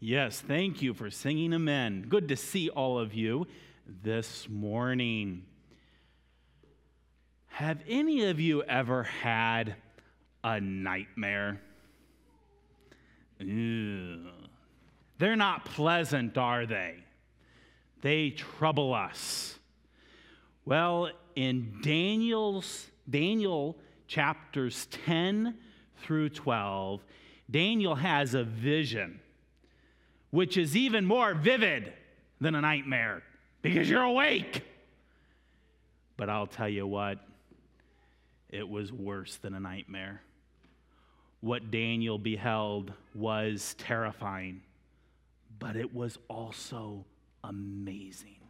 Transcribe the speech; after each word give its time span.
Yes, 0.00 0.40
thank 0.40 0.82
you 0.82 0.92
for 0.92 1.10
singing 1.10 1.52
amen. 1.52 2.06
Good 2.08 2.28
to 2.28 2.36
see 2.36 2.68
all 2.68 2.98
of 2.98 3.14
you 3.14 3.46
this 4.02 4.48
morning. 4.48 5.44
Have 7.46 7.78
any 7.88 8.24
of 8.24 8.40
you 8.40 8.62
ever 8.64 9.04
had 9.04 9.76
a 10.42 10.60
nightmare? 10.60 11.60
Ew. 13.38 14.26
They're 15.18 15.36
not 15.36 15.64
pleasant, 15.64 16.36
are 16.36 16.66
they? 16.66 16.96
They 18.02 18.30
trouble 18.30 18.92
us. 18.92 19.58
Well, 20.64 21.10
in 21.36 21.78
Daniel's 21.82 22.88
Daniel 23.08 23.78
chapters 24.06 24.86
10 25.06 25.56
through 26.02 26.30
12, 26.30 27.02
Daniel 27.50 27.94
has 27.94 28.34
a 28.34 28.44
vision 28.44 29.20
which 30.34 30.56
is 30.56 30.76
even 30.76 31.06
more 31.06 31.32
vivid 31.32 31.92
than 32.40 32.56
a 32.56 32.60
nightmare 32.60 33.22
because 33.62 33.88
you're 33.88 34.02
awake. 34.02 34.62
But 36.16 36.28
I'll 36.28 36.48
tell 36.48 36.68
you 36.68 36.88
what, 36.88 37.20
it 38.50 38.68
was 38.68 38.92
worse 38.92 39.36
than 39.36 39.54
a 39.54 39.60
nightmare. 39.60 40.22
What 41.40 41.70
Daniel 41.70 42.18
beheld 42.18 42.92
was 43.14 43.76
terrifying, 43.78 44.62
but 45.60 45.76
it 45.76 45.94
was 45.94 46.18
also 46.26 47.04
amazing. 47.44 48.40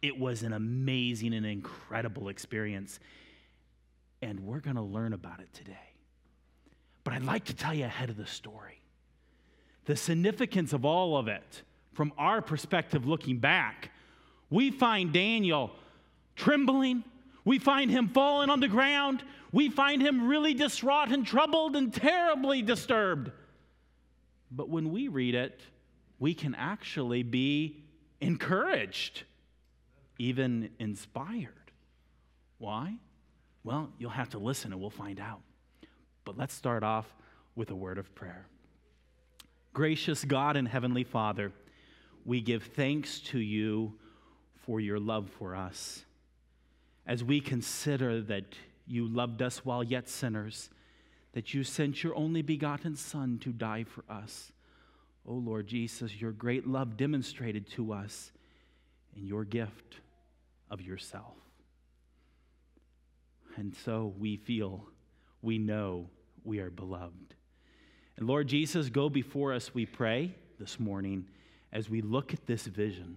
It 0.00 0.18
was 0.18 0.42
an 0.42 0.54
amazing 0.54 1.34
and 1.34 1.44
incredible 1.44 2.30
experience. 2.30 2.98
And 4.22 4.40
we're 4.40 4.60
going 4.60 4.76
to 4.76 4.82
learn 4.82 5.12
about 5.12 5.40
it 5.40 5.52
today. 5.52 5.92
But 7.04 7.12
I'd 7.12 7.24
like 7.24 7.44
to 7.44 7.54
tell 7.54 7.74
you 7.74 7.84
ahead 7.84 8.08
of 8.08 8.16
the 8.16 8.26
story 8.26 8.79
the 9.90 9.96
significance 9.96 10.72
of 10.72 10.84
all 10.84 11.16
of 11.16 11.26
it 11.26 11.62
from 11.94 12.12
our 12.16 12.40
perspective 12.40 13.08
looking 13.08 13.38
back. 13.38 13.90
We 14.48 14.70
find 14.70 15.12
Daniel 15.12 15.72
trembling. 16.36 17.02
We 17.44 17.58
find 17.58 17.90
him 17.90 18.08
falling 18.08 18.50
on 18.50 18.60
the 18.60 18.68
ground. 18.68 19.24
We 19.50 19.68
find 19.68 20.00
him 20.00 20.28
really 20.28 20.54
distraught 20.54 21.10
and 21.10 21.26
troubled 21.26 21.74
and 21.74 21.92
terribly 21.92 22.62
disturbed. 22.62 23.32
But 24.52 24.68
when 24.68 24.92
we 24.92 25.08
read 25.08 25.34
it, 25.34 25.60
we 26.20 26.34
can 26.34 26.54
actually 26.54 27.24
be 27.24 27.82
encouraged, 28.20 29.24
even 30.18 30.70
inspired. 30.78 31.72
Why? 32.58 32.94
Well, 33.64 33.90
you'll 33.98 34.10
have 34.10 34.30
to 34.30 34.38
listen 34.38 34.70
and 34.70 34.80
we'll 34.80 34.90
find 34.90 35.18
out. 35.18 35.40
But 36.24 36.38
let's 36.38 36.54
start 36.54 36.84
off 36.84 37.12
with 37.56 37.72
a 37.72 37.74
word 37.74 37.98
of 37.98 38.14
prayer. 38.14 38.46
Gracious 39.72 40.24
God 40.24 40.56
and 40.56 40.66
Heavenly 40.66 41.04
Father, 41.04 41.52
we 42.24 42.40
give 42.40 42.64
thanks 42.64 43.20
to 43.20 43.38
you 43.38 43.94
for 44.64 44.80
your 44.80 44.98
love 44.98 45.30
for 45.38 45.54
us. 45.54 46.04
As 47.06 47.22
we 47.22 47.40
consider 47.40 48.20
that 48.22 48.44
you 48.86 49.06
loved 49.06 49.42
us 49.42 49.64
while 49.64 49.84
yet 49.84 50.08
sinners, 50.08 50.70
that 51.32 51.54
you 51.54 51.62
sent 51.62 52.02
your 52.02 52.16
only 52.16 52.42
begotten 52.42 52.96
Son 52.96 53.38
to 53.42 53.52
die 53.52 53.84
for 53.84 54.04
us. 54.08 54.50
O 55.24 55.32
oh 55.32 55.36
Lord 55.36 55.68
Jesus, 55.68 56.20
your 56.20 56.32
great 56.32 56.66
love 56.66 56.96
demonstrated 56.96 57.70
to 57.70 57.92
us 57.92 58.32
in 59.16 59.26
your 59.26 59.44
gift 59.44 60.00
of 60.68 60.80
yourself. 60.80 61.36
And 63.56 63.74
so 63.84 64.14
we 64.18 64.36
feel, 64.36 64.88
we 65.42 65.58
know 65.58 66.08
we 66.42 66.58
are 66.58 66.70
beloved. 66.70 67.34
And 68.20 68.28
Lord 68.28 68.48
Jesus, 68.48 68.90
go 68.90 69.08
before 69.08 69.54
us, 69.54 69.74
we 69.74 69.86
pray 69.86 70.34
this 70.58 70.78
morning 70.78 71.24
as 71.72 71.88
we 71.88 72.02
look 72.02 72.34
at 72.34 72.46
this 72.46 72.66
vision, 72.66 73.16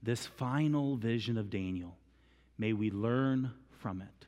this 0.00 0.26
final 0.26 0.94
vision 0.94 1.36
of 1.36 1.50
Daniel. 1.50 1.96
May 2.56 2.72
we 2.72 2.92
learn 2.92 3.50
from 3.80 4.00
it. 4.00 4.26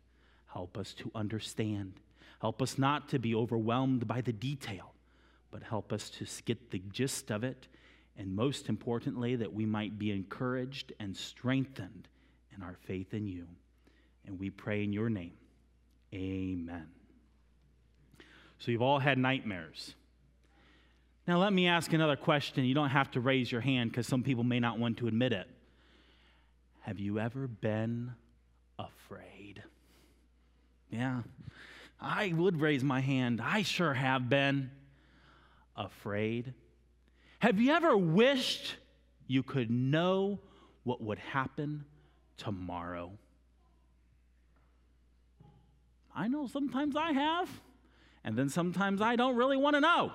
Help 0.53 0.77
us 0.77 0.95
to 0.95 1.13
understand. 1.15 1.93
Help 2.41 2.61
us 2.61 2.77
not 2.77 3.09
to 3.11 3.21
be 3.21 3.37
overwhelmed 3.37 4.09
by 4.09 4.21
the 4.21 4.33
detail, 4.33 4.93
but 5.53 5.63
help 5.63 5.93
us 5.93 6.11
to 6.11 6.27
get 6.45 6.73
the 6.73 6.83
gist 6.91 7.31
of 7.31 7.45
it. 7.45 7.69
And 8.19 8.35
most 8.35 8.69
importantly, 8.69 9.37
that 9.37 9.55
we 9.55 9.65
might 9.65 9.97
be 9.97 10.11
encouraged 10.11 10.93
and 10.99 11.17
strengthened 11.17 12.09
in 12.57 12.65
our 12.65 12.75
faith 12.85 13.15
in 13.15 13.29
you. 13.29 13.47
And 14.27 14.41
we 14.41 14.51
pray 14.51 14.83
in 14.83 14.93
your 14.93 15.09
name. 15.09 15.35
Amen. 16.13 16.89
So 18.59 18.73
you've 18.73 18.83
all 18.83 18.99
had 18.99 19.17
nightmares. 19.17 19.95
Now, 21.31 21.39
let 21.39 21.53
me 21.53 21.69
ask 21.69 21.93
another 21.93 22.17
question. 22.17 22.65
You 22.65 22.75
don't 22.75 22.89
have 22.89 23.13
to 23.13 23.21
raise 23.21 23.53
your 23.53 23.61
hand 23.61 23.93
because 23.93 24.09
some 24.09 24.25
people 24.25 24.43
may 24.43 24.59
not 24.59 24.81
want 24.81 24.97
to 24.97 25.07
admit 25.07 25.33
it. 25.33 25.47
Have 26.81 26.99
you 26.99 27.21
ever 27.21 27.47
been 27.47 28.15
afraid? 28.81 29.63
Yeah, 30.91 31.21
I 32.01 32.33
would 32.37 32.61
raise 32.61 32.83
my 32.83 32.99
hand. 32.99 33.41
I 33.41 33.63
sure 33.63 33.95
have 33.95 34.29
been 34.29 34.73
afraid. 35.77 36.53
Have 37.39 37.61
you 37.61 37.75
ever 37.75 37.97
wished 37.97 38.75
you 39.29 39.45
could 39.45 39.71
know 39.71 40.41
what 40.83 41.01
would 41.01 41.21
happen 41.21 41.85
tomorrow? 42.39 43.13
I 46.13 46.27
know 46.27 46.49
sometimes 46.49 46.97
I 46.97 47.13
have, 47.13 47.49
and 48.25 48.37
then 48.37 48.49
sometimes 48.49 49.01
I 49.01 49.15
don't 49.15 49.37
really 49.37 49.57
want 49.57 49.77
to 49.77 49.81
know. 49.81 50.13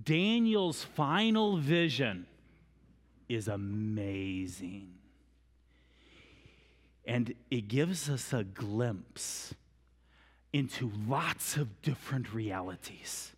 Daniel's 0.00 0.82
final 0.82 1.56
vision 1.58 2.26
is 3.28 3.48
amazing. 3.48 4.94
And 7.04 7.34
it 7.50 7.68
gives 7.68 8.08
us 8.08 8.32
a 8.32 8.44
glimpse 8.44 9.54
into 10.52 10.92
lots 11.06 11.56
of 11.56 11.82
different 11.82 12.32
realities. 12.32 13.32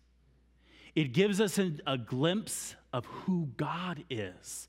It 0.95 1.13
gives 1.13 1.41
us 1.41 1.57
a, 1.57 1.73
a, 1.87 1.97
glimpse 1.97 2.75
of 2.93 3.05
who 3.05 3.49
God 3.57 4.03
is 4.09 4.67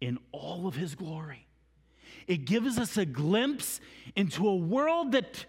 in 0.00 0.18
all 0.32 0.66
of 0.66 0.74
his 0.74 0.94
glory. 0.94 1.46
It 2.26 2.44
gives 2.44 2.78
us 2.78 2.96
a 2.96 3.06
glimpse 3.06 3.80
into 4.16 4.48
a 4.48 4.56
world 4.56 5.12
that 5.12 5.46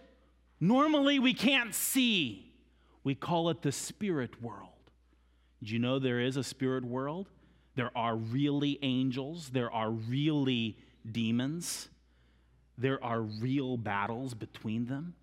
normally 0.59 1.19
we 1.19 1.33
can't 1.33 1.73
see. 1.73 2.53
We 3.03 3.15
call 3.15 3.49
it 3.49 3.61
the 3.61 3.71
spirit 3.71 4.41
world. 4.41 4.76
Do 5.63 5.73
you 5.73 5.79
know 5.79 5.99
there 5.99 6.19
is 6.19 6.37
a 6.37 6.43
spirit 6.43 6.83
world? 6.83 7.29
There 7.75 7.91
are 7.95 8.15
really 8.15 8.79
angels, 8.81 9.49
there 9.49 9.71
are 9.71 9.91
really 9.91 10.77
demons, 11.11 11.89
there 12.77 13.03
are 13.03 13.21
real 13.21 13.77
battles 13.77 14.33
between 14.33 14.87
them. 14.87 15.13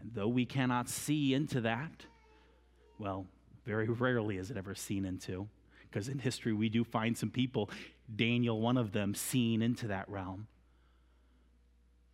And 0.00 0.12
though 0.14 0.28
we 0.28 0.44
cannot 0.44 0.88
see 0.88 1.34
into 1.34 1.62
that, 1.62 2.06
well, 2.98 3.26
very 3.64 3.88
rarely 3.88 4.36
is 4.36 4.50
it 4.50 4.56
ever 4.56 4.74
seen 4.74 5.04
into, 5.04 5.48
because 5.82 6.08
in 6.08 6.18
history 6.18 6.52
we 6.52 6.68
do 6.68 6.84
find 6.84 7.16
some 7.16 7.30
people, 7.30 7.70
Daniel, 8.14 8.60
one 8.60 8.76
of 8.76 8.92
them, 8.92 9.14
seen 9.14 9.62
into 9.62 9.88
that 9.88 10.08
realm. 10.08 10.46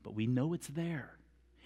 But 0.03 0.15
we 0.15 0.27
know 0.27 0.55
it's 0.55 0.69
there. 0.69 1.11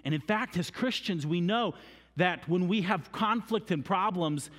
And 0.05 0.15
in 0.15 0.21
fact, 0.21 0.57
as 0.57 0.71
Christians, 0.71 1.27
we 1.27 1.41
know 1.41 1.75
that 2.17 2.49
when 2.49 2.69
we 2.69 2.83
have 2.83 3.13
conflict 3.13 3.71
and 3.71 3.85
problems, 3.85 4.51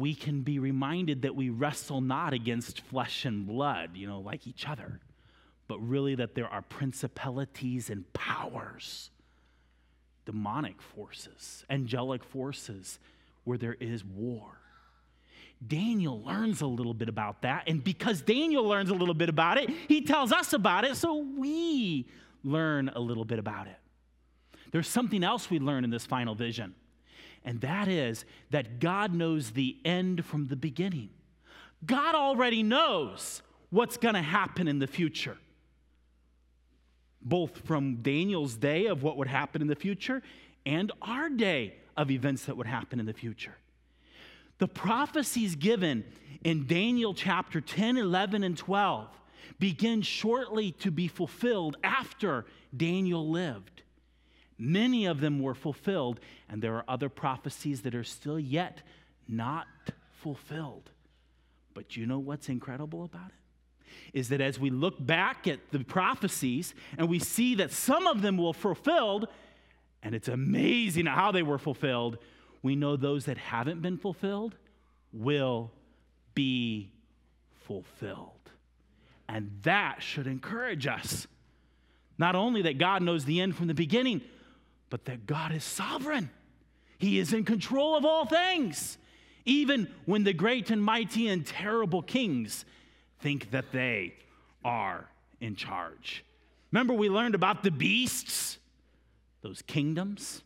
we 0.00 0.14
can 0.14 0.42
be 0.42 0.58
reminded 0.58 1.22
that 1.22 1.36
we 1.36 1.50
wrestle 1.50 2.00
not 2.00 2.32
against 2.32 2.80
flesh 2.80 3.24
and 3.24 3.46
blood, 3.46 3.90
you 3.94 4.06
know, 4.06 4.20
like 4.20 4.46
each 4.46 4.66
other, 4.66 5.00
but 5.68 5.78
really 5.78 6.14
that 6.14 6.34
there 6.34 6.48
are 6.48 6.62
principalities 6.62 7.90
and 7.90 8.10
powers, 8.12 9.10
demonic 10.24 10.80
forces, 10.80 11.64
angelic 11.70 12.24
forces, 12.24 12.98
where 13.44 13.58
there 13.58 13.76
is 13.80 14.04
war. 14.04 14.58
Daniel 15.66 16.22
learns 16.22 16.62
a 16.62 16.66
little 16.66 16.94
bit 16.94 17.08
about 17.08 17.42
that, 17.42 17.64
and 17.66 17.84
because 17.84 18.22
Daniel 18.22 18.64
learns 18.64 18.88
a 18.88 18.94
little 18.94 19.14
bit 19.14 19.28
about 19.28 19.58
it, 19.58 19.68
he 19.88 20.00
tells 20.00 20.32
us 20.32 20.54
about 20.54 20.84
it, 20.84 20.96
so 20.96 21.18
we 21.18 22.08
learn 22.42 22.90
a 22.94 23.00
little 23.00 23.26
bit 23.26 23.38
about 23.38 23.66
it. 23.66 23.76
There's 24.72 24.88
something 24.88 25.22
else 25.22 25.50
we 25.50 25.58
learn 25.58 25.84
in 25.84 25.90
this 25.90 26.06
final 26.06 26.34
vision 26.34 26.74
and 27.44 27.60
that 27.62 27.88
is 27.88 28.24
that 28.50 28.80
God 28.80 29.14
knows 29.14 29.50
the 29.50 29.76
end 29.84 30.24
from 30.24 30.46
the 30.46 30.56
beginning. 30.56 31.10
God 31.84 32.14
already 32.14 32.62
knows 32.62 33.42
what's 33.70 33.96
going 33.96 34.14
to 34.14 34.22
happen 34.22 34.68
in 34.68 34.78
the 34.78 34.86
future, 34.86 35.38
both 37.22 37.58
from 37.66 37.96
Daniel's 37.96 38.56
day 38.56 38.86
of 38.86 39.02
what 39.02 39.16
would 39.16 39.28
happen 39.28 39.62
in 39.62 39.68
the 39.68 39.74
future 39.74 40.22
and 40.66 40.92
our 41.00 41.28
day 41.28 41.74
of 41.96 42.10
events 42.10 42.44
that 42.44 42.56
would 42.56 42.66
happen 42.66 43.00
in 43.00 43.06
the 43.06 43.12
future. 43.12 43.56
The 44.58 44.68
prophecies 44.68 45.54
given 45.54 46.04
in 46.44 46.66
Daniel 46.66 47.14
chapter 47.14 47.60
10, 47.60 47.96
11, 47.96 48.44
and 48.44 48.56
12 48.56 49.08
begin 49.58 50.02
shortly 50.02 50.72
to 50.72 50.90
be 50.90 51.08
fulfilled 51.08 51.76
after 51.82 52.44
Daniel 52.76 53.28
lived. 53.28 53.79
Many 54.62 55.06
of 55.06 55.22
them 55.22 55.40
were 55.40 55.54
fulfilled, 55.54 56.20
and 56.46 56.60
there 56.60 56.76
are 56.76 56.84
other 56.86 57.08
prophecies 57.08 57.80
that 57.80 57.94
are 57.94 58.04
still 58.04 58.38
yet 58.38 58.82
not 59.26 59.66
fulfilled. 60.12 60.90
But 61.72 61.96
you 61.96 62.04
know 62.04 62.18
what's 62.18 62.50
incredible 62.50 63.02
about 63.04 63.28
it? 63.28 63.88
Is 64.12 64.28
that 64.28 64.42
as 64.42 64.60
we 64.60 64.68
look 64.68 64.94
back 65.04 65.48
at 65.48 65.70
the 65.70 65.82
prophecies 65.82 66.74
and 66.98 67.08
we 67.08 67.18
see 67.18 67.54
that 67.54 67.72
some 67.72 68.06
of 68.06 68.20
them 68.20 68.36
were 68.36 68.52
fulfilled, 68.52 69.28
and 70.02 70.14
it's 70.14 70.28
amazing 70.28 71.06
how 71.06 71.32
they 71.32 71.42
were 71.42 71.58
fulfilled, 71.58 72.18
we 72.62 72.76
know 72.76 72.96
those 72.96 73.24
that 73.24 73.38
haven't 73.38 73.80
been 73.80 73.96
fulfilled 73.96 74.56
will 75.10 75.70
be 76.34 76.92
fulfilled. 77.64 78.50
And 79.26 79.50
that 79.62 80.02
should 80.02 80.26
encourage 80.26 80.86
us. 80.86 81.26
Not 82.18 82.34
only 82.34 82.60
that 82.62 82.76
God 82.76 83.02
knows 83.02 83.24
the 83.24 83.40
end 83.40 83.56
from 83.56 83.66
the 83.66 83.74
beginning, 83.74 84.20
but 84.90 85.06
that 85.06 85.26
God 85.26 85.52
is 85.52 85.64
sovereign. 85.64 86.30
He 86.98 87.18
is 87.18 87.32
in 87.32 87.44
control 87.44 87.96
of 87.96 88.04
all 88.04 88.26
things. 88.26 88.98
Even 89.46 89.88
when 90.04 90.24
the 90.24 90.34
great 90.34 90.70
and 90.70 90.82
mighty 90.82 91.28
and 91.28 91.46
terrible 91.46 92.02
kings 92.02 92.64
think 93.20 93.52
that 93.52 93.72
they 93.72 94.14
are 94.64 95.08
in 95.40 95.56
charge. 95.56 96.24
Remember, 96.72 96.92
we 96.92 97.08
learned 97.08 97.34
about 97.34 97.62
the 97.62 97.70
beasts, 97.70 98.58
those 99.42 99.62
kingdoms. 99.62 100.42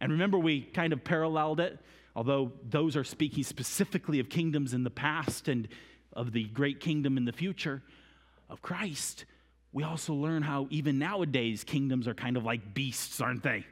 And 0.00 0.12
remember, 0.12 0.38
we 0.38 0.60
kind 0.60 0.92
of 0.92 1.02
paralleled 1.02 1.60
it, 1.60 1.78
although 2.14 2.52
those 2.68 2.96
are 2.96 3.04
speaking 3.04 3.42
specifically 3.42 4.20
of 4.20 4.28
kingdoms 4.28 4.74
in 4.74 4.84
the 4.84 4.90
past 4.90 5.48
and 5.48 5.68
of 6.12 6.32
the 6.32 6.44
great 6.44 6.80
kingdom 6.80 7.16
in 7.16 7.24
the 7.24 7.32
future 7.32 7.82
of 8.50 8.60
Christ. 8.60 9.24
We 9.72 9.82
also 9.82 10.14
learn 10.14 10.42
how 10.42 10.66
even 10.70 10.98
nowadays 10.98 11.64
kingdoms 11.64 12.06
are 12.06 12.14
kind 12.14 12.36
of 12.36 12.44
like 12.44 12.74
beasts, 12.74 13.20
aren't 13.20 13.42
they? 13.42 13.64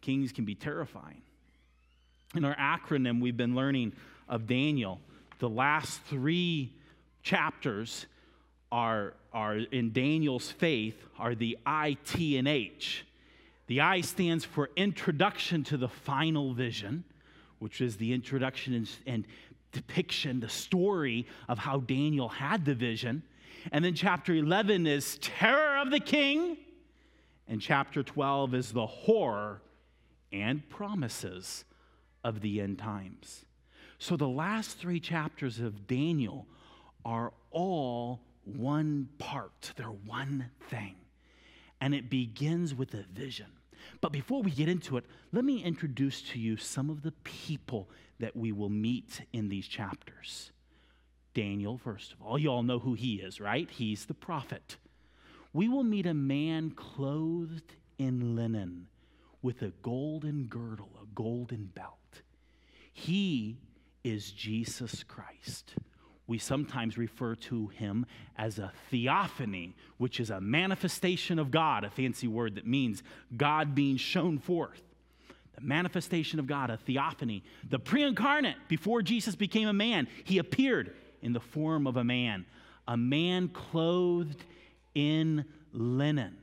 Kings 0.00 0.32
can 0.32 0.44
be 0.44 0.54
terrifying. 0.54 1.22
In 2.34 2.44
our 2.44 2.56
acronym, 2.56 3.20
we've 3.20 3.36
been 3.36 3.54
learning 3.54 3.92
of 4.28 4.46
Daniel. 4.46 5.00
The 5.40 5.48
last 5.48 6.00
three 6.02 6.72
chapters 7.22 8.06
are, 8.70 9.14
are 9.32 9.56
in 9.56 9.92
Daniel's 9.92 10.50
faith 10.50 11.04
are 11.18 11.34
the 11.34 11.58
I, 11.66 11.96
T, 12.04 12.36
and 12.36 12.46
H. 12.46 13.04
The 13.66 13.80
I 13.80 14.00
stands 14.00 14.44
for 14.44 14.70
introduction 14.76 15.64
to 15.64 15.76
the 15.76 15.88
final 15.88 16.54
vision, 16.54 17.04
which 17.58 17.80
is 17.80 17.96
the 17.96 18.12
introduction 18.12 18.74
and, 18.74 18.88
and 19.06 19.26
depiction, 19.72 20.40
the 20.40 20.48
story 20.48 21.26
of 21.48 21.58
how 21.58 21.80
Daniel 21.80 22.28
had 22.28 22.64
the 22.64 22.74
vision. 22.74 23.22
And 23.72 23.84
then 23.84 23.94
chapter 23.94 24.32
11 24.34 24.86
is 24.86 25.18
terror 25.18 25.78
of 25.78 25.90
the 25.90 26.00
king. 26.00 26.56
And 27.48 27.60
chapter 27.60 28.02
12 28.02 28.54
is 28.54 28.72
the 28.72 28.86
horror 28.86 29.60
and 30.32 30.68
promises 30.68 31.64
of 32.24 32.40
the 32.40 32.60
end 32.60 32.78
times. 32.78 33.44
So 33.98 34.16
the 34.16 34.28
last 34.28 34.78
three 34.78 35.00
chapters 35.00 35.60
of 35.60 35.86
Daniel 35.86 36.46
are 37.04 37.32
all 37.50 38.20
one 38.44 39.08
part, 39.18 39.72
they're 39.76 39.86
one 39.86 40.50
thing. 40.68 40.96
And 41.80 41.94
it 41.94 42.10
begins 42.10 42.74
with 42.74 42.94
a 42.94 43.04
vision. 43.12 43.46
But 44.00 44.12
before 44.12 44.42
we 44.42 44.50
get 44.50 44.68
into 44.68 44.96
it, 44.96 45.04
let 45.32 45.44
me 45.44 45.62
introduce 45.62 46.20
to 46.22 46.38
you 46.38 46.56
some 46.56 46.90
of 46.90 47.02
the 47.02 47.12
people 47.24 47.88
that 48.18 48.36
we 48.36 48.52
will 48.52 48.68
meet 48.68 49.22
in 49.32 49.48
these 49.48 49.66
chapters. 49.66 50.52
Daniel, 51.32 51.78
first 51.78 52.12
of 52.12 52.20
all, 52.20 52.38
you 52.38 52.48
all 52.48 52.62
know 52.62 52.78
who 52.78 52.94
he 52.94 53.16
is, 53.16 53.40
right? 53.40 53.70
He's 53.70 54.04
the 54.04 54.14
prophet. 54.14 54.76
We 55.52 55.68
will 55.68 55.84
meet 55.84 56.06
a 56.06 56.14
man 56.14 56.70
clothed 56.72 57.74
in 57.98 58.36
linen 58.36 58.88
with 59.42 59.62
a 59.62 59.72
golden 59.82 60.44
girdle, 60.44 60.90
a 61.02 61.06
golden 61.14 61.66
belt. 61.66 62.22
He 62.92 63.58
is 64.04 64.30
Jesus 64.30 65.02
Christ. 65.04 65.74
We 66.26 66.38
sometimes 66.38 66.96
refer 66.96 67.34
to 67.34 67.68
him 67.68 68.06
as 68.36 68.58
a 68.58 68.72
theophany, 68.90 69.74
which 69.98 70.20
is 70.20 70.30
a 70.30 70.40
manifestation 70.40 71.38
of 71.38 71.50
God, 71.50 71.82
a 71.82 71.90
fancy 71.90 72.28
word 72.28 72.54
that 72.54 72.66
means 72.66 73.02
God 73.36 73.74
being 73.74 73.96
shown 73.96 74.38
forth. 74.38 74.82
The 75.56 75.60
manifestation 75.60 76.38
of 76.38 76.46
God, 76.46 76.70
a 76.70 76.76
theophany. 76.76 77.42
The 77.68 77.80
pre 77.80 78.04
incarnate, 78.04 78.56
before 78.68 79.02
Jesus 79.02 79.34
became 79.34 79.66
a 79.66 79.72
man, 79.72 80.06
he 80.22 80.38
appeared 80.38 80.94
in 81.20 81.32
the 81.32 81.40
form 81.40 81.86
of 81.86 81.96
a 81.96 82.04
man, 82.04 82.46
a 82.86 82.96
man 82.96 83.48
clothed 83.48 84.44
in 84.94 85.44
linen. 85.72 86.36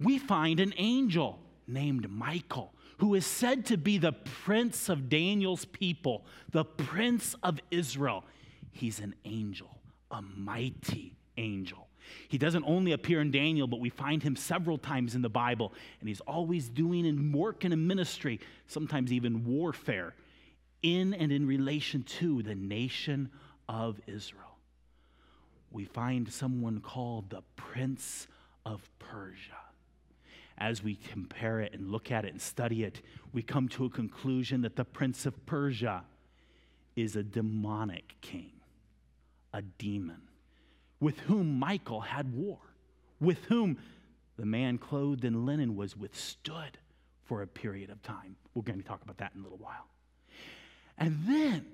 We 0.00 0.18
find 0.18 0.60
an 0.60 0.72
angel 0.78 1.38
named 1.72 2.10
Michael, 2.10 2.74
who 2.98 3.14
is 3.14 3.24
said 3.24 3.64
to 3.66 3.76
be 3.76 3.98
the 3.98 4.12
prince 4.12 4.88
of 4.88 5.08
Daniel's 5.08 5.64
people, 5.64 6.24
the 6.50 6.64
prince 6.64 7.34
of 7.42 7.58
Israel. 7.70 8.24
He's 8.72 9.00
an 9.00 9.14
angel, 9.24 9.78
a 10.10 10.20
mighty 10.22 11.16
angel. 11.36 11.88
He 12.28 12.38
doesn't 12.38 12.64
only 12.66 12.92
appear 12.92 13.20
in 13.20 13.30
Daniel, 13.30 13.66
but 13.66 13.80
we 13.80 13.88
find 13.88 14.22
him 14.22 14.36
several 14.36 14.78
times 14.78 15.14
in 15.14 15.22
the 15.22 15.28
Bible, 15.28 15.72
and 16.00 16.08
he's 16.08 16.20
always 16.20 16.68
doing 16.68 17.06
and 17.06 17.34
work 17.34 17.64
in 17.64 17.72
a 17.72 17.76
ministry, 17.76 18.40
sometimes 18.66 19.12
even 19.12 19.44
warfare, 19.44 20.14
in 20.82 21.14
and 21.14 21.30
in 21.30 21.46
relation 21.46 22.02
to 22.02 22.42
the 22.42 22.54
nation 22.54 23.30
of 23.68 24.00
Israel. 24.06 24.58
We 25.70 25.84
find 25.84 26.32
someone 26.32 26.80
called 26.80 27.30
the 27.30 27.42
Prince 27.56 28.26
of 28.66 28.90
Persia 28.98 29.69
as 30.60 30.82
we 30.82 30.94
compare 30.94 31.60
it 31.60 31.72
and 31.72 31.90
look 31.90 32.12
at 32.12 32.24
it 32.24 32.32
and 32.32 32.40
study 32.40 32.84
it, 32.84 33.00
we 33.32 33.42
come 33.42 33.68
to 33.68 33.86
a 33.86 33.90
conclusion 33.90 34.60
that 34.62 34.76
the 34.76 34.84
prince 34.84 35.24
of 35.24 35.46
Persia 35.46 36.04
is 36.94 37.16
a 37.16 37.22
demonic 37.22 38.14
king, 38.20 38.52
a 39.54 39.62
demon, 39.62 40.22
with 41.00 41.18
whom 41.20 41.58
Michael 41.58 42.00
had 42.00 42.34
war, 42.34 42.58
with 43.20 43.44
whom 43.44 43.78
the 44.36 44.44
man 44.46 44.76
clothed 44.78 45.24
in 45.24 45.46
linen 45.46 45.76
was 45.76 45.96
withstood 45.96 46.78
for 47.24 47.42
a 47.42 47.46
period 47.46 47.90
of 47.90 48.02
time. 48.02 48.36
We're 48.54 48.62
going 48.62 48.80
to 48.80 48.86
talk 48.86 49.02
about 49.02 49.18
that 49.18 49.32
in 49.34 49.40
a 49.40 49.42
little 49.42 49.58
while. 49.58 49.86
And 50.98 51.18
then 51.26 51.64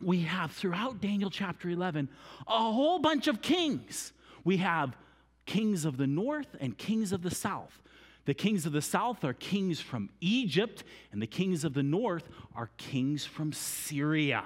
we 0.00 0.22
have 0.22 0.52
throughout 0.52 1.00
Daniel 1.00 1.30
chapter 1.30 1.68
11 1.68 2.08
a 2.46 2.50
whole 2.50 2.98
bunch 2.98 3.26
of 3.26 3.42
kings. 3.42 4.12
We 4.44 4.58
have 4.58 4.96
kings 5.46 5.84
of 5.84 5.96
the 5.96 6.06
north 6.06 6.56
and 6.60 6.76
kings 6.76 7.12
of 7.12 7.22
the 7.22 7.30
south. 7.34 7.82
The 8.24 8.34
kings 8.34 8.64
of 8.64 8.72
the 8.72 8.82
south 8.82 9.22
are 9.24 9.34
kings 9.34 9.80
from 9.80 10.08
Egypt, 10.20 10.84
and 11.12 11.20
the 11.20 11.26
kings 11.26 11.64
of 11.64 11.74
the 11.74 11.82
north 11.82 12.28
are 12.54 12.70
kings 12.78 13.24
from 13.24 13.52
Syria. 13.52 14.44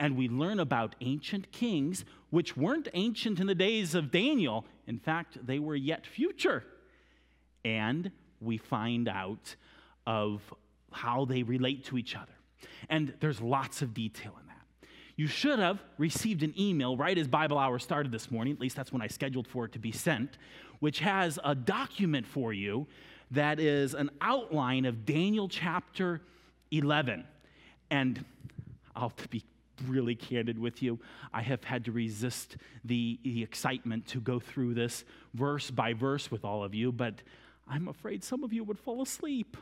And 0.00 0.16
we 0.16 0.28
learn 0.28 0.58
about 0.58 0.96
ancient 1.00 1.52
kings, 1.52 2.04
which 2.30 2.56
weren't 2.56 2.88
ancient 2.94 3.40
in 3.40 3.46
the 3.46 3.54
days 3.54 3.94
of 3.94 4.10
Daniel. 4.10 4.64
In 4.86 4.98
fact, 4.98 5.46
they 5.46 5.58
were 5.58 5.76
yet 5.76 6.06
future. 6.06 6.64
And 7.64 8.10
we 8.40 8.56
find 8.56 9.08
out 9.08 9.54
of 10.06 10.42
how 10.90 11.24
they 11.26 11.42
relate 11.42 11.84
to 11.86 11.98
each 11.98 12.16
other. 12.16 12.32
And 12.88 13.14
there's 13.20 13.40
lots 13.40 13.82
of 13.82 13.94
detail. 13.94 14.34
You 15.16 15.26
should 15.28 15.60
have 15.60 15.80
received 15.96 16.42
an 16.42 16.54
email 16.58 16.96
right 16.96 17.16
as 17.16 17.28
Bible 17.28 17.58
hour 17.58 17.78
started 17.78 18.10
this 18.10 18.30
morning, 18.30 18.54
at 18.54 18.60
least 18.60 18.74
that's 18.74 18.92
when 18.92 19.00
I 19.00 19.06
scheduled 19.06 19.46
for 19.46 19.64
it 19.64 19.72
to 19.72 19.78
be 19.78 19.92
sent, 19.92 20.38
which 20.80 20.98
has 21.00 21.38
a 21.44 21.54
document 21.54 22.26
for 22.26 22.52
you 22.52 22.86
that 23.30 23.60
is 23.60 23.94
an 23.94 24.10
outline 24.20 24.84
of 24.84 25.06
Daniel 25.06 25.48
chapter 25.48 26.20
11. 26.70 27.24
And 27.90 28.24
I'll 28.96 29.12
be 29.30 29.44
really 29.86 30.14
candid 30.14 30.58
with 30.58 30.82
you. 30.82 30.98
I 31.32 31.42
have 31.42 31.62
had 31.64 31.84
to 31.86 31.92
resist 31.92 32.56
the, 32.84 33.18
the 33.22 33.42
excitement 33.42 34.06
to 34.08 34.20
go 34.20 34.38
through 34.40 34.74
this 34.74 35.04
verse 35.32 35.70
by 35.70 35.92
verse 35.92 36.30
with 36.30 36.44
all 36.44 36.62
of 36.62 36.74
you, 36.74 36.92
but 36.92 37.22
I'm 37.68 37.88
afraid 37.88 38.22
some 38.22 38.44
of 38.44 38.52
you 38.52 38.64
would 38.64 38.78
fall 38.78 39.02
asleep. 39.02 39.56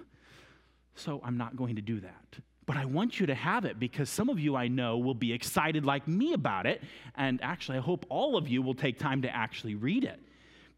So 0.94 1.20
I'm 1.24 1.38
not 1.38 1.56
going 1.56 1.76
to 1.76 1.82
do 1.82 2.00
that. 2.00 2.40
But 2.64 2.76
I 2.76 2.84
want 2.84 3.18
you 3.18 3.26
to 3.26 3.34
have 3.34 3.64
it 3.64 3.80
because 3.80 4.08
some 4.08 4.28
of 4.28 4.38
you 4.38 4.54
I 4.54 4.68
know 4.68 4.98
will 4.98 5.14
be 5.14 5.32
excited 5.32 5.84
like 5.84 6.06
me 6.06 6.32
about 6.32 6.66
it. 6.66 6.82
And 7.16 7.42
actually, 7.42 7.78
I 7.78 7.80
hope 7.80 8.06
all 8.08 8.36
of 8.36 8.48
you 8.48 8.62
will 8.62 8.74
take 8.74 8.98
time 8.98 9.22
to 9.22 9.34
actually 9.34 9.74
read 9.74 10.04
it. 10.04 10.20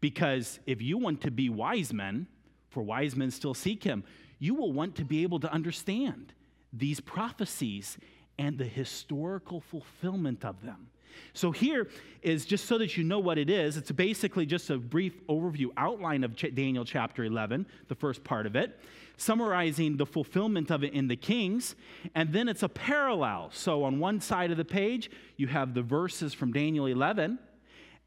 Because 0.01 0.59
if 0.65 0.81
you 0.81 0.97
want 0.97 1.21
to 1.21 1.31
be 1.31 1.49
wise 1.49 1.93
men, 1.93 2.27
for 2.69 2.81
wise 2.81 3.15
men 3.15 3.31
still 3.31 3.53
seek 3.53 3.83
him, 3.83 4.03
you 4.39 4.55
will 4.55 4.73
want 4.73 4.95
to 4.95 5.05
be 5.05 5.23
able 5.23 5.39
to 5.39 5.51
understand 5.51 6.33
these 6.73 6.99
prophecies 6.99 7.97
and 8.37 8.57
the 8.57 8.65
historical 8.65 9.61
fulfillment 9.61 10.43
of 10.43 10.61
them. 10.63 10.87
So, 11.33 11.51
here 11.51 11.87
is 12.21 12.45
just 12.45 12.65
so 12.65 12.77
that 12.79 12.97
you 12.97 13.03
know 13.05 13.19
what 13.19 13.37
it 13.37 13.49
is. 13.49 13.77
It's 13.77 13.91
basically 13.91 14.45
just 14.45 14.69
a 14.69 14.77
brief 14.77 15.25
overview 15.27 15.67
outline 15.77 16.25
of 16.25 16.35
Daniel 16.35 16.83
chapter 16.83 17.23
11, 17.23 17.65
the 17.87 17.95
first 17.95 18.21
part 18.25 18.45
of 18.45 18.57
it 18.57 18.77
summarizing 19.17 19.97
the 19.97 20.05
fulfillment 20.05 20.71
of 20.71 20.83
it 20.83 20.93
in 20.93 21.07
the 21.07 21.15
Kings. 21.15 21.75
And 22.13 22.33
then 22.33 22.47
it's 22.49 22.63
a 22.63 22.69
parallel. 22.69 23.49
So 23.53 23.83
on 23.83 23.99
one 23.99 24.19
side 24.21 24.51
of 24.51 24.57
the 24.57 24.65
page, 24.65 25.09
you 25.37 25.47
have 25.47 25.73
the 25.73 25.81
verses 25.81 26.33
from 26.33 26.51
Daniel 26.51 26.85
11. 26.85 27.39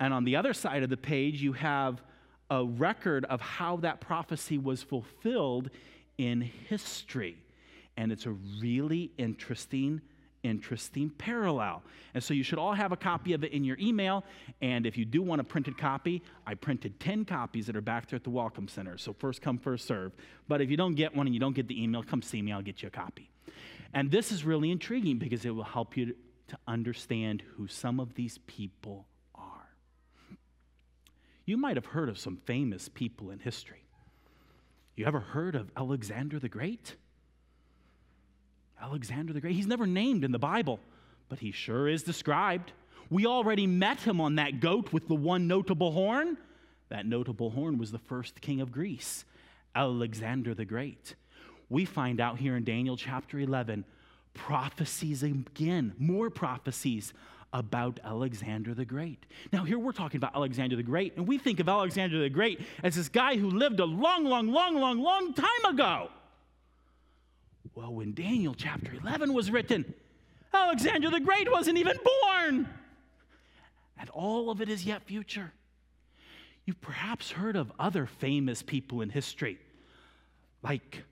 And 0.00 0.15
on 0.15 0.25
the 0.25 0.37
other 0.37 0.55
side 0.55 0.83
of 0.83 0.91
the 0.91 0.97
page, 0.97 1.43
you 1.43 1.53
have 1.55 2.03
a 2.50 2.65
record 2.65 3.25
of 3.27 3.41
how 3.41 3.77
that 3.79 4.00
prophecy 4.00 4.59
was 4.59 4.83
fulfilled 4.83 5.71
in 6.17 6.41
history. 6.41 7.37
And 7.97 8.12
it's 8.12 8.27
a 8.27 8.37
really 8.61 9.11
interesting 9.19 10.00
interesting 10.42 11.11
parallel. 11.11 11.83
And 12.14 12.23
so 12.23 12.35
you 12.35 12.42
should 12.42 12.59
all 12.59 12.75
have 12.75 12.92
a 12.92 12.97
copy 12.97 13.33
of 13.33 13.45
it 13.45 13.52
in 13.52 13.64
your 13.64 13.76
email. 13.78 14.25
And 14.61 14.87
if 14.87 14.97
you 14.97 15.04
do 15.04 15.23
want 15.23 15.40
a 15.40 15.45
printed 15.45 15.78
copy, 15.78 16.23
I 16.47 16.54
printed 16.54 17.00
10 17.00 17.25
copies 17.25 17.66
that 17.66 17.76
are 17.76 17.80
back 17.80 18.09
there 18.09 18.16
at 18.16 18.25
the 18.25 18.30
Welcome 18.30 18.68
Center. 18.68 18.99
So 18.99 19.12
first 19.12 19.42
come, 19.42 19.59
first 19.59 19.87
serve. 19.87 20.12
But 20.47 20.61
if 20.61 20.71
you 20.71 20.76
don't 20.76 20.95
get 20.95 21.14
one 21.14 21.26
and 21.26 21.35
you 21.35 21.40
don't 21.40 21.54
get 21.54 21.68
the 21.68 21.83
email, 21.83 22.02
come 22.02 22.23
see 22.23 22.42
me, 22.42 22.52
I'll 22.52 22.62
get 22.62 22.83
you 22.83 22.88
a 22.88 22.90
copy. 22.90 23.30
And 23.92 24.11
this 24.11 24.33
is 24.33 24.45
really 24.45 24.71
intriguing 24.71 25.18
because 25.18 25.45
it 25.45 25.50
will 25.50 25.64
help 25.64 25.97
you 25.97 26.14
to 26.49 26.59
understand 26.66 27.42
who 27.57 27.66
some 27.66 28.00
of 28.00 28.14
these 28.14 28.38
people 28.47 29.07
are. 29.35 29.68
You 31.45 31.57
might 31.57 31.76
have 31.76 31.87
heard 31.87 32.09
of 32.09 32.18
some 32.18 32.37
famous 32.45 32.88
people 32.88 33.30
in 33.30 33.38
history. 33.38 33.85
You 34.97 35.07
ever 35.07 35.21
heard 35.21 35.54
of 35.54 35.71
Alexander 35.76 36.38
the 36.38 36.49
Great? 36.49 36.97
Alexander 38.81 39.33
the 39.33 39.41
Great. 39.41 39.55
He's 39.55 39.67
never 39.67 39.87
named 39.87 40.25
in 40.25 40.33
the 40.33 40.39
Bible, 40.39 40.81
but 41.29 41.39
he 41.39 41.51
sure 41.51 41.89
is 41.89 42.03
described. 42.03 42.73
We 43.11 43.27
already 43.27 43.67
met 43.67 44.01
him 44.01 44.21
on 44.21 44.37
that 44.37 44.61
goat 44.61 44.93
with 44.93 45.09
the 45.09 45.15
one 45.15 45.47
notable 45.49 45.93
horn. 45.93 46.37
That 46.89 47.07
notable 47.07 47.51
horn 47.51 47.79
was 47.79 47.91
the 47.91 47.99
first 47.99 48.41
king 48.41 48.61
of 48.61 48.73
Greece, 48.73 49.25
Alexander 49.75 50.55
the 50.55 50.65
Great. 50.65 51.15
We 51.69 51.85
find 51.85 52.21
out 52.21 52.39
here 52.39 52.57
in 52.57 52.65
Daniel 52.65 52.97
chapter 52.97 53.39
11 53.39 53.85
prophecies 54.35 55.23
again, 55.23 55.95
more 55.99 56.31
prophecies 56.31 57.13
about 57.53 57.99
Alexander 58.05 58.75
the 58.75 58.85
Great. 58.85 59.25
Now, 59.53 59.65
here 59.65 59.79
we're 59.79 59.93
talking 59.93 60.19
about 60.19 60.35
Alexander 60.35 60.77
the 60.77 60.83
Great, 60.83 61.17
and 61.17 61.27
we 61.27 61.39
think 61.39 61.61
of 61.61 61.69
Alexander 61.69 62.21
the 62.21 62.29
Great 62.29 62.61
as 62.83 62.95
this 62.95 63.09
guy 63.09 63.37
who 63.37 63.51
lived 63.51 63.81
a 63.81 63.85
long, 63.85 64.25
long, 64.25 64.49
long, 64.49 64.75
long, 64.75 65.01
long 65.01 65.35
time 65.35 65.65
ago. 65.67 66.11
Well, 67.75 67.95
when 67.95 68.15
Daniel 68.15 68.55
chapter 68.55 68.93
11 68.95 69.33
was 69.33 69.51
written, 69.51 69.95
Alexander 70.53 71.11
the 71.11 71.21
Great 71.21 71.51
wasn't 71.51 71.79
even 71.79 71.97
born. 72.23 72.69
And 73.99 74.11
all 74.11 74.51
of 74.51 74.61
it 74.61 74.69
is 74.69 74.85
yet 74.85 75.03
future. 75.05 75.53
You've 76.65 76.81
perhaps 76.81 77.31
heard 77.31 77.57
of 77.57 77.73
other 77.79 78.07
famous 78.07 78.63
people 78.63 79.01
in 79.01 79.11
history, 79.11 79.59
like 80.63 81.05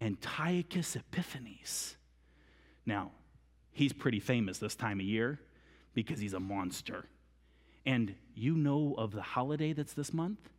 Antiochus 0.00 0.96
Epiphanes. 0.96 1.96
Now, 2.84 3.10
he's 3.72 3.92
pretty 3.92 4.20
famous 4.20 4.58
this 4.58 4.74
time 4.74 5.00
of 5.00 5.06
year 5.06 5.40
because 5.94 6.18
he's 6.18 6.34
a 6.34 6.40
monster. 6.40 7.06
And 7.84 8.14
you 8.34 8.54
know 8.54 8.94
of 8.98 9.12
the 9.12 9.22
holiday 9.22 9.72
that's 9.72 9.94
this 9.94 10.12
month? 10.12 10.50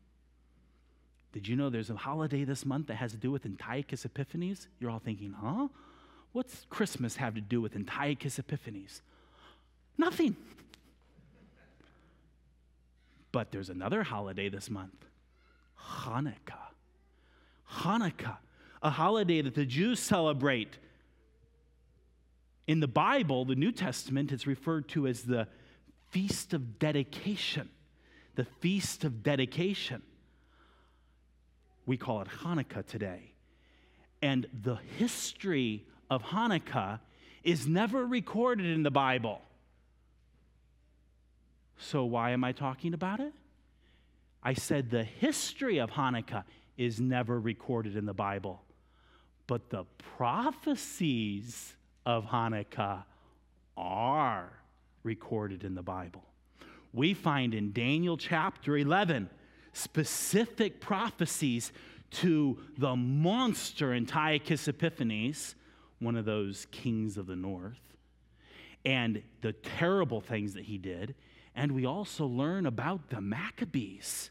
Did 1.38 1.48
you 1.48 1.56
know 1.56 1.70
there's 1.70 1.92
a 1.92 1.96
holiday 1.96 2.46
this 2.46 2.66
month 2.66 2.88
that 2.88 2.96
has 2.96 3.12
to 3.12 3.18
do 3.18 3.30
with 3.30 3.46
Antiochus 3.46 4.06
Epiphanes? 4.06 4.68
You're 4.80 4.90
all 4.90 4.98
thinking, 4.98 5.36
huh? 5.40 5.68
What's 6.32 6.66
Christmas 6.72 7.18
have 7.18 7.36
to 7.36 7.42
do 7.42 7.62
with 7.62 7.76
Antiochus 7.76 8.40
Epiphanes? 8.40 9.04
Nothing. 10.00 10.36
But 13.32 13.52
there's 13.52 13.70
another 13.70 14.02
holiday 14.02 14.50
this 14.50 14.68
month 14.68 15.06
Hanukkah. 15.80 16.72
Hanukkah, 17.72 18.38
a 18.82 18.90
holiday 18.90 19.44
that 19.44 19.54
the 19.54 19.68
Jews 19.68 20.00
celebrate. 20.00 20.80
In 22.66 22.80
the 22.80 22.88
Bible, 22.88 23.46
the 23.46 23.54
New 23.54 23.72
Testament, 23.72 24.32
it's 24.32 24.48
referred 24.48 24.90
to 24.90 25.06
as 25.06 25.22
the 25.22 25.48
Feast 26.10 26.56
of 26.56 26.80
Dedication. 26.80 27.70
The 28.34 28.46
Feast 28.46 29.04
of 29.04 29.22
Dedication. 29.22 30.02
We 31.88 31.98
call 31.98 32.22
it 32.22 32.28
Hanukkah 32.44 32.86
today. 32.86 33.32
And 34.22 34.46
the 34.62 34.78
history 34.98 35.86
of 36.12 36.22
Hanukkah 36.22 37.00
is 37.44 37.66
never 37.66 38.06
recorded 38.06 38.66
in 38.66 38.84
the 38.84 38.92
Bible. 38.92 39.42
So, 41.80 42.04
why 42.04 42.32
am 42.32 42.44
I 42.44 42.52
talking 42.52 42.94
about 42.94 43.20
it? 43.20 43.34
I 44.44 44.54
said 44.54 44.90
the 44.90 45.04
history 45.04 45.78
of 45.78 45.92
Hanukkah 45.92 46.44
is 46.78 47.00
never 47.00 47.40
recorded 47.40 47.96
in 47.96 48.06
the 48.06 48.14
Bible, 48.14 48.62
but 49.48 49.70
the 49.70 49.86
prophecies 50.18 51.76
of 52.06 52.26
Hanukkah 52.26 53.04
are 53.78 54.52
recorded 55.04 55.64
in 55.64 55.76
the 55.76 55.82
Bible. 55.82 56.24
We 56.94 57.14
find 57.14 57.54
in 57.54 57.72
Daniel 57.72 58.18
chapter 58.18 58.78
11 58.78 59.30
specific 59.78 60.82
prophecies 60.82 61.72
to 62.10 62.58
the 62.78 62.96
monster 62.96 63.94
Antiochus 63.94 64.68
Epiphanes, 64.68 65.56
one 66.00 66.16
of 66.16 66.26
those 66.26 66.68
kings 66.72 67.18
of 67.18 67.28
the 67.28 67.36
north, 67.36 67.80
and 68.86 69.22
the 69.42 69.54
terrible 69.54 70.22
things 70.22 70.54
that 70.54 70.66
he 70.66 70.78
did. 70.78 71.16
And 71.56 71.72
we 71.74 71.86
also 71.86 72.26
learn 72.26 72.66
about 72.66 73.10
the 73.10 73.22
Maccabees. 73.22 74.30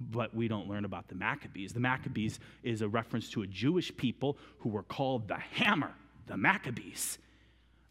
But 0.00 0.34
we 0.34 0.48
don't 0.48 0.66
learn 0.66 0.86
about 0.86 1.08
the 1.08 1.14
Maccabees. 1.14 1.74
The 1.74 1.80
Maccabees 1.80 2.40
is 2.62 2.80
a 2.80 2.88
reference 2.88 3.28
to 3.30 3.42
a 3.42 3.46
Jewish 3.46 3.94
people 3.96 4.38
who 4.60 4.70
were 4.70 4.82
called 4.82 5.28
the 5.28 5.36
Hammer, 5.36 5.92
the 6.26 6.38
Maccabees. 6.38 7.18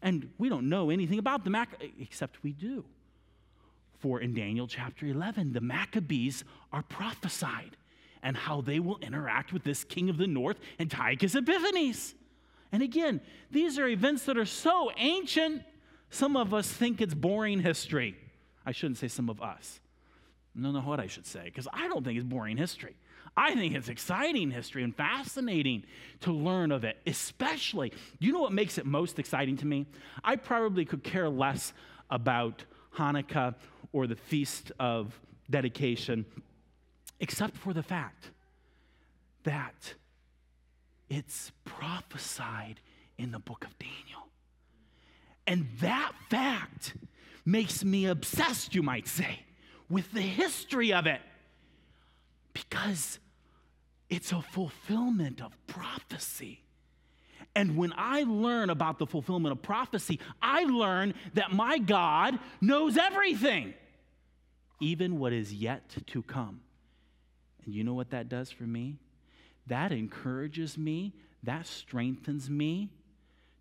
And 0.02 0.30
we 0.38 0.48
don't 0.48 0.68
know 0.68 0.90
anything 0.90 1.18
about 1.20 1.44
the 1.44 1.50
Maccabees, 1.50 1.92
except 2.00 2.42
we 2.42 2.52
do. 2.52 2.84
For 4.00 4.20
in 4.20 4.34
Daniel 4.34 4.66
chapter 4.66 5.06
11, 5.06 5.52
the 5.52 5.60
Maccabees 5.60 6.44
are 6.72 6.82
prophesied 6.82 7.76
and 8.22 8.36
how 8.36 8.60
they 8.60 8.80
will 8.80 8.98
interact 8.98 9.52
with 9.52 9.62
this 9.62 9.84
king 9.84 10.08
of 10.08 10.16
the 10.16 10.26
north, 10.26 10.58
Antiochus 10.78 11.34
Epiphanes. 11.34 12.14
And 12.72 12.82
again, 12.82 13.20
these 13.50 13.78
are 13.78 13.88
events 13.88 14.24
that 14.24 14.38
are 14.38 14.46
so 14.46 14.90
ancient, 14.96 15.62
some 16.10 16.36
of 16.36 16.54
us 16.54 16.70
think 16.70 17.00
it's 17.00 17.14
boring 17.14 17.60
history. 17.60 18.16
I 18.64 18.72
shouldn't 18.72 18.98
say 18.98 19.08
some 19.08 19.28
of 19.28 19.42
us. 19.42 19.80
Don't 20.60 20.72
know 20.72 20.80
what 20.80 21.00
I 21.00 21.06
should 21.06 21.26
say, 21.26 21.44
because 21.44 21.68
I 21.72 21.88
don't 21.88 22.04
think 22.04 22.18
it's 22.18 22.26
boring 22.26 22.56
history. 22.56 22.96
I 23.36 23.54
think 23.54 23.74
it's 23.74 23.88
exciting 23.88 24.50
history 24.50 24.82
and 24.82 24.94
fascinating 24.94 25.84
to 26.20 26.32
learn 26.32 26.72
of 26.72 26.84
it, 26.84 26.98
especially. 27.06 27.92
You 28.18 28.32
know 28.32 28.40
what 28.40 28.52
makes 28.52 28.76
it 28.76 28.84
most 28.84 29.18
exciting 29.18 29.56
to 29.58 29.66
me? 29.66 29.86
I 30.24 30.36
probably 30.36 30.84
could 30.84 31.04
care 31.04 31.28
less 31.28 31.72
about 32.10 32.64
Hanukkah 32.96 33.54
or 33.92 34.06
the 34.06 34.16
Feast 34.16 34.72
of 34.78 35.18
Dedication, 35.48 36.24
except 37.18 37.56
for 37.56 37.72
the 37.72 37.82
fact 37.82 38.30
that 39.44 39.94
it's 41.08 41.50
prophesied 41.64 42.80
in 43.18 43.32
the 43.32 43.38
book 43.38 43.64
of 43.64 43.78
Daniel. 43.78 44.28
And 45.46 45.66
that 45.80 46.12
fact 46.28 46.94
makes 47.44 47.84
me 47.84 48.06
obsessed, 48.06 48.74
you 48.74 48.82
might 48.82 49.08
say, 49.08 49.40
with 49.88 50.12
the 50.12 50.20
history 50.20 50.92
of 50.92 51.06
it 51.06 51.20
because 52.52 53.18
it's 54.08 54.32
a 54.32 54.42
fulfillment 54.42 55.40
of 55.40 55.52
prophecy. 55.66 56.62
And 57.56 57.76
when 57.76 57.92
I 57.96 58.22
learn 58.22 58.70
about 58.70 58.98
the 58.98 59.06
fulfillment 59.06 59.52
of 59.52 59.62
prophecy, 59.62 60.20
I 60.40 60.64
learn 60.64 61.14
that 61.34 61.52
my 61.52 61.78
God 61.78 62.38
knows 62.60 62.96
everything, 62.96 63.74
even 64.80 65.18
what 65.18 65.32
is 65.32 65.52
yet 65.52 65.82
to 66.06 66.22
come. 66.22 66.60
And 67.64 67.74
you 67.74 67.84
know 67.84 67.94
what 67.94 68.10
that 68.10 68.28
does 68.28 68.50
for 68.50 68.64
me? 68.64 68.96
That 69.66 69.92
encourages 69.92 70.76
me, 70.76 71.12
that 71.42 71.66
strengthens 71.66 72.50
me 72.50 72.88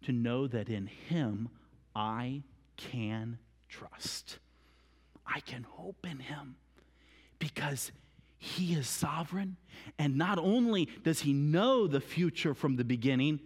to 0.04 0.12
know 0.12 0.48
that 0.48 0.70
in 0.70 0.88
Him 0.88 1.50
I 1.96 2.44
can 2.78 3.38
trust. 3.68 4.40
I 5.28 5.42
can 5.42 5.64
hope 5.64 6.08
in 6.10 6.20
Him 6.20 6.56
because 7.38 7.92
He 8.38 8.74
is 8.74 8.88
sovereign. 8.88 9.58
And 9.98 10.18
not 10.18 10.40
only 10.40 10.88
does 11.04 11.20
He 11.22 11.34
know 11.34 11.86
the 11.86 12.02
future 12.02 12.54
from 12.54 12.78
the 12.78 12.86
beginning, 12.86 13.42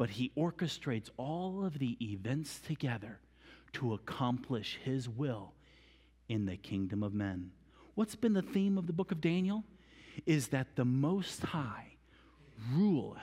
but 0.00 0.08
he 0.08 0.32
orchestrates 0.34 1.10
all 1.18 1.62
of 1.62 1.78
the 1.78 1.98
events 2.00 2.58
together 2.58 3.18
to 3.74 3.92
accomplish 3.92 4.78
his 4.82 5.06
will 5.06 5.52
in 6.30 6.46
the 6.46 6.56
kingdom 6.56 7.02
of 7.02 7.12
men. 7.12 7.50
What's 7.96 8.14
been 8.14 8.34
the 8.34 8.40
theme 8.40 8.78
of 8.78 8.86
the 8.86 8.92
book 8.92 9.10
of 9.10 9.20
Daniel? 9.20 9.64
Is 10.26 10.48
that 10.48 10.76
the 10.76 10.84
Most 10.84 11.42
High 11.42 11.96
ruleth 12.72 13.18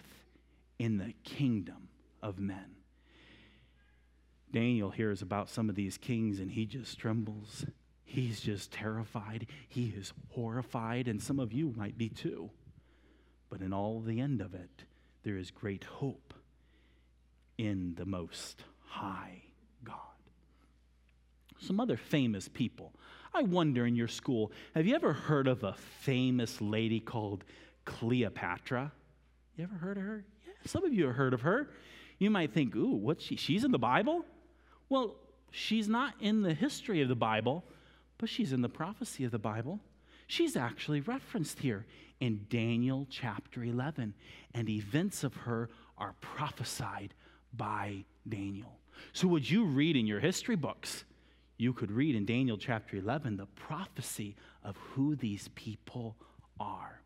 in 0.78 0.98
the 0.98 1.14
kingdom 1.24 1.88
of 2.22 2.38
men. 2.38 2.76
Daniel 4.52 4.90
hears 4.92 5.22
about 5.22 5.50
some 5.50 5.70
of 5.70 5.76
these 5.76 5.98
kings 5.98 6.40
and 6.40 6.52
he 6.52 6.66
just 6.66 7.00
trembles. 7.00 7.66
He's 8.04 8.42
just 8.42 8.72
terrified. 8.72 9.48
He 9.68 9.94
is 9.98 10.14
horrified, 10.30 11.08
and 11.08 11.22
some 11.22 11.40
of 11.40 11.52
you 11.52 11.74
might 11.76 11.98
be 11.98 12.10
too. 12.10 12.50
But 13.50 13.62
in 13.62 13.74
all 13.74 14.00
the 14.00 14.22
end 14.22 14.42
of 14.42 14.54
it, 14.54 14.84
there 15.24 15.38
is 15.38 15.52
great 15.52 15.84
hope 15.84 16.34
in 17.58 17.96
the 17.96 18.06
Most 18.06 18.64
High 18.86 19.44
God. 19.84 20.17
Some 21.60 21.80
other 21.80 21.98
famous 21.98 22.48
people. 22.48 22.94
I 23.34 23.44
wonder 23.44 23.86
in 23.86 23.96
your 23.96 24.08
school, 24.08 24.52
have 24.74 24.86
you 24.86 24.96
ever 24.96 25.14
heard 25.14 25.48
of 25.48 25.64
a 25.64 25.74
famous 25.74 26.62
lady 26.62 27.00
called 27.00 27.44
Cleopatra? 27.86 28.92
You 29.56 29.64
ever 29.64 29.76
heard 29.76 29.98
of 29.98 30.04
her? 30.04 30.26
Yeah, 30.46 30.54
some 30.66 30.86
of 30.86 30.94
you 30.94 31.08
have 31.08 31.16
heard 31.16 31.34
of 31.34 31.42
her. 31.42 31.70
You 32.20 32.30
might 32.30 32.54
think, 32.54 32.76
ooh, 32.76 32.96
what's 32.96 33.24
she? 33.24 33.36
She's 33.36 33.64
in 33.64 33.72
the 33.72 33.80
Bible? 33.80 34.26
Well, 34.90 35.16
she's 35.52 35.88
not 35.88 36.16
in 36.20 36.42
the 36.42 36.54
history 36.54 37.02
of 37.02 37.10
the 37.10 37.16
Bible, 37.16 37.64
but 38.18 38.30
she's 38.30 38.54
in 38.54 38.62
the 38.62 38.70
prophecy 38.70 39.24
of 39.24 39.32
the 39.32 39.40
Bible. 39.40 39.80
She's 40.28 40.58
actually 40.58 41.02
referenced 41.02 41.60
here 41.60 41.86
in 42.20 42.46
Daniel 42.50 43.08
chapter 43.10 43.64
11, 43.64 44.14
and 44.54 44.70
events 44.70 45.24
of 45.24 45.34
her 45.36 45.70
are 45.98 46.16
prophesied 46.22 47.14
by 47.56 48.04
Daniel. 48.28 48.80
So, 49.14 49.28
would 49.28 49.50
you 49.50 49.66
read 49.66 49.96
in 49.96 50.08
your 50.08 50.20
history 50.20 50.56
books? 50.56 51.06
You 51.58 51.74
could 51.74 51.92
read 51.92 52.16
in 52.16 52.26
Daniel 52.26 52.58
chapter 52.58 52.98
11 52.98 53.38
the 53.38 53.48
prophecy 53.48 54.36
of 54.64 54.78
who 54.78 55.16
these 55.16 55.50
people 55.56 56.16
are. 56.60 57.02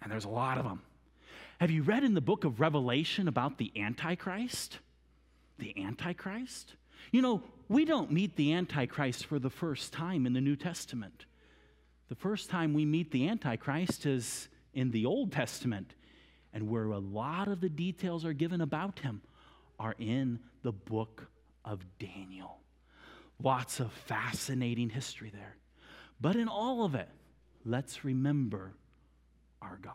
And 0.00 0.10
there's 0.12 0.24
a 0.24 0.30
lot 0.30 0.58
of 0.58 0.64
them. 0.64 0.82
Have 1.58 1.70
you 1.70 1.82
read 1.82 2.04
in 2.04 2.14
the 2.14 2.20
book 2.20 2.44
of 2.44 2.60
Revelation 2.60 3.28
about 3.28 3.58
the 3.58 3.72
Antichrist? 3.76 4.78
The 5.58 5.74
Antichrist? 5.76 6.74
You 7.10 7.22
know, 7.22 7.42
we 7.68 7.84
don't 7.84 8.12
meet 8.12 8.36
the 8.36 8.52
Antichrist 8.52 9.26
for 9.26 9.38
the 9.38 9.50
first 9.50 9.92
time 9.92 10.26
in 10.26 10.34
the 10.34 10.40
New 10.40 10.56
Testament. 10.56 11.24
The 12.08 12.14
first 12.14 12.50
time 12.50 12.74
we 12.74 12.84
meet 12.84 13.10
the 13.10 13.28
Antichrist 13.28 14.06
is 14.06 14.48
in 14.74 14.90
the 14.90 15.06
Old 15.06 15.32
Testament, 15.32 15.94
and 16.52 16.68
where 16.68 16.90
a 16.90 16.98
lot 16.98 17.48
of 17.48 17.60
the 17.60 17.68
details 17.68 18.24
are 18.24 18.34
given 18.34 18.60
about 18.60 19.00
him 19.00 19.22
are 19.80 19.96
in 19.98 20.38
the 20.62 20.72
book 20.72 21.26
of 21.64 21.84
Daniel. 21.98 22.60
Lots 23.42 23.80
of 23.80 23.92
fascinating 23.92 24.88
history 24.90 25.30
there. 25.30 25.56
But 26.20 26.36
in 26.36 26.48
all 26.48 26.84
of 26.84 26.94
it, 26.94 27.08
let's 27.64 28.04
remember 28.04 28.72
our 29.60 29.78
God. 29.82 29.94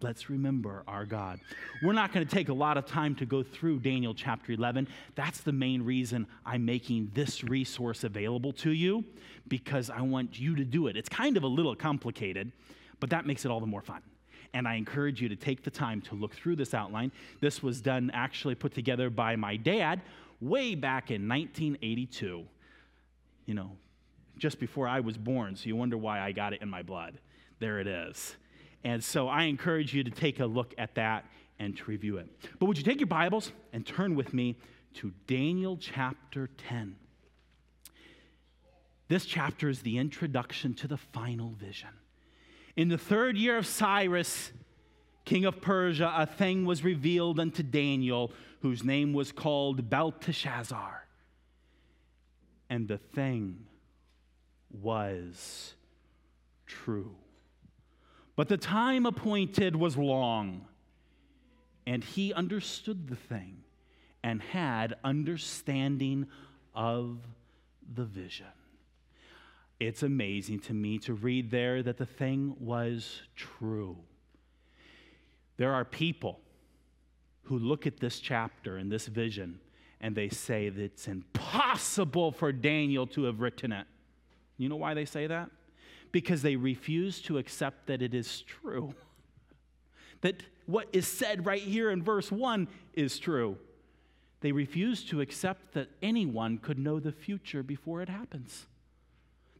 Let's 0.00 0.28
remember 0.28 0.82
our 0.88 1.04
God. 1.04 1.38
We're 1.82 1.92
not 1.92 2.12
going 2.12 2.26
to 2.26 2.34
take 2.34 2.48
a 2.48 2.54
lot 2.54 2.76
of 2.76 2.86
time 2.86 3.14
to 3.16 3.26
go 3.26 3.42
through 3.42 3.80
Daniel 3.80 4.14
chapter 4.14 4.52
11. 4.52 4.88
That's 5.14 5.40
the 5.42 5.52
main 5.52 5.82
reason 5.82 6.26
I'm 6.44 6.64
making 6.64 7.12
this 7.14 7.44
resource 7.44 8.02
available 8.02 8.52
to 8.54 8.72
you 8.72 9.04
because 9.46 9.90
I 9.90 10.00
want 10.00 10.40
you 10.40 10.56
to 10.56 10.64
do 10.64 10.88
it. 10.88 10.96
It's 10.96 11.08
kind 11.08 11.36
of 11.36 11.44
a 11.44 11.48
little 11.48 11.76
complicated, 11.76 12.50
but 12.98 13.10
that 13.10 13.26
makes 13.26 13.44
it 13.44 13.50
all 13.50 13.60
the 13.60 13.66
more 13.66 13.82
fun. 13.82 14.02
And 14.54 14.66
I 14.66 14.74
encourage 14.74 15.22
you 15.22 15.28
to 15.28 15.36
take 15.36 15.62
the 15.62 15.70
time 15.70 16.00
to 16.02 16.14
look 16.14 16.34
through 16.34 16.56
this 16.56 16.74
outline. 16.74 17.12
This 17.40 17.62
was 17.62 17.80
done, 17.80 18.10
actually 18.12 18.54
put 18.54 18.74
together 18.74 19.08
by 19.08 19.36
my 19.36 19.56
dad 19.56 20.02
way 20.42 20.74
back 20.74 21.10
in 21.10 21.28
1982. 21.28 22.44
You 23.46 23.54
know, 23.54 23.70
just 24.36 24.58
before 24.58 24.88
I 24.88 25.00
was 25.00 25.16
born, 25.16 25.56
so 25.56 25.66
you 25.66 25.76
wonder 25.76 25.96
why 25.96 26.20
I 26.20 26.32
got 26.32 26.52
it 26.52 26.60
in 26.60 26.68
my 26.68 26.82
blood. 26.82 27.18
There 27.60 27.78
it 27.78 27.86
is. 27.86 28.36
And 28.84 29.02
so 29.02 29.28
I 29.28 29.44
encourage 29.44 29.94
you 29.94 30.02
to 30.04 30.10
take 30.10 30.40
a 30.40 30.46
look 30.46 30.74
at 30.76 30.96
that 30.96 31.24
and 31.58 31.76
to 31.76 31.84
review 31.84 32.18
it. 32.18 32.28
But 32.58 32.66
would 32.66 32.76
you 32.76 32.84
take 32.84 32.98
your 32.98 33.06
Bibles 33.06 33.52
and 33.72 33.86
turn 33.86 34.16
with 34.16 34.34
me 34.34 34.56
to 34.94 35.12
Daniel 35.26 35.76
chapter 35.76 36.48
10? 36.68 36.96
This 39.08 39.24
chapter 39.24 39.68
is 39.68 39.82
the 39.82 39.98
introduction 39.98 40.74
to 40.74 40.88
the 40.88 40.96
final 40.96 41.50
vision. 41.50 41.90
In 42.76 42.88
the 42.88 42.98
third 42.98 43.36
year 43.36 43.58
of 43.58 43.66
Cyrus, 43.66 44.50
king 45.24 45.44
of 45.44 45.60
Persia, 45.60 46.12
a 46.16 46.26
thing 46.26 46.64
was 46.64 46.84
revealed 46.84 47.38
unto 47.38 47.62
Daniel, 47.62 48.32
whose 48.60 48.82
name 48.82 49.12
was 49.12 49.32
called 49.32 49.88
Belteshazzar. 49.88 51.06
And 52.68 52.88
the 52.88 52.98
thing 52.98 53.66
was 54.70 55.74
true. 56.66 57.14
But 58.34 58.48
the 58.48 58.56
time 58.56 59.04
appointed 59.04 59.76
was 59.76 59.96
long, 59.96 60.66
and 61.86 62.02
he 62.02 62.32
understood 62.32 63.08
the 63.08 63.16
thing 63.16 63.58
and 64.24 64.40
had 64.40 64.94
understanding 65.04 66.26
of 66.74 67.18
the 67.94 68.04
vision. 68.04 68.46
It's 69.80 70.02
amazing 70.02 70.60
to 70.60 70.74
me 70.74 70.98
to 71.00 71.12
read 71.12 71.50
there 71.50 71.82
that 71.82 71.98
the 71.98 72.06
thing 72.06 72.56
was 72.60 73.20
true. 73.34 73.98
There 75.62 75.72
are 75.72 75.84
people 75.84 76.40
who 77.44 77.58
look 77.58 77.86
at 77.86 78.00
this 78.00 78.18
chapter 78.18 78.76
and 78.76 78.90
this 78.90 79.06
vision 79.06 79.60
and 80.00 80.16
they 80.16 80.28
say 80.28 80.68
that 80.68 80.82
it's 80.82 81.06
impossible 81.06 82.32
for 82.32 82.50
Daniel 82.50 83.06
to 83.08 83.22
have 83.24 83.40
written 83.40 83.70
it. 83.70 83.86
You 84.58 84.68
know 84.68 84.76
why 84.76 84.94
they 84.94 85.04
say 85.04 85.28
that? 85.28 85.50
because 86.12 86.42
they 86.42 86.56
refuse 86.56 87.20
to 87.22 87.38
accept 87.38 87.86
that 87.86 88.02
it 88.02 88.14
is 88.14 88.42
true. 88.42 88.94
that 90.20 90.42
what 90.66 90.86
is 90.92 91.08
said 91.08 91.44
right 91.46 91.62
here 91.62 91.90
in 91.90 92.02
verse 92.02 92.30
1 92.30 92.68
is 92.94 93.18
true. 93.18 93.56
They 94.40 94.52
refuse 94.52 95.02
to 95.04 95.20
accept 95.20 95.72
that 95.72 95.88
anyone 96.02 96.58
could 96.58 96.78
know 96.78 97.00
the 97.00 97.12
future 97.12 97.62
before 97.62 98.02
it 98.02 98.08
happens. 98.08 98.66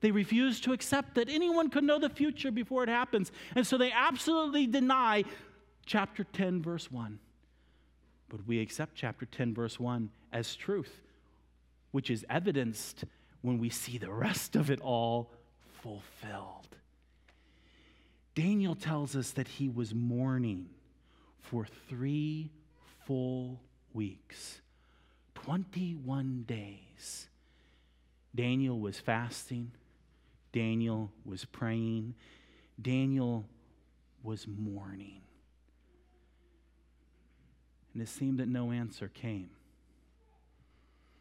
They 0.00 0.10
refuse 0.10 0.60
to 0.62 0.72
accept 0.72 1.14
that 1.14 1.28
anyone 1.28 1.70
could 1.70 1.84
know 1.84 1.98
the 1.98 2.08
future 2.08 2.50
before 2.50 2.82
it 2.82 2.88
happens. 2.88 3.30
And 3.54 3.66
so 3.66 3.78
they 3.78 3.92
absolutely 3.92 4.66
deny 4.66 5.24
chapter 5.86 6.24
10, 6.24 6.62
verse 6.62 6.90
1. 6.90 7.18
But 8.28 8.46
we 8.46 8.60
accept 8.60 8.94
chapter 8.94 9.26
10, 9.26 9.54
verse 9.54 9.78
1 9.78 10.10
as 10.32 10.56
truth, 10.56 11.00
which 11.90 12.10
is 12.10 12.24
evidenced 12.30 13.04
when 13.42 13.58
we 13.58 13.68
see 13.68 13.98
the 13.98 14.10
rest 14.10 14.56
of 14.56 14.70
it 14.70 14.80
all 14.80 15.30
fulfilled. 15.82 16.68
Daniel 18.34 18.74
tells 18.74 19.14
us 19.14 19.32
that 19.32 19.46
he 19.46 19.68
was 19.68 19.94
mourning 19.94 20.70
for 21.40 21.66
three 21.88 22.50
full 23.04 23.60
weeks, 23.92 24.60
21 25.34 26.44
days. 26.46 27.28
Daniel 28.34 28.80
was 28.80 28.98
fasting, 28.98 29.70
Daniel 30.52 31.10
was 31.26 31.44
praying, 31.44 32.14
Daniel 32.80 33.44
was 34.22 34.46
mourning. 34.46 35.20
And 37.92 38.02
it 38.02 38.08
seemed 38.08 38.38
that 38.38 38.48
no 38.48 38.72
answer 38.72 39.08
came. 39.08 39.50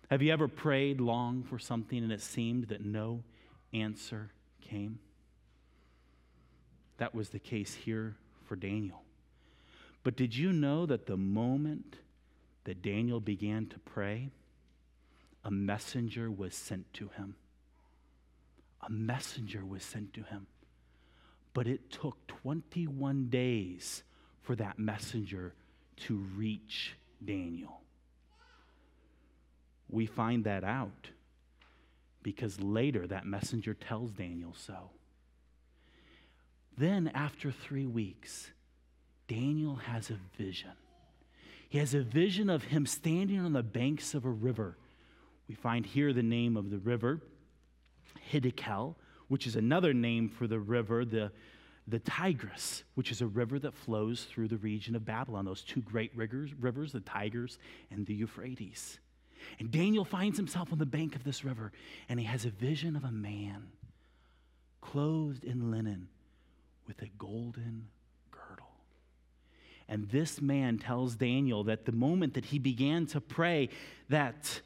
Have 0.09 0.21
you 0.21 0.31
ever 0.31 0.47
prayed 0.47 0.99
long 0.99 1.43
for 1.43 1.59
something 1.59 2.03
and 2.03 2.11
it 2.11 2.21
seemed 2.21 2.67
that 2.69 2.83
no 2.83 3.23
answer 3.73 4.31
came. 4.61 4.99
That 6.97 7.15
was 7.15 7.29
the 7.29 7.39
case 7.39 7.73
here 7.73 8.15
for 8.45 8.55
Daniel. 8.55 9.03
But 10.03 10.15
did 10.15 10.35
you 10.35 10.51
know 10.51 10.85
that 10.85 11.05
the 11.05 11.17
moment 11.17 11.97
that 12.63 12.81
Daniel 12.81 13.19
began 13.19 13.67
to 13.67 13.79
pray, 13.79 14.29
a 15.43 15.51
messenger 15.51 16.29
was 16.29 16.55
sent 16.55 16.91
to 16.95 17.09
him? 17.09 17.35
A 18.85 18.91
messenger 18.91 19.65
was 19.65 19.83
sent 19.83 20.13
to 20.13 20.23
him. 20.23 20.47
But 21.53 21.67
it 21.67 21.91
took 21.91 22.25
21 22.27 23.27
days 23.29 24.03
for 24.41 24.55
that 24.55 24.79
messenger 24.79 25.53
to 26.07 26.17
reach 26.35 26.95
Daniel. 27.23 27.81
We 29.89 30.05
find 30.05 30.43
that 30.45 30.63
out 30.63 31.09
because 32.23 32.59
later 32.61 33.07
that 33.07 33.25
messenger 33.25 33.73
tells 33.73 34.11
Daniel 34.11 34.53
so. 34.57 34.91
Then, 36.77 37.11
after 37.13 37.51
three 37.51 37.85
weeks, 37.85 38.51
Daniel 39.27 39.75
has 39.75 40.09
a 40.09 40.17
vision. 40.37 40.71
He 41.67 41.77
has 41.77 41.93
a 41.93 42.01
vision 42.01 42.49
of 42.49 42.63
him 42.63 42.85
standing 42.85 43.39
on 43.39 43.53
the 43.53 43.63
banks 43.63 44.13
of 44.13 44.25
a 44.25 44.29
river. 44.29 44.77
We 45.47 45.55
find 45.55 45.85
here 45.85 46.13
the 46.13 46.23
name 46.23 46.57
of 46.57 46.69
the 46.69 46.79
river, 46.79 47.21
Hiddekel, 48.31 48.95
which 49.27 49.47
is 49.47 49.55
another 49.55 49.93
name 49.93 50.29
for 50.29 50.47
the 50.47 50.59
river, 50.59 51.05
the, 51.05 51.31
the 51.87 51.99
Tigris, 51.99 52.83
which 52.95 53.11
is 53.11 53.21
a 53.21 53.27
river 53.27 53.59
that 53.59 53.73
flows 53.73 54.23
through 54.23 54.47
the 54.47 54.57
region 54.57 54.95
of 54.95 55.05
Babylon, 55.05 55.45
those 55.45 55.63
two 55.63 55.81
great 55.81 56.11
rivers, 56.15 56.91
the 56.91 57.01
Tigris 57.01 57.57
and 57.89 58.05
the 58.05 58.13
Euphrates. 58.13 58.99
And 59.59 59.71
Daniel 59.71 60.05
finds 60.05 60.37
himself 60.37 60.71
on 60.71 60.77
the 60.77 60.85
bank 60.85 61.15
of 61.15 61.23
this 61.23 61.43
river, 61.43 61.71
and 62.07 62.19
he 62.19 62.25
has 62.25 62.45
a 62.45 62.49
vision 62.49 62.95
of 62.95 63.03
a 63.03 63.11
man 63.11 63.69
clothed 64.81 65.43
in 65.43 65.71
linen 65.71 66.07
with 66.87 67.01
a 67.01 67.09
golden 67.17 67.87
girdle. 68.29 68.71
And 69.87 70.09
this 70.09 70.41
man 70.41 70.77
tells 70.77 71.15
Daniel 71.15 71.63
that 71.65 71.85
the 71.85 71.91
moment 71.91 72.35
that 72.35 72.45
he 72.45 72.59
began 72.59 73.05
to 73.07 73.21
pray, 73.21 73.69
that, 74.09 74.61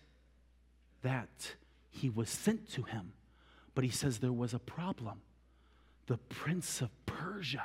that 1.02 1.56
he 1.90 2.10
was 2.10 2.30
sent 2.30 2.70
to 2.74 2.84
him. 2.84 3.14
But 3.74 3.84
he 3.84 3.90
says 3.90 4.20
there 4.20 4.34
was 4.34 4.54
a 4.54 4.60
problem. 4.60 5.22
The 6.08 6.18
prince 6.18 6.82
of 6.82 6.90
Persia 7.06 7.64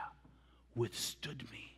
withstood 0.75 1.45
me. 1.53 1.77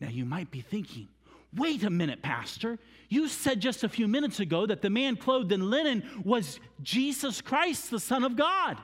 Now 0.00 0.08
you 0.08 0.24
might 0.24 0.50
be 0.50 0.60
thinking, 0.60 1.08
Wait 1.56 1.82
a 1.82 1.90
minute, 1.90 2.22
Pastor. 2.22 2.78
You 3.08 3.26
said 3.28 3.60
just 3.60 3.82
a 3.82 3.88
few 3.88 4.06
minutes 4.06 4.38
ago 4.38 4.66
that 4.66 4.82
the 4.82 4.90
man 4.90 5.16
clothed 5.16 5.50
in 5.50 5.70
linen 5.70 6.04
was 6.24 6.60
Jesus 6.82 7.40
Christ, 7.40 7.90
the 7.90 8.00
Son 8.00 8.22
of 8.22 8.36
God. 8.36 8.76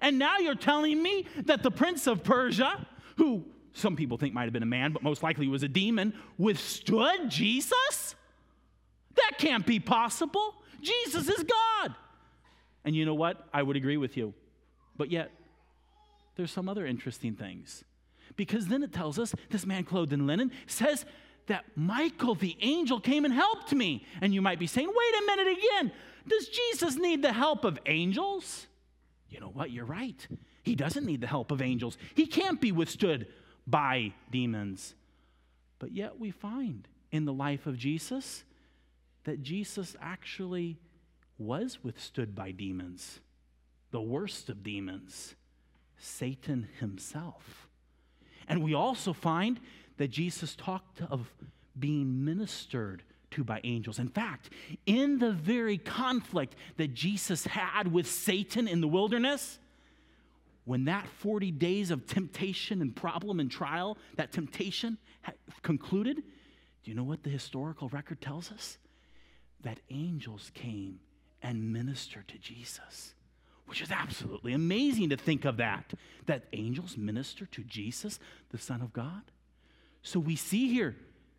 And 0.00 0.18
now 0.18 0.38
you're 0.38 0.54
telling 0.54 1.02
me 1.02 1.26
that 1.46 1.62
the 1.62 1.70
prince 1.70 2.06
of 2.06 2.22
Persia, 2.22 2.86
who 3.16 3.44
some 3.72 3.96
people 3.96 4.16
think 4.16 4.32
might 4.32 4.44
have 4.44 4.52
been 4.52 4.62
a 4.62 4.66
man, 4.66 4.92
but 4.92 5.02
most 5.02 5.22
likely 5.22 5.48
was 5.48 5.64
a 5.64 5.68
demon, 5.68 6.14
withstood 6.38 7.28
Jesus? 7.28 8.14
That 9.16 9.32
can't 9.38 9.66
be 9.66 9.80
possible. 9.80 10.54
Jesus 10.80 11.28
is 11.28 11.44
God. 11.44 11.94
And 12.84 12.94
you 12.94 13.04
know 13.06 13.14
what? 13.14 13.48
I 13.52 13.62
would 13.62 13.76
agree 13.76 13.96
with 13.96 14.16
you. 14.16 14.34
But 14.96 15.10
yet, 15.10 15.32
there's 16.36 16.50
some 16.50 16.68
other 16.68 16.86
interesting 16.86 17.34
things. 17.34 17.84
Because 18.36 18.66
then 18.66 18.82
it 18.82 18.92
tells 18.92 19.18
us 19.18 19.34
this 19.50 19.66
man 19.66 19.84
clothed 19.84 20.12
in 20.12 20.26
linen 20.26 20.50
says 20.66 21.04
that 21.46 21.64
Michael 21.76 22.34
the 22.34 22.56
angel 22.60 23.00
came 23.00 23.24
and 23.24 23.34
helped 23.34 23.72
me. 23.72 24.04
And 24.20 24.34
you 24.34 24.42
might 24.42 24.58
be 24.58 24.66
saying, 24.66 24.88
wait 24.88 25.22
a 25.22 25.26
minute 25.26 25.58
again. 25.58 25.92
Does 26.26 26.48
Jesus 26.48 26.96
need 26.96 27.22
the 27.22 27.32
help 27.32 27.64
of 27.64 27.78
angels? 27.86 28.66
You 29.28 29.40
know 29.40 29.50
what? 29.50 29.70
You're 29.70 29.84
right. 29.84 30.26
He 30.62 30.74
doesn't 30.74 31.04
need 31.04 31.20
the 31.20 31.26
help 31.26 31.50
of 31.50 31.60
angels. 31.60 31.98
He 32.14 32.26
can't 32.26 32.60
be 32.60 32.72
withstood 32.72 33.26
by 33.66 34.14
demons. 34.30 34.94
But 35.78 35.92
yet 35.92 36.18
we 36.18 36.30
find 36.30 36.88
in 37.10 37.26
the 37.26 37.32
life 37.32 37.66
of 37.66 37.76
Jesus 37.76 38.44
that 39.24 39.42
Jesus 39.42 39.96
actually 40.00 40.78
was 41.38 41.82
withstood 41.82 42.34
by 42.34 42.52
demons, 42.52 43.20
the 43.90 44.00
worst 44.00 44.48
of 44.48 44.62
demons, 44.62 45.34
Satan 45.98 46.68
himself. 46.80 47.68
And 48.48 48.62
we 48.62 48.74
also 48.74 49.12
find 49.12 49.60
that 49.96 50.08
Jesus 50.08 50.54
talked 50.54 51.00
of 51.02 51.30
being 51.78 52.24
ministered 52.24 53.02
to 53.32 53.44
by 53.44 53.60
angels. 53.64 53.98
In 53.98 54.08
fact, 54.08 54.50
in 54.86 55.18
the 55.18 55.32
very 55.32 55.78
conflict 55.78 56.54
that 56.76 56.94
Jesus 56.94 57.46
had 57.46 57.90
with 57.92 58.06
Satan 58.06 58.68
in 58.68 58.80
the 58.80 58.88
wilderness, 58.88 59.58
when 60.64 60.84
that 60.84 61.06
40 61.06 61.50
days 61.50 61.90
of 61.90 62.06
temptation 62.06 62.80
and 62.80 62.94
problem 62.94 63.40
and 63.40 63.50
trial, 63.50 63.98
that 64.16 64.32
temptation 64.32 64.98
concluded, 65.62 66.16
do 66.16 66.90
you 66.90 66.94
know 66.94 67.04
what 67.04 67.22
the 67.22 67.30
historical 67.30 67.88
record 67.88 68.20
tells 68.20 68.52
us? 68.52 68.78
That 69.62 69.80
angels 69.90 70.50
came 70.54 71.00
and 71.42 71.72
ministered 71.72 72.28
to 72.28 72.38
Jesus, 72.38 73.13
which 73.66 73.80
is 73.80 73.90
absolutely 73.90 74.52
amazing 74.52 75.10
to 75.10 75.16
think 75.16 75.44
of 75.44 75.56
that, 75.56 75.94
that 76.26 76.44
angels 76.52 76.96
minister 76.96 77.46
to 77.46 77.62
Jesus, 77.64 78.18
the 78.50 78.58
Son 78.58 78.82
of 78.82 78.92
God. 78.92 79.22
So 80.02 80.20
we 80.20 80.36
see 80.36 80.68
here 80.68 80.96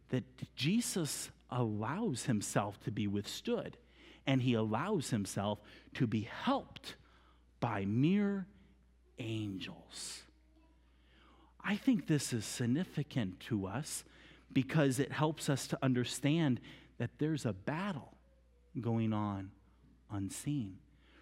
that 0.09 0.23
Jesus 0.55 1.29
allows 1.49 2.23
himself 2.23 2.79
to 2.83 2.91
be 2.91 3.07
withstood 3.07 3.77
and 4.25 4.41
he 4.41 4.55
allows 4.55 5.11
himself 5.11 5.59
to 5.93 6.07
be 6.07 6.21
helped 6.21 6.95
by 7.59 7.85
mere 7.85 8.47
angels. 9.19 10.23
I 11.63 11.77
think 11.77 12.07
this 12.07 12.33
is 12.33 12.45
significant 12.45 13.39
to 13.41 13.67
us 13.67 14.03
because 14.51 14.99
it 14.99 15.11
helps 15.11 15.49
us 15.49 15.67
to 15.67 15.79
understand 15.81 16.59
that 16.97 17.11
there's 17.17 17.45
a 17.45 17.53
battle 17.53 18.13
going 18.79 19.13
on 19.13 19.51
unseen. 20.11 20.77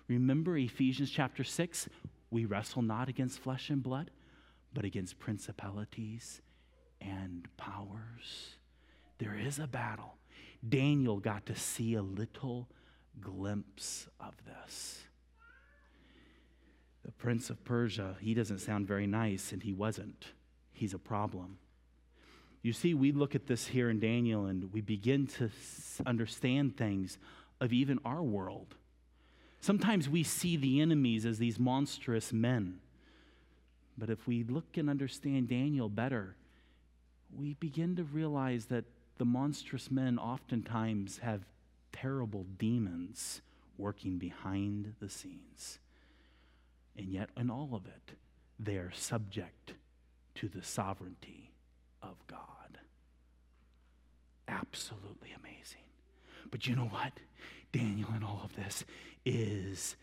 Remember 0.08 0.58
Ephesians 0.58 1.10
chapter 1.10 1.44
6? 1.44 1.90
We 2.30 2.46
wrestle 2.46 2.82
not 2.82 3.10
against 3.10 3.40
flesh 3.40 3.70
and 3.70 3.82
blood, 3.82 4.12
but 4.74 4.86
against 4.86 5.20
principalities 5.20 6.42
and 7.00 7.48
powers. 7.58 8.56
There 9.20 9.36
is 9.36 9.60
a 9.60 9.68
battle. 9.68 10.16
Daniel 10.68 11.20
got 11.20 11.46
to 11.46 11.56
see 11.56 11.94
a 11.96 12.02
little 12.02 12.70
glimpse 13.20 14.08
of 14.20 14.34
this. 14.46 15.04
The 17.06 17.12
prince 17.12 17.50
of 17.50 17.64
Persia, 17.64 18.16
he 18.20 18.34
doesn't 18.34 18.60
sound 18.60 18.88
very 18.88 19.08
nice, 19.08 19.52
and 19.52 19.62
he 19.62 19.74
wasn't. 19.74 20.28
He's 20.72 20.94
a 20.94 21.00
problem. 21.00 21.58
You 22.62 22.72
see, 22.72 22.94
we 22.94 23.12
look 23.12 23.36
at 23.36 23.46
this 23.46 23.68
here 23.68 23.90
in 23.90 24.00
Daniel 24.00 24.46
and 24.46 24.72
we 24.72 24.80
begin 24.80 25.28
to 25.28 25.50
understand 26.06 26.78
things 26.78 27.18
of 27.60 27.74
even 27.74 28.00
our 28.06 28.24
world. 28.24 28.76
Sometimes 29.64 30.10
we 30.10 30.24
see 30.24 30.58
the 30.58 30.82
enemies 30.82 31.26
as 31.26 31.38
these 31.38 31.58
monstrous 31.58 32.34
men. 32.34 32.80
But 33.98 34.10
if 34.10 34.28
we 34.28 34.44
look 34.44 34.76
and 34.76 34.90
understand 34.90 35.48
Daniel 35.48 35.88
better, 35.88 36.36
we 37.34 37.54
begin 37.54 37.96
to 37.96 38.04
realize 38.04 38.66
that 38.66 38.84
the 39.20 39.24
monstrous 39.24 39.90
men 39.90 40.20
oftentimes 40.20 41.20
have 41.20 41.46
terrible 41.94 42.46
demons 42.58 43.42
working 43.78 44.18
behind 44.18 44.96
the 45.00 45.08
scenes. 45.08 45.80
And 46.98 47.08
yet, 47.08 47.30
in 47.38 47.50
all 47.50 47.70
of 47.72 47.86
it, 47.86 48.18
they 48.60 48.76
are 48.76 48.92
subject 48.94 49.76
to 50.36 50.50
the 50.50 50.62
sovereignty 50.62 51.54
of 52.02 52.16
God. 52.28 52.80
Absolutely 54.46 55.30
amazing. 55.40 55.88
But 56.52 56.68
you 56.68 56.76
know 56.76 56.88
what? 56.88 57.14
Daniel, 57.74 58.08
in 58.16 58.24
all 58.24 58.42
of 58.46 58.56
this, 58.56 58.86
is 59.26 59.98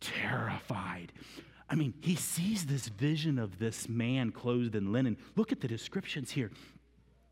terrified. 0.00 1.12
I 1.70 1.74
mean, 1.74 1.94
he 2.02 2.16
sees 2.16 2.66
this 2.66 2.88
vision 2.88 3.38
of 3.38 3.58
this 3.58 3.88
man 3.88 4.30
clothed 4.30 4.74
in 4.74 4.92
linen. 4.92 5.16
Look 5.36 5.52
at 5.52 5.62
the 5.62 5.68
descriptions 5.68 6.30
here. 6.30 6.50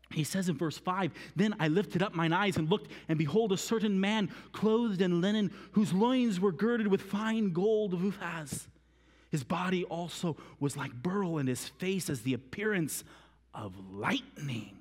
He 0.09 0.23
says 0.23 0.49
in 0.49 0.57
verse 0.57 0.77
5 0.77 1.11
Then 1.35 1.55
I 1.59 1.67
lifted 1.67 2.01
up 2.01 2.15
mine 2.15 2.33
eyes 2.33 2.57
and 2.57 2.69
looked, 2.69 2.91
and 3.07 3.19
behold, 3.19 3.51
a 3.51 3.57
certain 3.57 3.99
man 3.99 4.31
clothed 4.51 5.01
in 5.01 5.21
linen, 5.21 5.51
whose 5.73 5.93
loins 5.93 6.39
were 6.39 6.51
girded 6.51 6.87
with 6.87 7.01
fine 7.01 7.53
gold 7.53 7.93
of 7.93 7.99
Uphaz. 7.99 8.67
His 9.29 9.43
body 9.43 9.85
also 9.85 10.35
was 10.59 10.75
like 10.75 11.03
beryl, 11.03 11.37
and 11.37 11.47
his 11.47 11.67
face 11.67 12.09
as 12.09 12.21
the 12.21 12.33
appearance 12.33 13.03
of 13.53 13.73
lightning. 13.91 14.80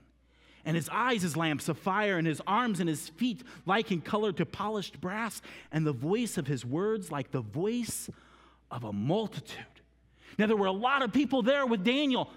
And 0.65 0.77
his 0.77 0.89
eyes 0.91 1.25
as 1.25 1.37
lamps 1.37 1.69
of 1.69 1.79
fire, 1.79 2.19
and 2.19 2.27
his 2.27 2.43
arms 2.47 2.81
and 2.81 2.89
his 2.89 3.09
feet 3.09 3.43
like 3.67 3.91
in 3.91 4.01
color 4.01 4.33
to 4.33 4.45
polished 4.45 5.01
brass, 5.01 5.41
and 5.73 5.87
the 5.87 5.93
voice 5.93 6.37
of 6.37 6.47
his 6.47 6.65
words 6.65 7.11
like 7.11 7.31
the 7.31 7.41
voice 7.41 8.11
of 8.71 8.85
a 8.85 8.93
multitude. 8.93 9.65
Now, 10.39 10.47
there 10.47 10.57
were 10.57 10.67
a 10.67 10.73
lot 10.73 11.03
of 11.03 11.13
people 11.13 11.43
there 11.43 11.67
with 11.67 11.85
Daniel, 11.85 12.31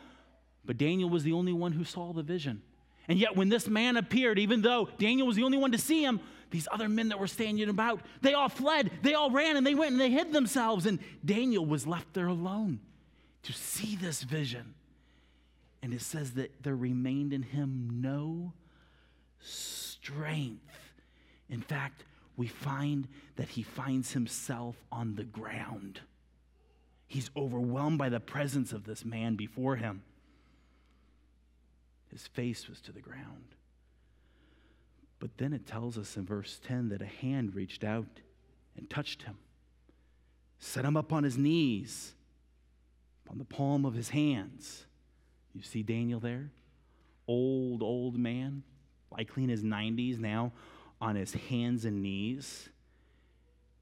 but 0.65 0.77
Daniel 0.77 1.09
was 1.09 1.23
the 1.23 1.33
only 1.33 1.53
one 1.53 1.71
who 1.71 1.83
saw 1.83 2.13
the 2.13 2.23
vision. 2.23 2.62
And 3.07 3.19
yet, 3.19 3.36
when 3.36 3.49
this 3.49 3.67
man 3.67 3.97
appeared, 3.97 4.39
even 4.39 4.62
though 4.62 4.88
Daniel 4.97 5.27
was 5.27 5.36
the 5.36 5.43
only 5.43 5.57
one 5.57 5.71
to 5.73 5.77
see 5.77 6.03
him, 6.03 6.21
these 6.51 6.67
other 6.71 6.88
men 6.88 7.09
that 7.09 7.19
were 7.19 7.27
standing 7.27 7.67
about, 7.67 8.01
they 8.21 8.33
all 8.33 8.47
fled, 8.47 8.91
they 9.01 9.13
all 9.13 9.31
ran, 9.31 9.57
and 9.57 9.67
they 9.67 9.75
went 9.75 9.91
and 9.91 9.99
they 9.99 10.09
hid 10.09 10.31
themselves. 10.31 10.86
And 10.86 10.99
Daniel 11.25 11.65
was 11.65 11.86
left 11.86 12.13
there 12.13 12.27
alone 12.27 12.79
to 13.43 13.53
see 13.53 13.95
this 13.95 14.23
vision. 14.23 14.73
And 15.83 15.93
it 15.93 16.01
says 16.01 16.31
that 16.35 16.63
there 16.63 16.77
remained 16.77 17.33
in 17.33 17.43
him 17.43 17.99
no 18.01 18.53
strength. 19.41 20.93
In 21.49 21.59
fact, 21.59 22.05
we 22.37 22.47
find 22.47 23.09
that 23.35 23.49
he 23.49 23.63
finds 23.63 24.13
himself 24.13 24.77
on 24.93 25.15
the 25.15 25.25
ground. 25.25 25.99
He's 27.05 27.29
overwhelmed 27.35 27.97
by 27.97 28.07
the 28.07 28.21
presence 28.21 28.71
of 28.71 28.85
this 28.85 29.03
man 29.03 29.35
before 29.35 29.75
him. 29.75 30.03
His 32.09 32.27
face 32.27 32.69
was 32.69 32.79
to 32.81 32.93
the 32.93 33.01
ground. 33.01 33.55
But 35.19 35.37
then 35.37 35.51
it 35.51 35.67
tells 35.67 35.97
us 35.97 36.15
in 36.15 36.25
verse 36.25 36.61
10 36.65 36.89
that 36.89 37.01
a 37.01 37.05
hand 37.05 37.55
reached 37.55 37.83
out 37.83 38.21
and 38.77 38.89
touched 38.89 39.23
him, 39.23 39.37
set 40.59 40.85
him 40.85 40.95
up 40.95 41.11
on 41.11 41.25
his 41.25 41.37
knees, 41.37 42.13
on 43.29 43.37
the 43.37 43.45
palm 43.45 43.85
of 43.85 43.95
his 43.95 44.09
hands. 44.09 44.85
You 45.53 45.61
see 45.61 45.83
Daniel 45.83 46.19
there? 46.19 46.49
Old, 47.27 47.81
old 47.83 48.17
man, 48.17 48.63
likely 49.11 49.43
in 49.43 49.49
his 49.49 49.63
90s 49.63 50.19
now, 50.19 50.51
on 50.99 51.15
his 51.15 51.33
hands 51.33 51.85
and 51.85 52.01
knees. 52.01 52.69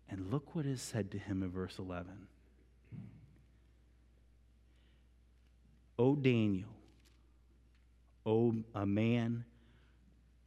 And 0.09 0.31
look 0.31 0.55
what 0.55 0.65
is 0.65 0.81
said 0.81 1.11
to 1.11 1.17
him 1.17 1.41
in 1.41 1.49
verse 1.49 1.79
11. 1.79 2.27
O 5.97 6.15
Daniel, 6.15 6.67
O 8.25 8.55
a 8.75 8.85
man 8.85 9.45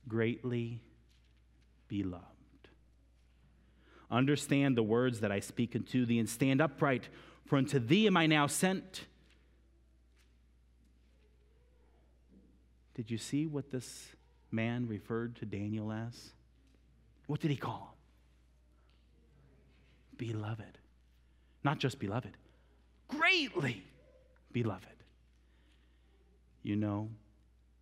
greatly 0.06 0.80
beloved. 1.88 2.24
Understand 4.10 4.76
the 4.76 4.82
words 4.82 5.20
that 5.20 5.32
I 5.32 5.40
speak 5.40 5.74
unto 5.74 6.04
thee, 6.04 6.18
and 6.18 6.28
stand 6.28 6.60
upright, 6.60 7.08
for 7.46 7.56
unto 7.56 7.78
thee 7.78 8.06
am 8.06 8.16
I 8.16 8.26
now 8.26 8.46
sent. 8.46 9.06
Did 12.94 13.10
you 13.10 13.18
see 13.18 13.46
what 13.46 13.70
this 13.70 14.08
man 14.50 14.86
referred 14.86 15.36
to 15.36 15.46
Daniel 15.46 15.92
as? 15.92 16.30
What 17.26 17.40
did 17.40 17.50
he 17.50 17.56
call 17.56 17.96
him? 20.18 20.28
Beloved. 20.28 20.78
Not 21.64 21.78
just 21.78 21.98
beloved, 21.98 22.36
greatly 23.08 23.82
beloved. 24.52 24.86
You 26.62 26.76
know, 26.76 27.10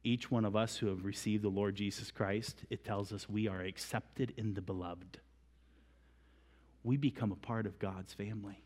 each 0.05 0.31
one 0.31 0.44
of 0.44 0.57
us 0.57 0.77
who 0.77 0.87
have 0.88 1.05
received 1.05 1.44
the 1.44 1.48
Lord 1.48 1.77
Jesus 1.77 2.11
Christ, 2.11 2.64
it 2.70 2.85
tells 2.85 3.12
us 3.12 3.29
we 3.29 3.46
are 3.48 3.61
accepted 3.61 4.33
in 4.37 4.55
the 4.55 4.61
beloved. 4.61 5.18
We 6.83 6.96
become 6.96 7.31
a 7.31 7.37
part 7.37 7.66
of 7.66 7.79
God's 7.79 8.12
family. 8.12 8.64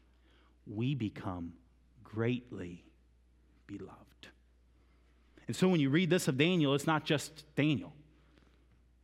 We 0.66 0.94
become 0.94 1.52
greatly. 2.02 2.85
And 5.46 5.54
so 5.54 5.68
when 5.68 5.80
you 5.80 5.90
read 5.90 6.10
this 6.10 6.28
of 6.28 6.36
Daniel, 6.38 6.74
it's 6.74 6.86
not 6.86 7.04
just 7.04 7.44
Daniel, 7.54 7.92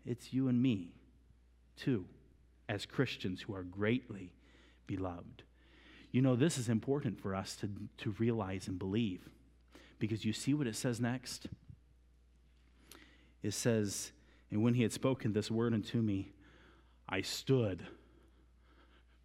it's 0.04 0.32
you 0.32 0.48
and 0.48 0.60
me, 0.60 0.92
too, 1.76 2.04
as 2.68 2.86
Christians 2.86 3.42
who 3.42 3.54
are 3.54 3.62
greatly 3.62 4.32
beloved. 4.86 5.44
You 6.10 6.20
know, 6.20 6.36
this 6.36 6.58
is 6.58 6.68
important 6.68 7.20
for 7.20 7.34
us 7.34 7.56
to, 7.56 7.70
to 7.98 8.10
realize 8.18 8.68
and 8.68 8.78
believe 8.78 9.28
because 9.98 10.24
you 10.24 10.32
see 10.32 10.52
what 10.52 10.66
it 10.66 10.74
says 10.74 11.00
next? 11.00 11.46
It 13.42 13.54
says, 13.54 14.10
And 14.50 14.62
when 14.62 14.74
he 14.74 14.82
had 14.82 14.92
spoken 14.92 15.32
this 15.32 15.50
word 15.50 15.72
unto 15.72 15.98
me, 15.98 16.32
I 17.08 17.22
stood 17.22 17.84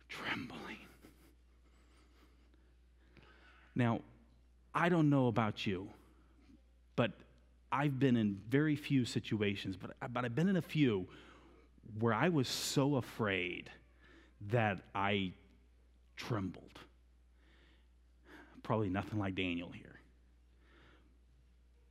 trembling. 0.08 0.78
Now, 3.76 4.02
I 4.74 4.90
don't 4.90 5.10
know 5.10 5.28
about 5.28 5.66
you, 5.66 5.90
but 6.98 7.12
I've 7.72 7.98
been 7.98 8.18
in 8.18 8.42
very 8.50 8.76
few 8.76 9.06
situations, 9.06 9.78
but, 9.78 9.92
but 10.12 10.26
I've 10.26 10.36
been 10.36 10.50
in 10.50 10.58
a 10.58 10.62
few 10.62 11.08
where 12.00 12.14
I 12.14 12.28
was 12.28 12.50
so 12.50 12.96
afraid 12.96 13.70
that 14.50 14.80
I 14.94 15.32
trembled. 16.18 16.80
Probably 18.64 18.90
nothing 18.90 19.20
like 19.20 19.36
Daniel 19.36 19.70
here. 19.70 20.00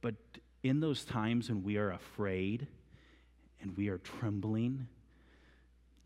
But 0.02 0.16
in 0.62 0.80
those 0.80 1.04
times 1.04 1.48
when 1.48 1.62
we 1.62 1.78
are 1.78 1.92
afraid 1.92 2.66
and 3.62 3.76
we 3.76 3.88
are 3.88 3.98
trembling, 3.98 4.88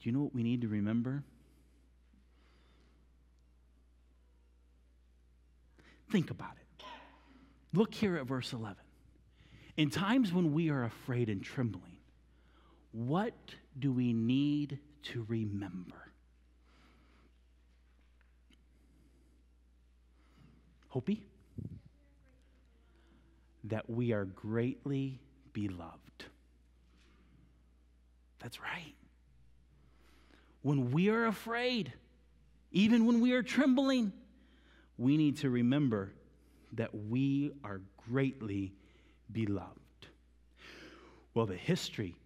do 0.01 0.09
you 0.09 0.13
know 0.13 0.21
what 0.23 0.35
we 0.35 0.43
need 0.43 0.61
to 0.61 0.69
remember? 0.69 1.25
Think 6.11 6.31
about 6.31 6.53
it. 6.53 6.85
Look 7.73 7.95
here 7.95 8.17
at 8.17 8.27
verse 8.27 8.53
11. 8.53 8.77
In 9.77 9.91
times 9.91 10.33
when 10.33 10.53
we 10.53 10.71
are 10.71 10.85
afraid 10.85 11.29
and 11.29 11.43
trembling, 11.43 11.97
what 12.93 13.35
do 13.79 13.93
we 13.93 14.13
need 14.13 14.79
to 15.05 15.25
remember? 15.29 16.13
Hopi? 20.89 21.25
That 23.65 23.89
we 23.89 24.13
are 24.13 24.25
greatly 24.25 25.21
beloved. 25.53 26.25
That's 28.41 28.61
right. 28.61 28.95
When 30.63 30.91
we 30.91 31.09
are 31.11 31.27
afraid, 31.27 31.93
even 32.73 33.07
when 33.07 33.21
we 33.21 33.33
are 33.33 33.43
trembling, 33.43 34.13
we 34.99 35.17
need 35.17 35.39
to 35.39 35.51
remember 35.51 36.13
that 36.73 36.95
we 36.95 37.53
are 37.65 37.81
greatly 38.09 38.73
beloved. 39.33 40.07
Well, 41.35 41.47
the 41.47 41.57
history 41.57 42.17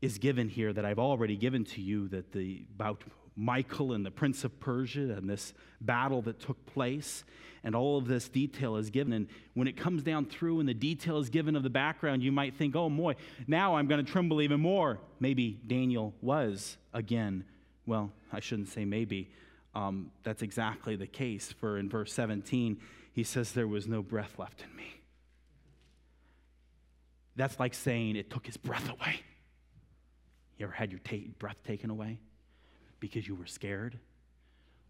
is 0.00 0.18
given 0.18 0.48
here 0.48 0.72
that 0.72 0.84
I've 0.84 0.98
already 0.98 1.36
given 1.36 1.64
to 1.64 1.80
you 1.80 2.08
that 2.08 2.32
the 2.32 2.64
about 2.74 3.02
Michael 3.36 3.92
and 3.92 4.04
the 4.04 4.10
prince 4.10 4.42
of 4.42 4.58
Persia 4.58 5.14
and 5.16 5.30
this 5.30 5.54
battle 5.80 6.22
that 6.22 6.40
took 6.40 6.64
place 6.66 7.24
and 7.62 7.74
all 7.74 7.96
of 7.96 8.08
this 8.08 8.28
detail 8.28 8.76
is 8.76 8.90
given. 8.90 9.12
And 9.12 9.28
when 9.54 9.68
it 9.68 9.76
comes 9.76 10.02
down 10.02 10.26
through 10.26 10.58
and 10.58 10.68
the 10.68 10.74
detail 10.74 11.18
is 11.18 11.28
given 11.28 11.54
of 11.54 11.62
the 11.62 11.70
background 11.70 12.22
you 12.22 12.32
might 12.32 12.54
think 12.56 12.74
oh 12.74 12.90
boy 12.90 13.14
now 13.46 13.76
I'm 13.76 13.86
going 13.86 14.04
to 14.04 14.10
tremble 14.10 14.42
even 14.42 14.60
more. 14.60 14.98
Maybe 15.20 15.58
Daniel 15.66 16.14
was 16.20 16.76
again. 16.92 17.44
Well 17.86 18.10
I 18.32 18.40
shouldn't 18.40 18.68
say 18.68 18.84
maybe. 18.84 19.30
Um, 19.74 20.10
that's 20.24 20.42
exactly 20.42 20.96
the 20.96 21.06
case 21.06 21.52
for 21.52 21.78
in 21.78 21.88
verse 21.88 22.12
17 22.12 22.78
he 23.12 23.22
says 23.22 23.52
there 23.52 23.68
was 23.68 23.86
no 23.86 24.02
breath 24.02 24.38
left 24.38 24.62
in 24.62 24.74
me 24.76 24.97
that's 27.38 27.58
like 27.58 27.74
saying 27.74 28.16
it 28.16 28.30
took 28.30 28.46
his 28.46 28.56
breath 28.56 28.90
away 28.90 29.22
you 30.58 30.66
ever 30.66 30.72
had 30.72 30.90
your 30.90 31.00
ta- 31.00 31.30
breath 31.38 31.62
taken 31.64 31.88
away 31.88 32.18
because 33.00 33.26
you 33.26 33.34
were 33.34 33.46
scared? 33.46 33.98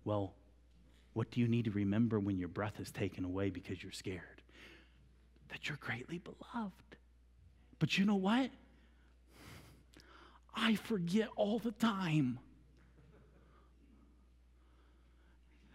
Well, 0.05 0.33
what 1.13 1.31
do 1.31 1.41
you 1.41 1.49
need 1.49 1.67
to 1.67 1.71
remember 1.71 2.19
when 2.19 2.39
your 2.39 2.49
breath 2.49 2.81
is 2.81 2.91
taken 2.91 3.25
away 3.25 3.51
because 3.51 3.83
you're 3.83 3.93
scared? 3.93 4.43
That 5.51 5.69
you're 5.69 5.79
greatly 5.79 6.19
beloved. 6.19 6.97
But 7.79 7.99
you 7.99 8.07
know 8.07 8.17
what? 8.17 8.51
I 10.55 10.75
forget 10.75 11.29
all 11.37 11.59
the 11.59 11.73
time. 11.73 12.39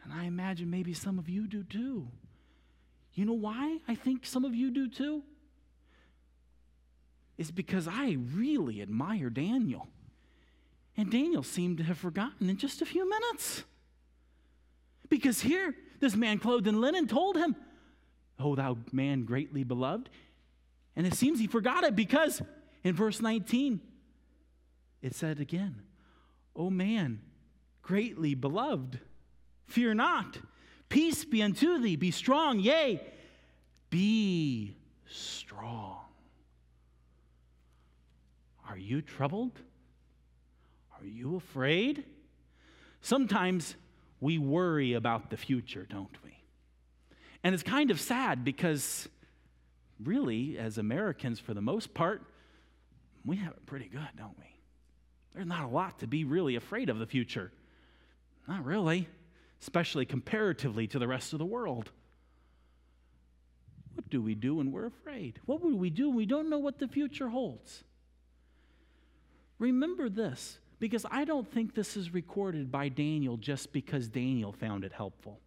And 0.04 0.12
I 0.12 0.26
imagine 0.26 0.70
maybe 0.70 0.94
some 0.94 1.20
of 1.20 1.30
you 1.30 1.48
do 1.48 1.64
too. 1.64 2.08
You 3.14 3.26
know 3.26 3.34
why 3.34 3.78
I 3.88 3.96
think 3.96 4.26
some 4.26 4.44
of 4.44 4.56
you 4.56 4.72
do 4.72 4.90
too? 4.90 5.24
Is 7.38 7.52
because 7.52 7.88
I 7.88 8.18
really 8.34 8.82
admire 8.82 9.30
Daniel. 9.30 9.88
And 10.96 11.12
Daniel 11.12 11.44
seemed 11.44 11.78
to 11.80 11.84
have 11.84 11.98
forgotten 11.98 12.50
in 12.50 12.58
just 12.58 12.82
a 12.82 12.86
few 12.86 13.10
minutes. 13.10 13.64
Because 15.10 15.42
here, 15.42 15.76
this 16.00 16.16
man 16.16 16.40
clothed 16.40 16.68
in 16.68 16.80
linen 16.80 17.08
told 17.08 17.38
him, 17.38 17.56
Oh, 18.40 18.56
thou 18.56 18.78
man 18.92 19.26
greatly 19.26 19.64
beloved. 19.64 20.10
And 20.96 21.08
it 21.08 21.14
seems 21.14 21.40
he 21.40 21.48
forgot 21.48 21.84
it 21.84 21.96
because 21.96 22.42
in 22.84 22.96
verse 22.96 23.22
19, 23.22 23.80
it 25.02 25.16
said 25.16 25.40
again, 25.40 25.82
O 26.56 26.70
man, 26.70 27.22
greatly 27.82 28.36
beloved, 28.36 29.00
fear 29.66 29.94
not. 29.94 30.38
Peace 30.90 31.26
be 31.26 31.42
unto 31.42 31.80
thee. 31.80 31.96
Be 31.96 32.12
strong, 32.12 32.60
yea, 32.60 33.02
be 33.90 34.76
strong. 35.08 36.03
Are 38.74 38.78
you 38.78 39.04
troubled? 39.04 39.52
Are 41.00 41.06
you 41.06 41.36
afraid? 41.36 42.06
Sometimes 43.02 43.76
we 44.20 44.40
worry 44.40 44.94
about 44.94 45.30
the 45.30 45.38
future, 45.38 45.86
don't 45.88 46.18
we? 46.26 46.36
And 47.44 47.54
it's 47.54 47.62
kind 47.62 47.92
of 47.92 48.02
sad 48.02 48.44
because, 48.44 49.08
really, 50.04 50.58
as 50.58 50.80
Americans, 50.80 51.40
for 51.40 51.54
the 51.54 51.62
most 51.62 51.94
part, 51.94 52.24
we 53.24 53.36
have 53.36 53.52
it 53.52 53.64
pretty 53.68 53.88
good, 53.88 54.10
don't 54.18 54.36
we? 54.40 54.58
There's 55.36 55.46
not 55.46 55.66
a 55.66 55.68
lot 55.68 56.00
to 56.00 56.08
be 56.08 56.24
really 56.24 56.56
afraid 56.56 56.90
of 56.90 56.98
the 56.98 57.06
future. 57.06 57.52
Not 58.48 58.66
really, 58.66 59.08
especially 59.62 60.08
comparatively 60.08 60.88
to 60.88 60.98
the 60.98 61.08
rest 61.08 61.32
of 61.34 61.38
the 61.38 61.46
world. 61.46 61.92
What 63.94 64.10
do 64.10 64.20
we 64.20 64.34
do 64.34 64.56
when 64.56 64.72
we're 64.72 64.88
afraid? 64.88 65.40
What 65.46 65.62
would 65.62 65.76
we 65.76 65.92
do 65.92 66.08
when 66.08 66.18
we 66.18 66.26
don't 66.26 66.50
know 66.50 66.58
what 66.58 66.80
the 66.80 66.88
future 66.88 67.30
holds? 67.30 67.84
Remember 69.64 70.10
this, 70.10 70.60
because 70.82 71.06
I 71.10 71.24
don't 71.24 71.50
think 71.50 71.74
this 71.74 71.96
is 71.96 72.14
recorded 72.14 72.70
by 72.70 72.90
Daniel 72.90 73.38
just 73.38 73.72
because 73.72 74.10
Daniel 74.10 74.52
found 74.52 74.84
it 74.84 74.92
helpful. 74.92 75.40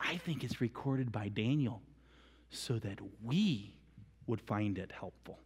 I 0.00 0.16
think 0.16 0.42
it's 0.42 0.60
recorded 0.60 1.12
by 1.12 1.28
Daniel 1.28 1.80
so 2.50 2.80
that 2.80 2.98
we 3.22 3.76
would 4.26 4.40
find 4.40 4.78
it 4.78 4.90
helpful. 4.90 5.38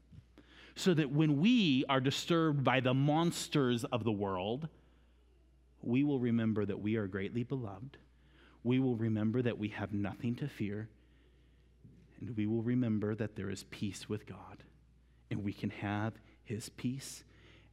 So 0.76 0.94
that 0.94 1.10
when 1.10 1.38
we 1.38 1.84
are 1.90 2.00
disturbed 2.00 2.64
by 2.64 2.80
the 2.80 2.94
monsters 2.94 3.84
of 3.84 4.02
the 4.02 4.12
world, 4.12 4.68
we 5.82 6.04
will 6.04 6.18
remember 6.18 6.64
that 6.64 6.80
we 6.80 6.96
are 6.96 7.06
greatly 7.06 7.42
beloved. 7.42 7.98
We 8.64 8.78
will 8.80 8.96
remember 8.96 9.42
that 9.42 9.58
we 9.58 9.68
have 9.68 9.92
nothing 9.92 10.36
to 10.36 10.48
fear. 10.48 10.88
And 12.18 12.34
we 12.34 12.46
will 12.46 12.62
remember 12.62 13.14
that 13.14 13.36
there 13.36 13.50
is 13.50 13.64
peace 13.64 14.08
with 14.08 14.24
God. 14.24 14.62
And 15.30 15.44
we 15.44 15.52
can 15.52 15.68
have 15.68 16.14
his 16.46 16.70
peace, 16.70 17.22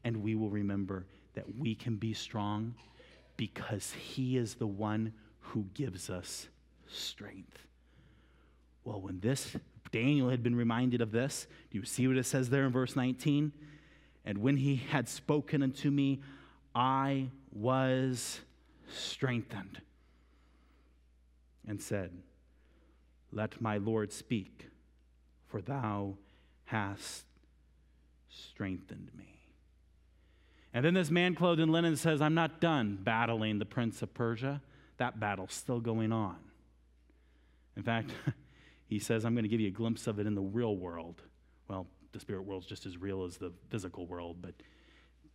and 0.04 0.18
we 0.18 0.36
will 0.36 0.50
remember 0.50 1.06
that 1.36 1.56
we 1.58 1.74
can 1.74 1.96
be 1.96 2.14
strong 2.14 2.76
because 3.38 3.94
he 3.94 4.38
is 4.38 4.56
the 4.56 4.68
one 4.68 5.14
who 5.40 5.66
gives 5.74 6.10
us 6.10 6.48
strength. 6.88 7.66
Well, 8.84 9.02
when 9.02 9.20
this, 9.22 9.56
Daniel 9.92 10.30
had 10.30 10.44
been 10.44 10.56
reminded 10.56 11.02
of 11.02 11.12
this, 11.12 11.48
do 11.72 11.78
you 11.78 11.86
see 11.86 12.08
what 12.08 12.18
it 12.18 12.26
says 12.26 12.50
there 12.50 12.66
in 12.66 12.72
verse 12.72 12.96
19? 12.96 13.54
And 14.26 14.38
when 14.40 14.58
he 14.58 14.76
had 14.76 15.08
spoken 15.08 15.64
unto 15.64 15.90
me, 15.90 16.22
I 16.76 17.30
was 17.52 18.42
strengthened 18.92 19.82
and 21.68 21.82
said, 21.82 22.12
Let 23.32 23.62
my 23.62 23.78
Lord 23.78 24.12
speak, 24.12 24.70
for 25.48 25.62
thou 25.62 26.18
hast 26.66 27.26
strengthened 28.50 29.10
me. 29.18 29.34
And 30.74 30.84
then 30.84 30.94
this 30.94 31.12
man 31.12 31.36
clothed 31.36 31.60
in 31.60 31.72
linen 31.72 31.96
says, 31.96 32.22
I'm 32.22 32.34
not 32.34 32.60
done 32.60 32.98
battling 33.02 33.60
the 33.60 33.66
prince 33.66 34.02
of 34.02 34.14
Persia. 34.14 34.62
That 34.98 35.20
battle's 35.20 35.54
still 35.54 35.80
going 35.80 36.12
on. 36.12 36.38
In 37.78 37.84
fact, 37.84 38.12
he 38.88 39.00
says, 39.00 39.26
I'm 39.26 39.34
going 39.34 39.44
to 39.44 39.50
give 39.50 39.60
you 39.60 39.68
a 39.68 39.72
glimpse 39.72 40.08
of 40.08 40.20
it 40.20 40.26
in 40.26 40.34
the 40.36 40.42
real 40.42 40.76
world. 40.76 41.22
Well, 41.68 41.88
the 42.12 42.20
spirit 42.20 42.44
world's 42.44 42.66
just 42.66 42.86
as 42.86 42.98
real 42.98 43.24
as 43.24 43.38
the 43.38 43.52
physical 43.70 44.06
world, 44.06 44.38
but 44.42 44.54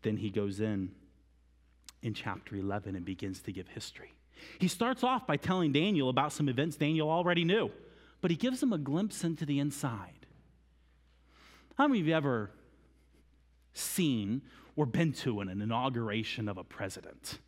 then 0.03 0.17
he 0.17 0.31
goes 0.31 0.61
in 0.61 0.91
in 2.03 2.15
chapter 2.15 2.57
11 2.57 2.97
and 2.97 3.05
begins 3.05 3.41
to 3.43 3.53
give 3.53 3.69
history. 3.69 4.13
He 4.59 4.69
starts 4.69 5.03
off 5.03 5.27
by 5.27 5.37
telling 5.37 5.73
Daniel 5.73 6.09
about 6.09 6.33
some 6.33 6.49
events 6.49 6.77
Daniel 6.77 7.11
already 7.11 7.45
knew, 7.45 7.71
but 8.21 8.31
he 8.31 8.37
gives 8.37 8.63
him 8.63 8.73
a 8.73 8.79
glimpse 8.79 9.25
into 9.25 9.45
the 9.45 9.59
inside. 9.59 10.27
How 11.77 11.89
many 11.89 12.01
of 12.01 12.07
you 12.07 12.15
ever 12.15 12.51
seen 13.79 14.43
or 14.77 14.87
been 14.87 15.13
to 15.13 15.41
an, 15.41 15.49
an 15.49 15.63
inauguration 15.63 16.49
of 16.49 16.59
a 16.59 16.65
president? 16.65 17.39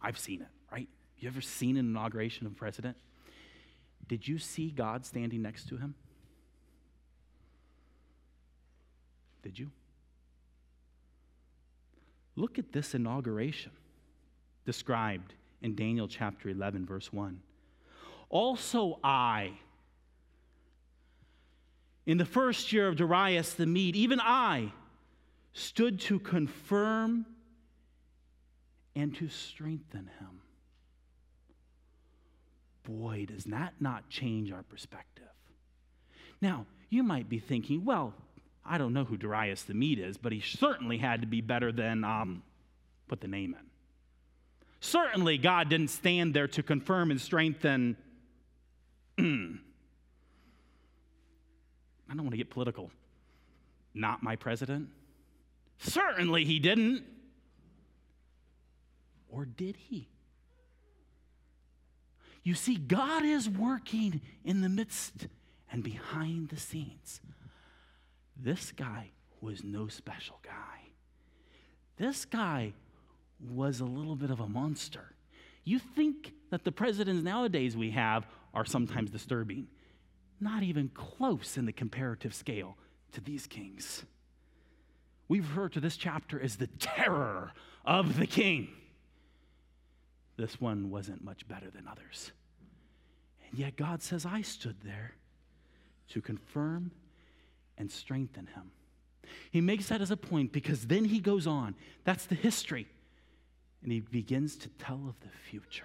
I've 0.00 0.18
seen 0.18 0.42
it, 0.42 0.48
right? 0.72 0.88
You 1.18 1.28
ever 1.28 1.40
seen 1.40 1.76
an 1.76 1.86
inauguration 1.86 2.46
of 2.46 2.52
a 2.52 2.54
president? 2.54 2.96
Did 4.08 4.26
you 4.26 4.38
see 4.38 4.70
God 4.70 5.04
standing 5.04 5.42
next 5.42 5.68
to 5.68 5.76
him? 5.76 5.94
Did 9.42 9.58
you? 9.58 9.70
Look 12.36 12.58
at 12.58 12.72
this 12.72 12.94
inauguration 12.94 13.72
described 14.64 15.34
in 15.62 15.74
Daniel 15.74 16.08
chapter 16.08 16.48
11, 16.48 16.86
verse 16.86 17.12
1. 17.12 17.40
Also, 18.28 18.98
I, 19.02 19.52
in 22.06 22.18
the 22.18 22.24
first 22.24 22.72
year 22.72 22.88
of 22.88 22.96
Darius 22.96 23.54
the 23.54 23.66
Mede, 23.66 23.96
even 23.96 24.20
I 24.20 24.72
stood 25.52 26.00
to 26.00 26.18
confirm 26.18 27.26
and 28.94 29.14
to 29.16 29.28
strengthen 29.28 30.10
him. 30.18 30.40
Boy, 32.84 33.26
does 33.28 33.44
that 33.44 33.74
not 33.80 34.08
change 34.08 34.52
our 34.52 34.62
perspective. 34.62 35.24
Now, 36.40 36.66
you 36.88 37.02
might 37.02 37.28
be 37.28 37.38
thinking, 37.38 37.84
well, 37.84 38.14
I 38.64 38.78
don't 38.78 38.92
know 38.92 39.04
who 39.04 39.16
Darius 39.16 39.62
the 39.62 39.74
Mede 39.74 40.00
is, 40.00 40.16
but 40.16 40.32
he 40.32 40.40
certainly 40.40 40.98
had 40.98 41.20
to 41.20 41.26
be 41.26 41.40
better 41.40 41.72
than, 41.72 42.04
um, 42.04 42.42
put 43.08 43.20
the 43.20 43.28
name 43.28 43.54
in. 43.58 43.66
Certainly, 44.80 45.38
God 45.38 45.68
didn't 45.68 45.90
stand 45.90 46.32
there 46.32 46.48
to 46.48 46.62
confirm 46.62 47.10
and 47.10 47.20
strengthen. 47.20 47.96
I 49.18 49.22
don't 49.22 49.60
want 52.08 52.30
to 52.30 52.38
get 52.38 52.50
political. 52.50 52.90
Not 53.92 54.22
my 54.22 54.36
president? 54.36 54.88
Certainly, 55.80 56.44
he 56.44 56.58
didn't. 56.58 57.04
Or 59.30 59.46
did 59.46 59.76
he? 59.76 60.08
You 62.42 62.54
see, 62.54 62.76
God 62.76 63.24
is 63.24 63.48
working 63.48 64.20
in 64.44 64.60
the 64.60 64.68
midst 64.68 65.26
and 65.72 65.82
behind 65.82 66.50
the 66.50 66.58
scenes. 66.58 67.20
This 68.36 68.72
guy 68.72 69.10
was 69.40 69.64
no 69.64 69.88
special 69.88 70.38
guy. 70.42 70.90
This 71.96 72.24
guy 72.24 72.72
was 73.50 73.80
a 73.80 73.84
little 73.84 74.16
bit 74.16 74.30
of 74.30 74.40
a 74.40 74.48
monster. 74.48 75.14
You 75.64 75.78
think 75.78 76.32
that 76.50 76.64
the 76.64 76.72
presidents 76.72 77.22
nowadays 77.22 77.76
we 77.76 77.90
have 77.90 78.26
are 78.52 78.64
sometimes 78.64 79.10
disturbing. 79.10 79.66
Not 80.40 80.62
even 80.62 80.88
close 80.88 81.56
in 81.56 81.66
the 81.66 81.72
comparative 81.72 82.34
scale 82.34 82.76
to 83.12 83.20
these 83.20 83.46
kings. 83.46 84.04
We 85.30 85.38
refer 85.38 85.68
to 85.68 85.80
this 85.80 85.96
chapter 85.96 86.42
as 86.42 86.56
the 86.56 86.66
terror 86.66 87.52
of 87.84 88.18
the 88.18 88.26
king. 88.26 88.66
This 90.36 90.60
one 90.60 90.90
wasn't 90.90 91.22
much 91.22 91.46
better 91.46 91.70
than 91.70 91.86
others. 91.86 92.32
And 93.48 93.56
yet 93.56 93.76
God 93.76 94.02
says, 94.02 94.26
I 94.26 94.42
stood 94.42 94.74
there 94.82 95.12
to 96.08 96.20
confirm 96.20 96.90
and 97.78 97.92
strengthen 97.92 98.46
him. 98.46 98.72
He 99.52 99.60
makes 99.60 99.86
that 99.86 100.00
as 100.00 100.10
a 100.10 100.16
point 100.16 100.50
because 100.50 100.88
then 100.88 101.04
he 101.04 101.20
goes 101.20 101.46
on. 101.46 101.76
That's 102.02 102.26
the 102.26 102.34
history. 102.34 102.88
And 103.84 103.92
he 103.92 104.00
begins 104.00 104.56
to 104.56 104.68
tell 104.80 105.00
of 105.08 105.20
the 105.20 105.28
future 105.48 105.84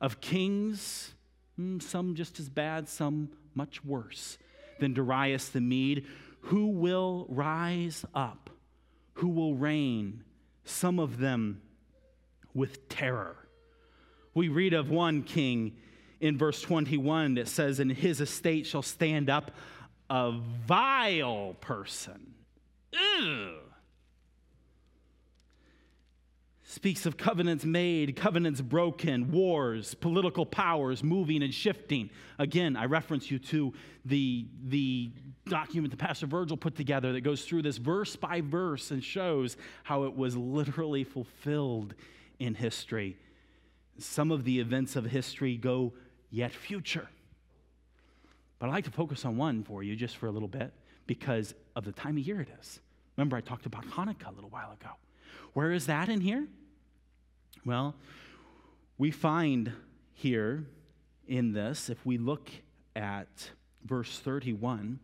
of 0.00 0.20
kings, 0.20 1.12
hmm, 1.56 1.80
some 1.80 2.14
just 2.14 2.38
as 2.38 2.48
bad, 2.48 2.88
some 2.88 3.30
much 3.52 3.84
worse 3.84 4.38
than 4.78 4.94
Darius 4.94 5.48
the 5.48 5.60
Mede, 5.60 6.06
who 6.42 6.68
will 6.68 7.26
rise 7.28 8.04
up, 8.14 8.49
who 9.20 9.28
will 9.28 9.54
reign, 9.54 10.24
some 10.64 10.98
of 10.98 11.18
them 11.18 11.60
with 12.54 12.88
terror. 12.88 13.36
We 14.34 14.48
read 14.48 14.72
of 14.72 14.90
one 14.90 15.22
king 15.22 15.76
in 16.20 16.38
verse 16.38 16.62
21 16.62 17.34
that 17.34 17.48
says, 17.48 17.80
In 17.80 17.90
his 17.90 18.20
estate 18.20 18.66
shall 18.66 18.82
stand 18.82 19.28
up 19.28 19.50
a 20.08 20.32
vile 20.66 21.54
person. 21.60 22.34
Speaks 26.80 27.04
of 27.04 27.18
covenants 27.18 27.62
made, 27.66 28.16
covenants 28.16 28.62
broken, 28.62 29.30
wars, 29.30 29.92
political 29.92 30.46
powers 30.46 31.04
moving 31.04 31.42
and 31.42 31.52
shifting. 31.52 32.08
Again, 32.38 32.74
I 32.74 32.86
reference 32.86 33.30
you 33.30 33.38
to 33.38 33.74
the, 34.06 34.46
the 34.66 35.10
document 35.46 35.90
that 35.90 35.98
Pastor 35.98 36.24
Virgil 36.24 36.56
put 36.56 36.76
together 36.76 37.12
that 37.12 37.20
goes 37.20 37.44
through 37.44 37.60
this 37.60 37.76
verse 37.76 38.16
by 38.16 38.40
verse 38.40 38.92
and 38.92 39.04
shows 39.04 39.58
how 39.82 40.04
it 40.04 40.16
was 40.16 40.38
literally 40.38 41.04
fulfilled 41.04 41.92
in 42.38 42.54
history. 42.54 43.18
Some 43.98 44.30
of 44.30 44.44
the 44.44 44.58
events 44.58 44.96
of 44.96 45.04
history 45.04 45.58
go 45.58 45.92
yet 46.30 46.50
future. 46.50 47.10
But 48.58 48.70
I'd 48.70 48.72
like 48.72 48.84
to 48.86 48.90
focus 48.90 49.26
on 49.26 49.36
one 49.36 49.64
for 49.64 49.82
you 49.82 49.96
just 49.96 50.16
for 50.16 50.28
a 50.28 50.30
little 50.30 50.48
bit 50.48 50.72
because 51.06 51.54
of 51.76 51.84
the 51.84 51.92
time 51.92 52.16
of 52.16 52.26
year 52.26 52.40
it 52.40 52.48
is. 52.58 52.80
Remember, 53.18 53.36
I 53.36 53.42
talked 53.42 53.66
about 53.66 53.84
Hanukkah 53.84 54.28
a 54.28 54.34
little 54.34 54.48
while 54.48 54.72
ago. 54.72 54.92
Where 55.52 55.72
is 55.72 55.84
that 55.84 56.08
in 56.08 56.22
here? 56.22 56.48
Well, 57.64 57.94
we 58.98 59.10
find 59.10 59.72
here 60.12 60.66
in 61.26 61.52
this, 61.52 61.90
if 61.90 62.04
we 62.04 62.18
look 62.18 62.50
at 62.96 63.50
verse 63.84 64.18
31, 64.18 64.98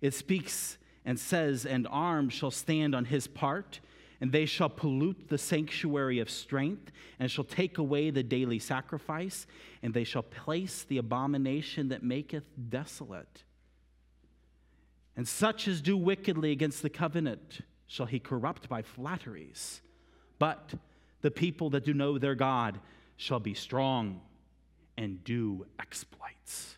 it 0.00 0.14
speaks 0.14 0.78
and 1.04 1.18
says, 1.18 1.66
And 1.66 1.86
arms 1.90 2.32
shall 2.32 2.50
stand 2.50 2.94
on 2.94 3.06
his 3.06 3.26
part 3.26 3.80
and 4.24 4.32
they 4.32 4.46
shall 4.46 4.70
pollute 4.70 5.28
the 5.28 5.36
sanctuary 5.36 6.18
of 6.18 6.30
strength, 6.30 6.90
and 7.18 7.30
shall 7.30 7.44
take 7.44 7.76
away 7.76 8.08
the 8.08 8.22
daily 8.22 8.58
sacrifice, 8.58 9.46
and 9.82 9.92
they 9.92 10.04
shall 10.04 10.22
place 10.22 10.82
the 10.84 10.96
abomination 10.96 11.88
that 11.88 12.02
maketh 12.02 12.44
desolate. 12.70 13.44
And 15.14 15.28
such 15.28 15.68
as 15.68 15.82
do 15.82 15.94
wickedly 15.96 16.52
against 16.52 16.80
the 16.80 16.88
covenant 16.88 17.60
shall 17.86 18.06
he 18.06 18.18
corrupt 18.18 18.66
by 18.66 18.80
flatteries. 18.80 19.82
But 20.38 20.72
the 21.24 21.30
people 21.30 21.70
that 21.70 21.86
do 21.86 21.94
know 21.94 22.18
their 22.18 22.34
God 22.34 22.78
shall 23.16 23.40
be 23.40 23.54
strong 23.54 24.20
and 24.98 25.24
do 25.24 25.64
exploits. 25.80 26.76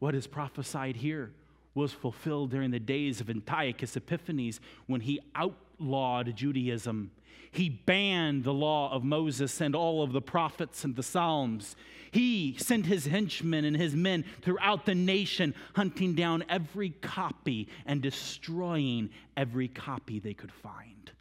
What 0.00 0.14
is 0.14 0.26
prophesied 0.26 0.96
here 0.96 1.32
was 1.74 1.92
fulfilled 1.92 2.50
during 2.50 2.72
the 2.72 2.78
days 2.78 3.22
of 3.22 3.30
Antiochus 3.30 3.96
Epiphanes 3.96 4.60
when 4.86 5.00
he 5.00 5.18
outlawed 5.34 6.36
Judaism. 6.36 7.10
He 7.50 7.70
banned 7.70 8.44
the 8.44 8.52
law 8.52 8.92
of 8.92 9.02
Moses 9.02 9.62
and 9.62 9.74
all 9.74 10.02
of 10.02 10.12
the 10.12 10.20
prophets 10.20 10.84
and 10.84 10.94
the 10.94 11.02
Psalms. 11.02 11.74
He 12.10 12.54
sent 12.58 12.84
his 12.84 13.06
henchmen 13.06 13.64
and 13.64 13.78
his 13.78 13.94
men 13.94 14.26
throughout 14.42 14.84
the 14.84 14.94
nation, 14.94 15.54
hunting 15.74 16.14
down 16.14 16.44
every 16.50 16.90
copy 16.90 17.68
and 17.86 18.02
destroying 18.02 19.08
every 19.38 19.68
copy 19.68 20.18
they 20.18 20.34
could 20.34 20.52
find. 20.52 21.12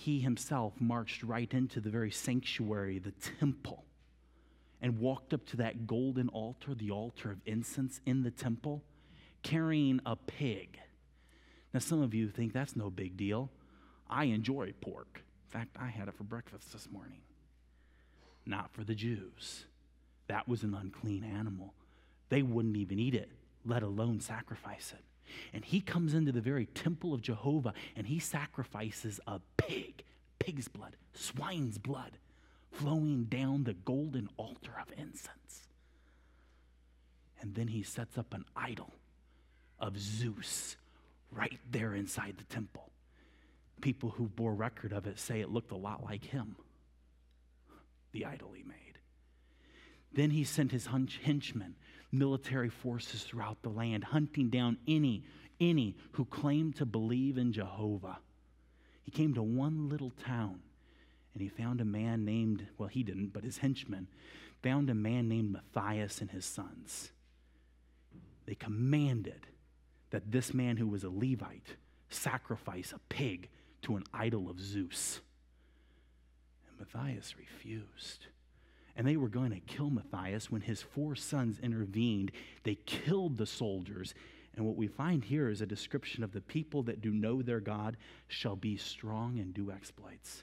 He 0.00 0.20
himself 0.20 0.74
marched 0.80 1.22
right 1.22 1.52
into 1.52 1.80
the 1.80 1.90
very 1.90 2.10
sanctuary, 2.10 2.98
the 2.98 3.12
temple, 3.40 3.84
and 4.80 4.98
walked 4.98 5.34
up 5.34 5.44
to 5.46 5.56
that 5.58 5.86
golden 5.86 6.28
altar, 6.28 6.74
the 6.74 6.90
altar 6.90 7.30
of 7.32 7.38
incense 7.46 8.00
in 8.06 8.22
the 8.22 8.30
temple, 8.30 8.84
carrying 9.42 10.00
a 10.06 10.14
pig 10.14 10.78
now, 11.72 11.80
some 11.80 12.02
of 12.02 12.14
you 12.14 12.28
think 12.28 12.52
that's 12.52 12.76
no 12.76 12.90
big 12.90 13.16
deal. 13.16 13.50
I 14.08 14.24
enjoy 14.24 14.72
pork. 14.80 15.22
In 15.46 15.50
fact, 15.50 15.76
I 15.78 15.88
had 15.88 16.08
it 16.08 16.14
for 16.14 16.24
breakfast 16.24 16.72
this 16.72 16.88
morning. 16.90 17.20
Not 18.46 18.72
for 18.72 18.84
the 18.84 18.94
Jews. 18.94 19.66
That 20.28 20.48
was 20.48 20.62
an 20.62 20.74
unclean 20.74 21.24
animal. 21.24 21.74
They 22.30 22.42
wouldn't 22.42 22.76
even 22.76 22.98
eat 22.98 23.14
it, 23.14 23.30
let 23.64 23.82
alone 23.82 24.20
sacrifice 24.20 24.92
it. 24.96 25.04
And 25.52 25.64
he 25.64 25.80
comes 25.80 26.14
into 26.14 26.32
the 26.32 26.40
very 26.40 26.66
temple 26.66 27.14
of 27.14 27.22
Jehovah 27.22 27.74
and 27.96 28.06
he 28.06 28.18
sacrifices 28.18 29.20
a 29.26 29.40
pig, 29.56 30.04
pig's 30.38 30.68
blood, 30.68 30.96
swine's 31.14 31.78
blood, 31.78 32.18
flowing 32.70 33.24
down 33.24 33.64
the 33.64 33.74
golden 33.74 34.28
altar 34.36 34.72
of 34.80 34.92
incense. 34.98 35.68
And 37.40 37.54
then 37.54 37.68
he 37.68 37.82
sets 37.82 38.18
up 38.18 38.34
an 38.34 38.44
idol 38.56 38.92
of 39.78 39.98
Zeus 39.98 40.76
right 41.30 41.58
there 41.70 41.94
inside 41.94 42.36
the 42.38 42.44
temple. 42.44 42.90
People 43.80 44.10
who 44.10 44.26
bore 44.28 44.54
record 44.54 44.92
of 44.92 45.06
it 45.06 45.18
say 45.18 45.40
it 45.40 45.50
looked 45.50 45.70
a 45.70 45.76
lot 45.76 46.02
like 46.02 46.24
him, 46.24 46.56
the 48.12 48.24
idol 48.24 48.50
he 48.52 48.64
made. 48.64 48.98
Then 50.12 50.30
he 50.30 50.42
sent 50.42 50.72
his 50.72 50.88
henchmen, 51.22 51.76
military 52.10 52.68
forces 52.68 53.22
throughout 53.22 53.62
the 53.62 53.68
land, 53.68 54.04
hunting 54.04 54.48
down 54.48 54.78
any, 54.86 55.24
any 55.60 55.96
who 56.12 56.24
claimed 56.24 56.76
to 56.76 56.86
believe 56.86 57.38
in 57.38 57.52
Jehovah. 57.52 58.18
He 59.02 59.10
came 59.10 59.34
to 59.34 59.42
one 59.42 59.88
little 59.88 60.10
town 60.10 60.60
and 61.34 61.42
he 61.42 61.48
found 61.48 61.80
a 61.80 61.84
man 61.84 62.24
named, 62.24 62.66
well, 62.78 62.88
he 62.88 63.02
didn't, 63.02 63.32
but 63.32 63.44
his 63.44 63.58
henchmen 63.58 64.08
found 64.62 64.90
a 64.90 64.94
man 64.94 65.28
named 65.28 65.52
Matthias 65.52 66.20
and 66.20 66.30
his 66.30 66.44
sons. 66.44 67.12
They 68.46 68.54
commanded 68.54 69.46
that 70.10 70.32
this 70.32 70.54
man 70.54 70.78
who 70.78 70.86
was 70.86 71.04
a 71.04 71.10
Levite 71.10 71.76
sacrifice 72.08 72.92
a 72.92 72.98
pig 73.08 73.50
to 73.82 73.96
an 73.96 74.04
idol 74.12 74.50
of 74.50 74.60
Zeus. 74.60 75.20
And 76.68 76.78
Matthias 76.78 77.36
refused. 77.38 78.26
And 78.98 79.06
they 79.06 79.16
were 79.16 79.28
going 79.28 79.52
to 79.52 79.60
kill 79.60 79.90
Matthias 79.90 80.50
when 80.50 80.60
his 80.60 80.82
four 80.82 81.14
sons 81.14 81.60
intervened. 81.62 82.32
They 82.64 82.74
killed 82.74 83.36
the 83.38 83.46
soldiers. 83.46 84.12
And 84.56 84.66
what 84.66 84.76
we 84.76 84.88
find 84.88 85.24
here 85.24 85.48
is 85.48 85.60
a 85.60 85.66
description 85.66 86.24
of 86.24 86.32
the 86.32 86.40
people 86.40 86.82
that 86.82 87.00
do 87.00 87.12
know 87.12 87.40
their 87.40 87.60
God 87.60 87.96
shall 88.26 88.56
be 88.56 88.76
strong 88.76 89.38
and 89.38 89.54
do 89.54 89.70
exploits. 89.70 90.42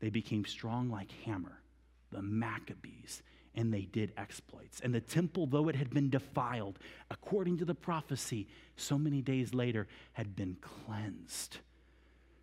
They 0.00 0.10
became 0.10 0.44
strong 0.44 0.90
like 0.90 1.10
hammer, 1.24 1.62
the 2.10 2.20
Maccabees, 2.20 3.22
and 3.54 3.72
they 3.72 3.86
did 3.86 4.12
exploits. 4.18 4.80
And 4.80 4.94
the 4.94 5.00
temple, 5.00 5.46
though 5.46 5.68
it 5.68 5.76
had 5.76 5.88
been 5.88 6.10
defiled, 6.10 6.78
according 7.10 7.56
to 7.58 7.64
the 7.64 7.74
prophecy, 7.74 8.48
so 8.76 8.98
many 8.98 9.22
days 9.22 9.54
later 9.54 9.88
had 10.12 10.36
been 10.36 10.58
cleansed. 10.60 11.56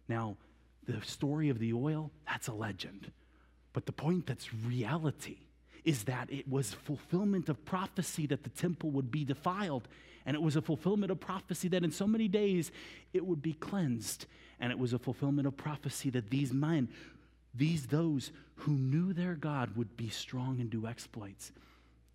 Now, 0.07 0.37
the 0.87 1.01
story 1.01 1.49
of 1.49 1.59
the 1.59 1.73
oil, 1.73 2.09
that's 2.25 2.47
a 2.47 2.53
legend. 2.53 3.11
But 3.73 3.85
the 3.85 3.91
point 3.91 4.25
that's 4.25 4.53
reality 4.53 5.37
is 5.85 6.03
that 6.03 6.31
it 6.31 6.47
was 6.47 6.73
fulfillment 6.73 7.49
of 7.49 7.63
prophecy 7.65 8.25
that 8.27 8.43
the 8.43 8.49
temple 8.49 8.91
would 8.91 9.11
be 9.11 9.23
defiled. 9.23 9.87
And 10.25 10.35
it 10.35 10.41
was 10.41 10.55
a 10.55 10.61
fulfillment 10.61 11.11
of 11.11 11.19
prophecy 11.19 11.67
that 11.69 11.83
in 11.83 11.91
so 11.91 12.05
many 12.05 12.27
days 12.27 12.71
it 13.13 13.25
would 13.25 13.41
be 13.41 13.53
cleansed. 13.53 14.25
And 14.59 14.71
it 14.71 14.79
was 14.79 14.93
a 14.93 14.99
fulfillment 14.99 15.47
of 15.47 15.55
prophecy 15.55 16.09
that 16.11 16.29
these 16.29 16.51
men, 16.51 16.89
these 17.55 17.87
those 17.87 18.31
who 18.55 18.73
knew 18.73 19.13
their 19.13 19.35
God, 19.35 19.75
would 19.77 19.95
be 19.95 20.09
strong 20.09 20.59
and 20.59 20.69
do 20.69 20.85
exploits. 20.85 21.51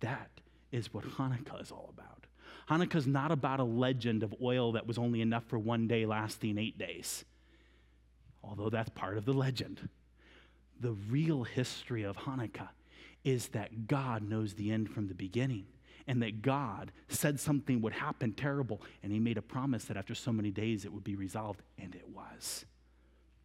That 0.01 0.29
is 0.71 0.93
what 0.93 1.05
Hanukkah 1.05 1.61
is 1.61 1.71
all 1.71 1.91
about. 1.97 2.27
Hanukkah 2.69 2.95
is 2.95 3.07
not 3.07 3.31
about 3.31 3.59
a 3.59 3.63
legend 3.63 4.23
of 4.23 4.35
oil 4.41 4.73
that 4.73 4.87
was 4.87 4.97
only 4.97 5.21
enough 5.21 5.45
for 5.45 5.59
one 5.59 5.87
day, 5.87 6.05
lasting 6.05 6.57
eight 6.57 6.77
days, 6.77 7.25
although 8.43 8.69
that's 8.69 8.89
part 8.89 9.17
of 9.17 9.25
the 9.25 9.33
legend. 9.33 9.87
The 10.79 10.93
real 11.09 11.43
history 11.43 12.03
of 12.03 12.17
Hanukkah 12.17 12.69
is 13.23 13.47
that 13.49 13.87
God 13.87 14.27
knows 14.27 14.53
the 14.53 14.71
end 14.71 14.89
from 14.89 15.07
the 15.07 15.13
beginning 15.13 15.65
and 16.07 16.21
that 16.21 16.41
God 16.41 16.91
said 17.07 17.39
something 17.39 17.81
would 17.81 17.93
happen 17.93 18.33
terrible, 18.33 18.81
and 19.01 19.11
He 19.11 19.19
made 19.19 19.37
a 19.37 19.41
promise 19.41 19.85
that 19.85 19.97
after 19.97 20.13
so 20.13 20.31
many 20.31 20.51
days 20.51 20.85
it 20.85 20.93
would 20.93 21.03
be 21.03 21.15
resolved, 21.15 21.61
and 21.79 21.95
it 21.95 22.07
was 22.07 22.65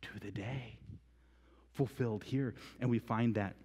to 0.03 0.21
the 0.21 0.31
day 0.31 0.79
fulfilled 1.73 2.25
here. 2.25 2.55
And 2.81 2.91
we 2.91 2.99
find 2.99 3.35
that 3.37 3.57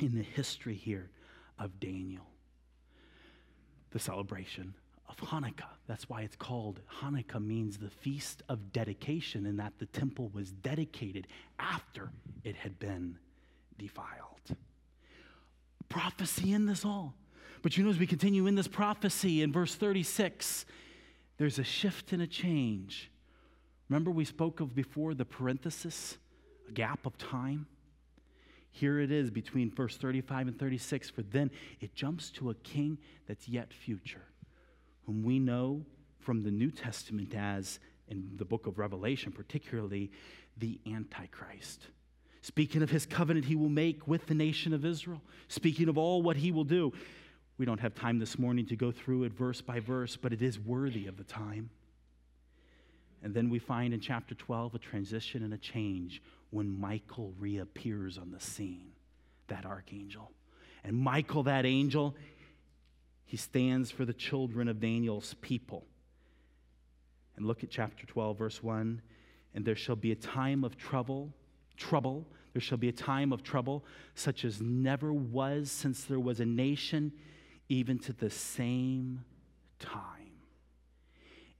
in 0.00 0.16
the 0.16 0.22
history 0.22 0.74
here 0.74 1.10
of 1.58 1.78
Daniel, 1.78 2.26
the 3.90 3.98
celebration 3.98 4.74
of 5.08 5.16
Hanukkah. 5.16 5.70
That's 5.86 6.08
why 6.08 6.22
it's 6.22 6.36
called 6.36 6.80
Hanukkah, 7.00 7.44
means 7.44 7.78
the 7.78 7.90
feast 7.90 8.42
of 8.48 8.72
dedication, 8.72 9.46
and 9.46 9.58
that 9.58 9.72
the 9.78 9.86
temple 9.86 10.30
was 10.34 10.52
dedicated 10.52 11.26
after 11.58 12.10
it 12.44 12.56
had 12.56 12.78
been 12.78 13.18
defiled. 13.78 14.56
Prophecy 15.88 16.52
in 16.52 16.66
this 16.66 16.84
all. 16.84 17.14
But 17.62 17.76
you 17.76 17.84
know, 17.84 17.90
as 17.90 17.98
we 17.98 18.06
continue 18.06 18.46
in 18.46 18.54
this 18.54 18.68
prophecy 18.68 19.42
in 19.42 19.52
verse 19.52 19.74
36, 19.74 20.66
there's 21.38 21.58
a 21.58 21.64
shift 21.64 22.12
and 22.12 22.22
a 22.22 22.26
change. 22.26 23.10
Remember, 23.88 24.10
we 24.10 24.24
spoke 24.24 24.60
of 24.60 24.74
before 24.74 25.14
the 25.14 25.24
parenthesis, 25.24 26.18
a 26.68 26.72
gap 26.72 27.06
of 27.06 27.16
time? 27.16 27.66
Here 28.70 29.00
it 29.00 29.10
is 29.10 29.30
between 29.30 29.70
verse 29.72 29.96
35 29.96 30.48
and 30.48 30.58
36, 30.58 31.10
for 31.10 31.22
then 31.22 31.50
it 31.80 31.94
jumps 31.94 32.30
to 32.32 32.50
a 32.50 32.54
king 32.54 32.98
that's 33.26 33.48
yet 33.48 33.72
future, 33.72 34.24
whom 35.08 35.22
we 35.22 35.38
know 35.38 35.86
from 36.20 36.42
the 36.42 36.50
New 36.50 36.70
Testament 36.70 37.34
as, 37.34 37.80
in 38.08 38.28
the 38.36 38.44
book 38.44 38.66
of 38.66 38.78
Revelation 38.78 39.32
particularly, 39.32 40.12
the 40.58 40.78
Antichrist. 40.86 41.80
Speaking 42.42 42.82
of 42.82 42.90
his 42.90 43.06
covenant 43.06 43.46
he 43.46 43.56
will 43.56 43.70
make 43.70 44.06
with 44.06 44.26
the 44.26 44.34
nation 44.34 44.74
of 44.74 44.84
Israel, 44.84 45.22
speaking 45.48 45.88
of 45.88 45.96
all 45.96 46.20
what 46.20 46.36
he 46.36 46.52
will 46.52 46.64
do. 46.64 46.92
We 47.56 47.64
don't 47.64 47.80
have 47.80 47.94
time 47.94 48.18
this 48.18 48.38
morning 48.38 48.66
to 48.66 48.76
go 48.76 48.92
through 48.92 49.24
it 49.24 49.32
verse 49.32 49.62
by 49.62 49.80
verse, 49.80 50.14
but 50.14 50.34
it 50.34 50.42
is 50.42 50.60
worthy 50.60 51.06
of 51.06 51.16
the 51.16 51.24
time. 51.24 51.70
And 53.22 53.34
then 53.34 53.48
we 53.48 53.58
find 53.58 53.94
in 53.94 54.00
chapter 54.00 54.34
12 54.34 54.74
a 54.74 54.78
transition 54.78 55.42
and 55.42 55.54
a 55.54 55.58
change 55.58 56.22
when 56.50 56.68
Michael 56.68 57.32
reappears 57.38 58.18
on 58.18 58.30
the 58.30 58.40
scene, 58.40 58.92
that 59.46 59.64
archangel. 59.64 60.32
And 60.84 60.96
Michael, 60.96 61.44
that 61.44 61.64
angel, 61.64 62.14
he 63.28 63.36
stands 63.36 63.90
for 63.90 64.06
the 64.06 64.14
children 64.14 64.68
of 64.68 64.80
Daniel's 64.80 65.34
people. 65.42 65.84
And 67.36 67.44
look 67.44 67.62
at 67.62 67.68
chapter 67.68 68.06
12, 68.06 68.38
verse 68.38 68.62
1. 68.62 69.02
And 69.54 69.66
there 69.66 69.76
shall 69.76 69.96
be 69.96 70.12
a 70.12 70.16
time 70.16 70.64
of 70.64 70.78
trouble, 70.78 71.34
trouble. 71.76 72.26
There 72.54 72.62
shall 72.62 72.78
be 72.78 72.88
a 72.88 72.92
time 72.92 73.34
of 73.34 73.42
trouble 73.42 73.84
such 74.14 74.46
as 74.46 74.62
never 74.62 75.12
was 75.12 75.70
since 75.70 76.04
there 76.04 76.18
was 76.18 76.40
a 76.40 76.46
nation 76.46 77.12
even 77.68 77.98
to 77.98 78.14
the 78.14 78.30
same 78.30 79.26
time. 79.78 80.32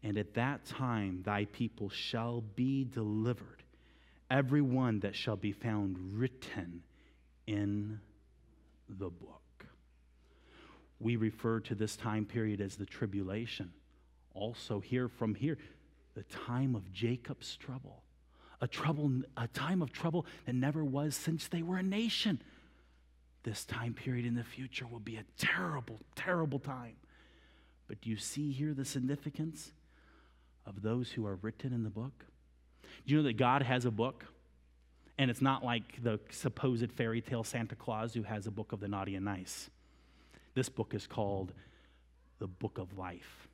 And 0.03 0.17
at 0.17 0.33
that 0.35 0.65
time 0.65 1.21
thy 1.23 1.45
people 1.45 1.91
shall 1.91 2.41
be 2.41 2.85
delivered, 2.85 3.63
every 4.31 4.63
one 4.63 5.01
that 5.01 5.15
shall 5.15 5.37
be 5.37 5.53
found 5.53 5.99
written 6.15 6.83
in 7.47 8.01
the 8.89 9.11
book. 9.11 9.38
We 11.01 11.17
refer 11.17 11.61
to 11.61 11.75
this 11.75 11.97
time 11.97 12.25
period 12.25 12.61
as 12.61 12.77
the 12.77 12.87
tribulation. 12.87 13.73
Also, 14.35 14.81
here 14.81 15.09
from 15.09 15.35
here, 15.35 15.59
the 16.15 16.25
time 16.25 16.75
of 16.75 16.93
Jacob's 16.93 17.57
trouble. 17.57 18.03
A 18.61 18.67
trouble, 18.67 19.23
a 19.37 19.47
time 19.49 19.83
of 19.83 19.93
trouble 19.93 20.27
that 20.47 20.55
never 20.55 20.85
was 20.85 21.15
since 21.15 21.47
they 21.47 21.63
were 21.63 21.77
a 21.77 21.83
nation 21.83 22.41
this 23.49 23.65
time 23.65 23.95
period 23.95 24.27
in 24.27 24.35
the 24.35 24.45
future 24.45 24.87
will 24.87 25.01
be 25.01 25.17
a 25.17 25.25
terrible, 25.39 25.99
terrible 26.15 26.59
time. 26.59 26.97
But 27.87 28.01
do 28.03 28.11
you 28.11 28.17
see 28.17 28.53
here 28.53 28.75
the 28.75 28.85
significance 28.85 29.73
of 30.67 30.83
those 30.83 31.13
who 31.13 31.27
are 31.27 31.37
written 31.37 31.73
in 31.73 31.83
the 31.83 31.91
book? 31.91 32.27
Do 33.07 33.15
you 33.15 33.17
know 33.17 33.23
that 33.23 33.39
God 33.39 33.63
has 33.63 33.87
a 33.87 33.91
book? 33.91 34.27
And 35.17 35.31
it's 35.31 35.41
not 35.41 35.65
like 35.65 36.03
the 36.03 36.21
supposed 36.31 36.93
fairy 36.93 37.21
tale 37.21 37.43
Santa 37.43 37.75
Claus 37.75 38.13
who 38.13 38.23
has 38.23 38.47
a 38.47 38.51
book 38.51 38.73
of 38.73 38.81
the 38.81 38.89
naughty 38.89 39.15
and 39.15 39.25
nice. 39.25 39.71
This 40.59 40.69
book 40.69 40.93
is 40.93 41.07
called 41.07 41.53
the 42.41 42.49
Book 42.49 42.79
of 42.79 42.99
Life. 42.99 43.47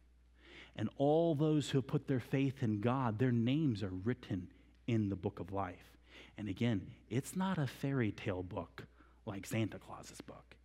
And 0.75 0.89
all 0.97 1.35
those 1.35 1.69
who 1.69 1.83
put 1.83 2.09
their 2.09 2.19
faith 2.19 2.63
in 2.63 2.81
God, 2.81 3.19
their 3.19 3.31
names 3.31 3.83
are 3.83 3.93
written 4.05 4.49
in 4.87 5.11
the 5.11 5.15
Book 5.15 5.39
of 5.39 5.53
Life. 5.53 5.99
And 6.39 6.49
again, 6.49 6.87
it's 7.11 7.37
not 7.37 7.59
a 7.59 7.67
fairy 7.67 8.11
tale 8.11 8.43
book 8.43 8.87
like 9.27 9.45
Santa 9.45 9.79
Claus's 9.79 10.23
book. 10.23 10.57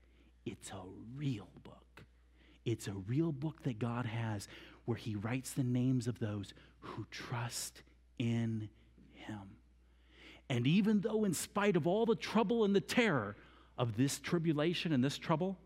It's 0.46 0.70
a 0.70 0.82
real 1.18 1.50
book. 1.66 2.06
It's 2.64 2.88
a 2.88 2.94
real 2.94 3.34
book 3.34 3.64
that 3.64 3.78
God 3.78 4.06
has 4.06 4.48
where 4.86 4.96
He 4.96 5.16
writes 5.16 5.52
the 5.52 5.66
names 5.66 6.08
of 6.08 6.20
those 6.20 6.54
who 6.80 7.06
trust 7.12 7.84
in 8.18 8.70
Him. 9.14 9.58
And 10.50 10.66
even 10.66 11.02
though, 11.02 11.26
in 11.26 11.34
spite 11.34 11.76
of 11.76 11.86
all 11.86 12.06
the 12.06 12.16
trouble 12.16 12.64
and 12.64 12.74
the 12.74 12.80
terror 12.80 13.36
of 13.78 13.98
this 13.98 14.20
tribulation 14.20 14.94
and 14.94 15.04
this 15.04 15.18
trouble, 15.18 15.58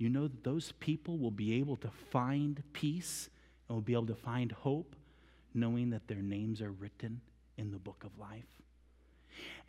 you 0.00 0.08
know 0.08 0.22
that 0.22 0.42
those 0.42 0.72
people 0.80 1.18
will 1.18 1.30
be 1.30 1.54
able 1.54 1.76
to 1.76 1.90
find 2.10 2.62
peace 2.72 3.28
and 3.68 3.76
will 3.76 3.82
be 3.82 3.92
able 3.92 4.06
to 4.06 4.14
find 4.14 4.50
hope 4.50 4.96
knowing 5.52 5.90
that 5.90 6.08
their 6.08 6.22
names 6.22 6.62
are 6.62 6.72
written 6.72 7.20
in 7.58 7.70
the 7.70 7.78
book 7.78 8.02
of 8.04 8.18
life. 8.18 8.62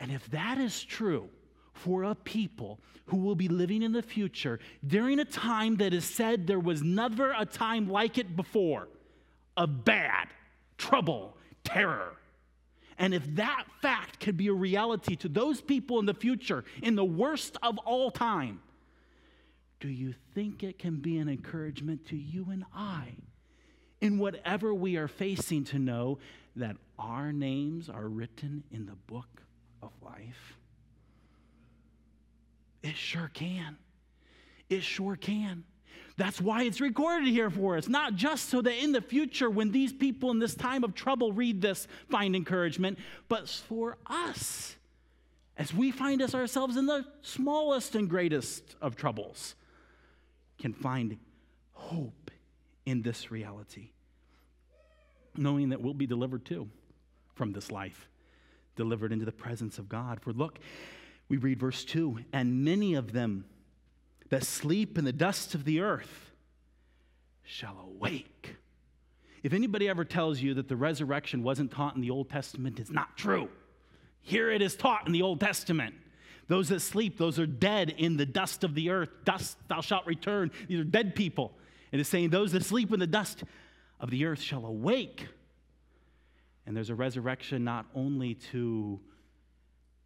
And 0.00 0.10
if 0.10 0.26
that 0.30 0.58
is 0.58 0.82
true, 0.82 1.28
for 1.74 2.04
a 2.04 2.14
people 2.14 2.78
who 3.06 3.16
will 3.16 3.34
be 3.34 3.48
living 3.48 3.82
in 3.82 3.92
the 3.92 4.02
future 4.02 4.60
during 4.86 5.18
a 5.18 5.24
time 5.24 5.76
that 5.76 5.92
is 5.92 6.04
said 6.04 6.46
there 6.46 6.60
was 6.60 6.82
never 6.82 7.34
a 7.36 7.46
time 7.46 7.88
like 7.88 8.18
it 8.18 8.36
before 8.36 8.88
of 9.56 9.84
bad, 9.84 10.28
trouble, 10.78 11.36
terror. 11.64 12.16
And 12.98 13.14
if 13.14 13.24
that 13.36 13.64
fact 13.80 14.20
could 14.20 14.36
be 14.36 14.48
a 14.48 14.52
reality 14.52 15.16
to 15.16 15.28
those 15.28 15.60
people 15.60 15.98
in 15.98 16.06
the 16.06 16.14
future, 16.14 16.64
in 16.82 16.94
the 16.94 17.04
worst 17.04 17.56
of 17.62 17.78
all 17.78 18.10
time, 18.10 18.60
do 19.82 19.88
you 19.88 20.14
think 20.32 20.62
it 20.62 20.78
can 20.78 20.94
be 20.94 21.18
an 21.18 21.28
encouragement 21.28 22.06
to 22.06 22.16
you 22.16 22.46
and 22.52 22.64
I 22.72 23.08
in 24.00 24.16
whatever 24.16 24.72
we 24.72 24.96
are 24.96 25.08
facing 25.08 25.64
to 25.64 25.78
know 25.80 26.20
that 26.54 26.76
our 27.00 27.32
names 27.32 27.88
are 27.88 28.06
written 28.06 28.62
in 28.70 28.86
the 28.86 28.94
book 29.08 29.42
of 29.82 29.90
life? 30.00 30.54
It 32.84 32.94
sure 32.94 33.28
can. 33.34 33.76
It 34.70 34.84
sure 34.84 35.16
can. 35.16 35.64
That's 36.16 36.40
why 36.40 36.62
it's 36.62 36.80
recorded 36.80 37.26
here 37.26 37.50
for 37.50 37.76
us, 37.76 37.88
not 37.88 38.14
just 38.14 38.50
so 38.50 38.62
that 38.62 38.80
in 38.80 38.92
the 38.92 39.00
future, 39.00 39.50
when 39.50 39.72
these 39.72 39.92
people 39.92 40.30
in 40.30 40.38
this 40.38 40.54
time 40.54 40.84
of 40.84 40.94
trouble 40.94 41.32
read 41.32 41.60
this, 41.60 41.88
find 42.08 42.36
encouragement, 42.36 43.00
but 43.28 43.48
for 43.48 43.98
us, 44.06 44.76
as 45.56 45.74
we 45.74 45.90
find 45.90 46.22
us 46.22 46.36
ourselves 46.36 46.76
in 46.76 46.86
the 46.86 47.04
smallest 47.22 47.96
and 47.96 48.08
greatest 48.08 48.76
of 48.80 48.94
troubles, 48.94 49.56
can 50.62 50.72
find 50.72 51.18
hope 51.72 52.30
in 52.86 53.02
this 53.02 53.30
reality. 53.30 53.90
knowing 55.34 55.70
that 55.70 55.80
we'll 55.80 55.94
be 55.94 56.06
delivered 56.06 56.44
too 56.44 56.68
from 57.34 57.52
this 57.52 57.70
life, 57.72 58.06
delivered 58.76 59.12
into 59.12 59.24
the 59.24 59.32
presence 59.32 59.78
of 59.78 59.88
God. 59.88 60.20
For 60.20 60.30
look, 60.30 60.58
we 61.30 61.38
read 61.38 61.58
verse 61.58 61.86
2 61.86 62.18
and 62.34 62.64
many 62.66 62.94
of 62.94 63.12
them 63.12 63.46
that 64.28 64.44
sleep 64.44 64.98
in 64.98 65.06
the 65.06 65.12
dust 65.12 65.54
of 65.54 65.64
the 65.64 65.80
earth 65.80 66.32
shall 67.42 67.78
awake. 67.80 68.56
If 69.42 69.54
anybody 69.54 69.88
ever 69.88 70.04
tells 70.04 70.40
you 70.42 70.52
that 70.54 70.68
the 70.68 70.76
resurrection 70.76 71.42
wasn't 71.42 71.70
taught 71.70 71.96
in 71.96 72.02
the 72.02 72.10
Old 72.10 72.28
Testament, 72.28 72.78
it's 72.78 72.90
not 72.90 73.16
true. 73.16 73.48
Here 74.20 74.50
it 74.50 74.60
is 74.60 74.76
taught 74.76 75.06
in 75.06 75.12
the 75.14 75.22
Old 75.22 75.40
Testament. 75.40 75.94
Those 76.48 76.68
that 76.68 76.80
sleep, 76.80 77.18
those 77.18 77.38
are 77.38 77.46
dead 77.46 77.90
in 77.90 78.16
the 78.16 78.26
dust 78.26 78.64
of 78.64 78.74
the 78.74 78.90
earth. 78.90 79.10
Dust 79.24 79.56
thou 79.68 79.80
shalt 79.80 80.06
return. 80.06 80.50
These 80.68 80.80
are 80.80 80.84
dead 80.84 81.14
people. 81.14 81.52
It 81.92 82.00
is 82.00 82.08
saying, 82.08 82.30
Those 82.30 82.52
that 82.52 82.64
sleep 82.64 82.92
in 82.92 83.00
the 83.00 83.06
dust 83.06 83.44
of 84.00 84.10
the 84.10 84.24
earth 84.26 84.40
shall 84.40 84.66
awake. 84.66 85.28
And 86.66 86.76
there's 86.76 86.90
a 86.90 86.94
resurrection 86.94 87.64
not 87.64 87.86
only 87.94 88.34
to 88.52 89.00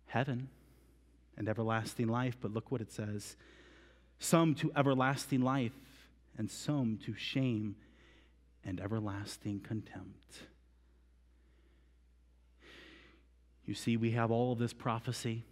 heaven 0.06 0.48
and 1.36 1.48
everlasting 1.48 2.08
life, 2.08 2.36
but 2.40 2.52
look 2.52 2.70
what 2.70 2.80
it 2.80 2.92
says 2.92 3.36
some 4.18 4.54
to 4.54 4.72
everlasting 4.74 5.42
life, 5.42 5.72
and 6.38 6.50
some 6.50 6.98
to 7.04 7.14
shame 7.14 7.76
and 8.64 8.80
everlasting 8.80 9.60
contempt. 9.60 10.42
You 13.64 13.74
see, 13.74 13.96
we 13.96 14.12
have 14.12 14.30
all 14.30 14.52
of 14.52 14.58
this 14.58 14.72
prophecy, 14.72 15.44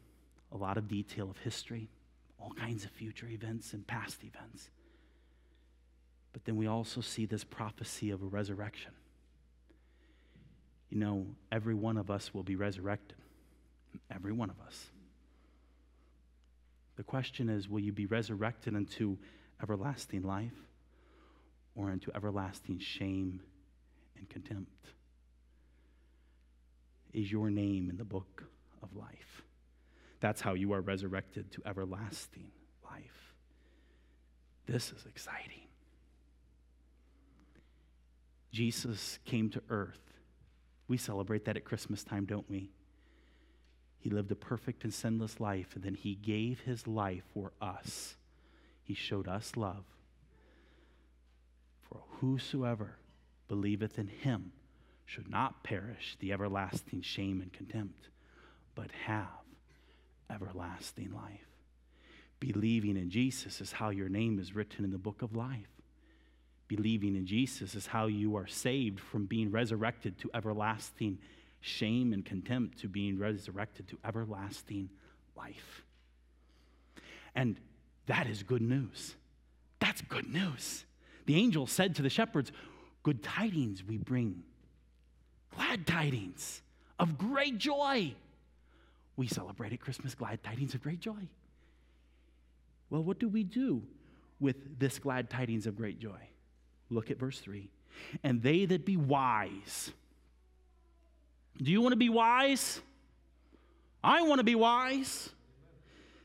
a 0.54 0.56
lot 0.56 0.78
of 0.78 0.88
detail 0.88 1.28
of 1.28 1.36
history, 1.38 1.90
all 2.38 2.52
kinds 2.52 2.84
of 2.84 2.90
future 2.92 3.26
events 3.26 3.72
and 3.72 3.86
past 3.86 4.22
events. 4.24 4.70
But 6.32 6.44
then 6.44 6.56
we 6.56 6.66
also 6.66 7.00
see 7.00 7.26
this 7.26 7.44
prophecy 7.44 8.10
of 8.10 8.22
a 8.22 8.26
resurrection. 8.26 8.92
You 10.90 10.98
know, 10.98 11.26
every 11.50 11.74
one 11.74 11.96
of 11.96 12.10
us 12.10 12.32
will 12.32 12.44
be 12.44 12.56
resurrected. 12.56 13.18
Every 14.10 14.32
one 14.32 14.50
of 14.50 14.56
us. 14.66 14.86
The 16.96 17.02
question 17.02 17.48
is 17.48 17.68
will 17.68 17.80
you 17.80 17.92
be 17.92 18.06
resurrected 18.06 18.74
into 18.74 19.18
everlasting 19.62 20.22
life 20.22 20.52
or 21.74 21.90
into 21.90 22.14
everlasting 22.14 22.78
shame 22.78 23.40
and 24.16 24.28
contempt? 24.28 24.70
Is 27.12 27.30
your 27.30 27.50
name 27.50 27.90
in 27.90 27.96
the 27.96 28.04
book 28.04 28.44
of 28.82 28.94
life? 28.96 29.43
That's 30.24 30.40
how 30.40 30.54
you 30.54 30.72
are 30.72 30.80
resurrected 30.80 31.52
to 31.52 31.62
everlasting 31.66 32.50
life. 32.82 33.34
This 34.64 34.90
is 34.90 35.04
exciting. 35.04 35.68
Jesus 38.50 39.18
came 39.26 39.50
to 39.50 39.62
earth. 39.68 40.00
We 40.88 40.96
celebrate 40.96 41.44
that 41.44 41.58
at 41.58 41.66
Christmas 41.66 42.02
time, 42.02 42.24
don't 42.24 42.48
we? 42.48 42.70
He 43.98 44.08
lived 44.08 44.32
a 44.32 44.34
perfect 44.34 44.82
and 44.84 44.94
sinless 44.94 45.40
life, 45.40 45.74
and 45.74 45.84
then 45.84 45.94
he 45.94 46.14
gave 46.14 46.60
his 46.60 46.86
life 46.86 47.24
for 47.34 47.52
us. 47.60 48.16
He 48.82 48.94
showed 48.94 49.28
us 49.28 49.52
love. 49.56 49.84
For 51.82 52.00
whosoever 52.20 52.96
believeth 53.46 53.98
in 53.98 54.06
him 54.06 54.52
should 55.04 55.28
not 55.28 55.62
perish 55.62 56.16
the 56.18 56.32
everlasting 56.32 57.02
shame 57.02 57.42
and 57.42 57.52
contempt, 57.52 58.08
but 58.74 58.90
have 59.04 59.43
everlasting 60.30 61.12
life. 61.14 61.48
Believing 62.40 62.96
in 62.96 63.10
Jesus 63.10 63.60
is 63.60 63.72
how 63.72 63.90
your 63.90 64.08
name 64.08 64.38
is 64.38 64.54
written 64.54 64.84
in 64.84 64.90
the 64.90 64.98
book 64.98 65.22
of 65.22 65.34
life. 65.34 65.68
Believing 66.68 67.14
in 67.16 67.26
Jesus 67.26 67.74
is 67.74 67.86
how 67.86 68.06
you 68.06 68.36
are 68.36 68.46
saved 68.46 69.00
from 69.00 69.26
being 69.26 69.50
resurrected 69.50 70.18
to 70.18 70.30
everlasting 70.34 71.18
shame 71.60 72.12
and 72.12 72.24
contempt 72.24 72.78
to 72.80 72.88
being 72.88 73.18
resurrected 73.18 73.88
to 73.88 73.98
everlasting 74.04 74.90
life. 75.36 75.82
And 77.34 77.56
that 78.06 78.26
is 78.26 78.42
good 78.42 78.62
news. 78.62 79.14
That's 79.80 80.02
good 80.02 80.32
news. 80.32 80.84
The 81.26 81.36
angel 81.36 81.66
said 81.66 81.96
to 81.96 82.02
the 82.02 82.10
shepherds, 82.10 82.52
Good 83.02 83.22
tidings 83.22 83.84
we 83.84 83.98
bring, 83.98 84.44
glad 85.54 85.86
tidings 85.86 86.62
of 86.98 87.18
great 87.18 87.58
joy. 87.58 88.14
We 89.16 89.26
celebrate 89.28 89.72
at 89.72 89.80
Christmas 89.80 90.14
glad 90.14 90.42
tidings 90.42 90.74
of 90.74 90.82
great 90.82 91.00
joy. 91.00 91.28
Well, 92.90 93.02
what 93.02 93.18
do 93.18 93.28
we 93.28 93.44
do 93.44 93.82
with 94.40 94.78
this 94.78 94.98
glad 94.98 95.30
tidings 95.30 95.66
of 95.66 95.76
great 95.76 95.98
joy? 95.98 96.28
Look 96.90 97.10
at 97.10 97.18
verse 97.18 97.38
3. 97.38 97.70
And 98.22 98.42
they 98.42 98.64
that 98.66 98.84
be 98.84 98.96
wise, 98.96 99.92
do 101.62 101.70
you 101.70 101.80
want 101.80 101.92
to 101.92 101.96
be 101.96 102.08
wise? 102.08 102.80
I 104.02 104.22
want 104.22 104.40
to 104.40 104.44
be 104.44 104.54
wise. 104.54 105.30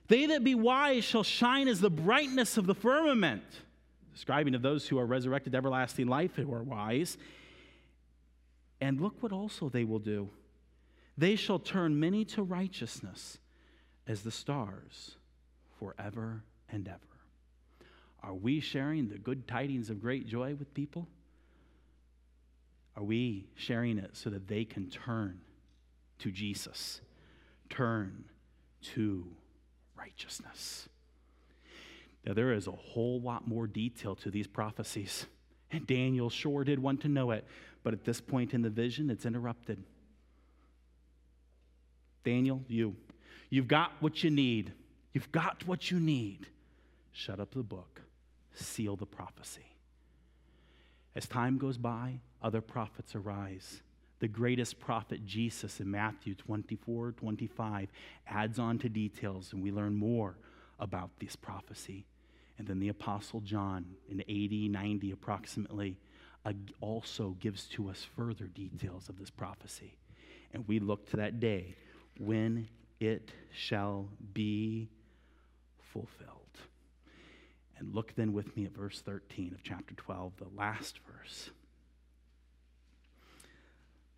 They 0.08 0.26
that 0.28 0.44
be 0.44 0.56
wise 0.56 1.04
shall 1.04 1.24
shine 1.24 1.68
as 1.68 1.80
the 1.80 1.90
brightness 1.92 2.58
of 2.58 2.66
the 2.66 2.74
firmament. 2.74 3.44
Describing 4.14 4.56
of 4.56 4.62
those 4.62 4.88
who 4.88 4.98
are 4.98 5.06
resurrected 5.06 5.54
everlasting 5.54 6.08
life 6.08 6.36
who 6.36 6.52
are 6.54 6.64
wise. 6.64 7.18
And 8.82 9.00
look 9.00 9.22
what 9.22 9.32
also 9.32 9.70
they 9.70 9.84
will 9.84 10.00
do. 10.00 10.30
They 11.20 11.36
shall 11.36 11.59
turn 11.59 11.99
many 11.99 12.24
to 12.26 12.41
righteousness 12.41 13.39
as 14.07 14.22
the 14.22 14.32
stars 14.32 15.17
forever 15.78 16.43
and 16.70 16.88
ever. 16.88 16.99
Are 18.24 18.34
we 18.34 18.61
sharing 18.61 19.09
the 19.09 19.17
good 19.17 19.45
tidings 19.45 19.89
of 19.89 19.99
great 19.99 20.28
joy 20.28 20.55
with 20.55 20.74
people? 20.74 21.09
Are 22.95 23.03
we 23.03 23.49
sharing 23.55 23.97
it 23.97 24.11
so 24.13 24.30
that 24.30 24.47
they 24.47 24.63
can 24.63 24.89
turn 24.89 25.41
to 26.20 26.32
Jesus, 26.32 27.01
turn 27.70 28.24
to 28.93 29.28
righteousness? 29.97 30.88
Now, 32.26 32.34
there 32.34 32.53
is 32.53 32.67
a 32.67 32.72
whole 32.72 33.20
lot 33.20 33.45
more 33.45 33.67
detail 33.67 34.15
to 34.15 34.32
these 34.32 34.47
prophecies, 34.47 35.26
and 35.70 35.86
Daniel 35.86 36.30
sure 36.30 36.63
did 36.63 36.80
want 36.80 37.01
to 37.01 37.09
know 37.09 37.32
it, 37.32 37.45
but 37.84 37.91
at 37.91 38.05
this 38.05 38.22
point 38.22 38.53
in 38.53 38.61
the 38.61 38.70
vision, 38.70 39.09
it's 39.09 39.26
interrupted. 39.26 39.84
Daniel, 42.24 42.61
you, 42.67 42.95
you've 43.49 43.67
got 43.67 43.91
what 43.99 44.24
you 44.24 44.30
need. 44.30 44.74
You've 45.13 45.32
got 45.32 45.65
what 45.65 45.89
you 45.91 45.99
need. 45.99 46.47
Shut 47.11 47.39
up 47.39 47.53
the 47.53 47.63
book, 47.63 48.01
seal 48.53 48.95
the 48.95 49.05
prophecy. 49.05 49.65
As 51.15 51.28
time 51.28 51.57
goes 51.57 51.78
by, 51.78 52.20
other 52.41 52.61
prophets 52.61 53.15
arise. 53.15 53.82
The 54.20 54.28
greatest 54.28 54.80
prophet, 54.80 55.26
Jesus, 55.26 55.80
in 55.80 55.89
Matthew 55.89 56.36
24 56.36 57.13
25, 57.13 57.89
adds 58.28 58.59
on 58.59 58.78
to 58.80 58.89
details, 58.89 59.53
and 59.53 59.63
we 59.63 59.72
learn 59.72 59.95
more 59.95 60.38
about 60.80 61.09
this 61.20 61.36
prophecy. 61.36 62.05
And 62.57 62.67
then 62.67 62.80
the 62.80 62.89
Apostle 62.89 63.39
John, 63.39 63.86
in 64.09 64.22
80, 64.28 64.67
90 64.70 65.11
approximately, 65.11 65.97
also 66.82 67.36
gives 67.39 67.65
to 67.65 67.89
us 67.89 68.05
further 68.15 68.45
details 68.45 69.07
of 69.07 69.17
this 69.17 69.30
prophecy. 69.30 69.97
And 70.53 70.67
we 70.67 70.80
look 70.80 71.09
to 71.11 71.17
that 71.17 71.39
day 71.39 71.76
when 72.20 72.67
it 72.99 73.32
shall 73.51 74.09
be 74.34 74.89
fulfilled. 75.82 76.36
And 77.78 77.95
look 77.95 78.13
then 78.15 78.34
with 78.34 78.55
me 78.55 78.65
at 78.65 78.76
verse 78.76 79.01
13 79.01 79.53
of 79.53 79.63
chapter 79.63 79.95
12, 79.95 80.34
the 80.38 80.47
last 80.55 80.99
verse. 81.07 81.49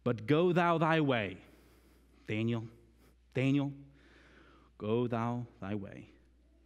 But 0.04 0.26
go 0.26 0.52
thou 0.52 0.80
thy 0.80 1.00
way, 1.00 1.38
Daniel, 2.28 2.64
Daniel, 3.36 3.72
go 4.80 5.06
thou 5.06 5.46
thy 5.62 5.76
way 5.76 6.10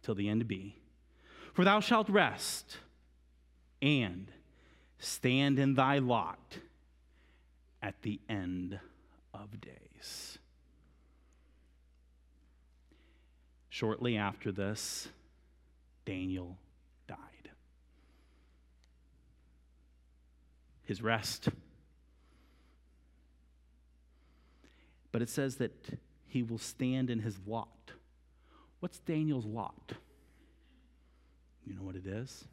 till 0.02 0.14
the 0.14 0.28
end 0.28 0.48
be. 0.48 0.76
For 1.52 1.64
thou 1.64 1.80
shalt 1.80 2.08
rest 2.08 2.78
and 3.82 4.32
stand 4.98 5.58
in 5.58 5.74
thy 5.74 5.98
lot 5.98 6.58
at 7.82 8.00
the 8.02 8.20
end 8.26 8.80
of 9.34 9.60
days. 9.60 10.38
Shortly 13.76 14.16
after 14.16 14.52
this, 14.52 15.06
Daniel 16.06 16.56
died. 17.06 17.50
His 20.84 21.02
rest 21.02 21.50
But 25.12 25.22
it 25.22 25.28
says 25.28 25.56
that 25.56 25.72
he 26.26 26.42
will 26.42 26.58
stand 26.58 27.08
in 27.10 27.20
his 27.20 27.38
lot. 27.46 27.92
What's 28.80 28.98
Daniel's 28.98 29.46
lot? 29.46 29.92
You 31.66 31.74
know 31.74 31.82
what 31.82 31.96
it 31.96 32.06
is? 32.06 32.44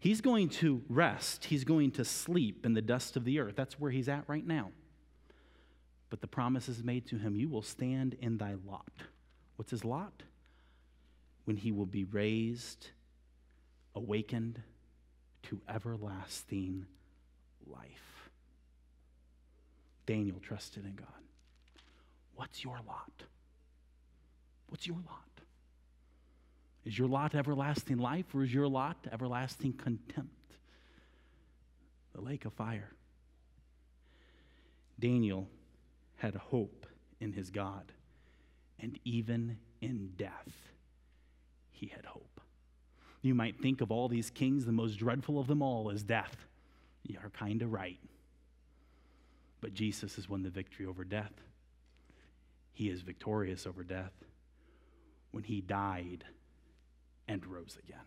He's 0.00 0.22
going 0.22 0.48
to 0.50 0.82
rest. 0.88 1.44
He's 1.44 1.64
going 1.64 1.90
to 1.92 2.04
sleep 2.04 2.64
in 2.64 2.72
the 2.72 2.80
dust 2.80 3.16
of 3.16 3.24
the 3.24 3.38
earth. 3.38 3.56
That's 3.56 3.78
where 3.78 3.90
he's 3.90 4.08
at 4.08 4.24
right 4.28 4.46
now. 4.46 4.72
But 6.08 6.22
the 6.22 6.26
promise 6.26 6.70
is 6.70 6.82
made 6.82 7.06
to 7.08 7.16
him 7.16 7.34
you 7.34 7.48
will 7.48 7.62
stand 7.62 8.14
in 8.20 8.38
thy 8.38 8.54
lot. 8.66 8.92
What's 9.56 9.70
his 9.70 9.84
lot? 9.84 10.22
When 11.44 11.56
he 11.56 11.72
will 11.72 11.86
be 11.86 12.04
raised, 12.04 12.88
awakened 13.94 14.60
to 15.44 15.60
everlasting 15.68 16.86
life. 17.66 18.30
Daniel 20.06 20.38
trusted 20.40 20.84
in 20.84 20.94
God. 20.94 21.08
What's 22.34 22.64
your 22.64 22.78
lot? 22.86 23.12
What's 24.68 24.86
your 24.86 24.96
lot? 24.96 25.24
Is 26.84 26.98
your 26.98 27.08
lot 27.08 27.34
everlasting 27.34 27.98
life 27.98 28.26
or 28.34 28.42
is 28.42 28.52
your 28.52 28.68
lot 28.68 28.96
everlasting 29.12 29.74
contempt? 29.74 30.30
The 32.14 32.20
lake 32.20 32.44
of 32.44 32.52
fire. 32.52 32.90
Daniel 34.98 35.48
had 36.16 36.34
hope 36.34 36.86
in 37.20 37.32
his 37.32 37.50
God, 37.50 37.92
and 38.78 38.98
even 39.04 39.58
in 39.80 40.12
death, 40.16 40.73
he 41.84 41.92
had 41.94 42.06
hope. 42.06 42.40
You 43.20 43.34
might 43.34 43.60
think 43.60 43.80
of 43.80 43.90
all 43.90 44.08
these 44.08 44.30
kings, 44.30 44.64
the 44.64 44.72
most 44.72 44.96
dreadful 44.96 45.38
of 45.38 45.46
them 45.46 45.62
all 45.62 45.90
is 45.90 46.02
death. 46.02 46.46
You 47.02 47.18
are 47.22 47.30
kind 47.30 47.60
of 47.62 47.72
right. 47.72 47.98
But 49.60 49.74
Jesus 49.74 50.16
has 50.16 50.28
won 50.28 50.42
the 50.42 50.50
victory 50.50 50.86
over 50.86 51.04
death. 51.04 51.32
He 52.72 52.88
is 52.88 53.02
victorious 53.02 53.66
over 53.66 53.82
death 53.82 54.12
when 55.32 55.44
he 55.44 55.60
died 55.60 56.24
and 57.28 57.46
rose 57.46 57.78
again. 57.86 57.98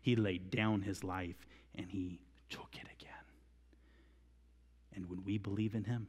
He 0.00 0.16
laid 0.16 0.50
down 0.50 0.82
his 0.82 1.04
life 1.04 1.46
and 1.74 1.86
he 1.90 2.20
took 2.48 2.74
it 2.74 2.88
again. 3.00 3.12
And 4.94 5.08
when 5.10 5.24
we 5.24 5.38
believe 5.38 5.74
in 5.74 5.84
him, 5.84 6.08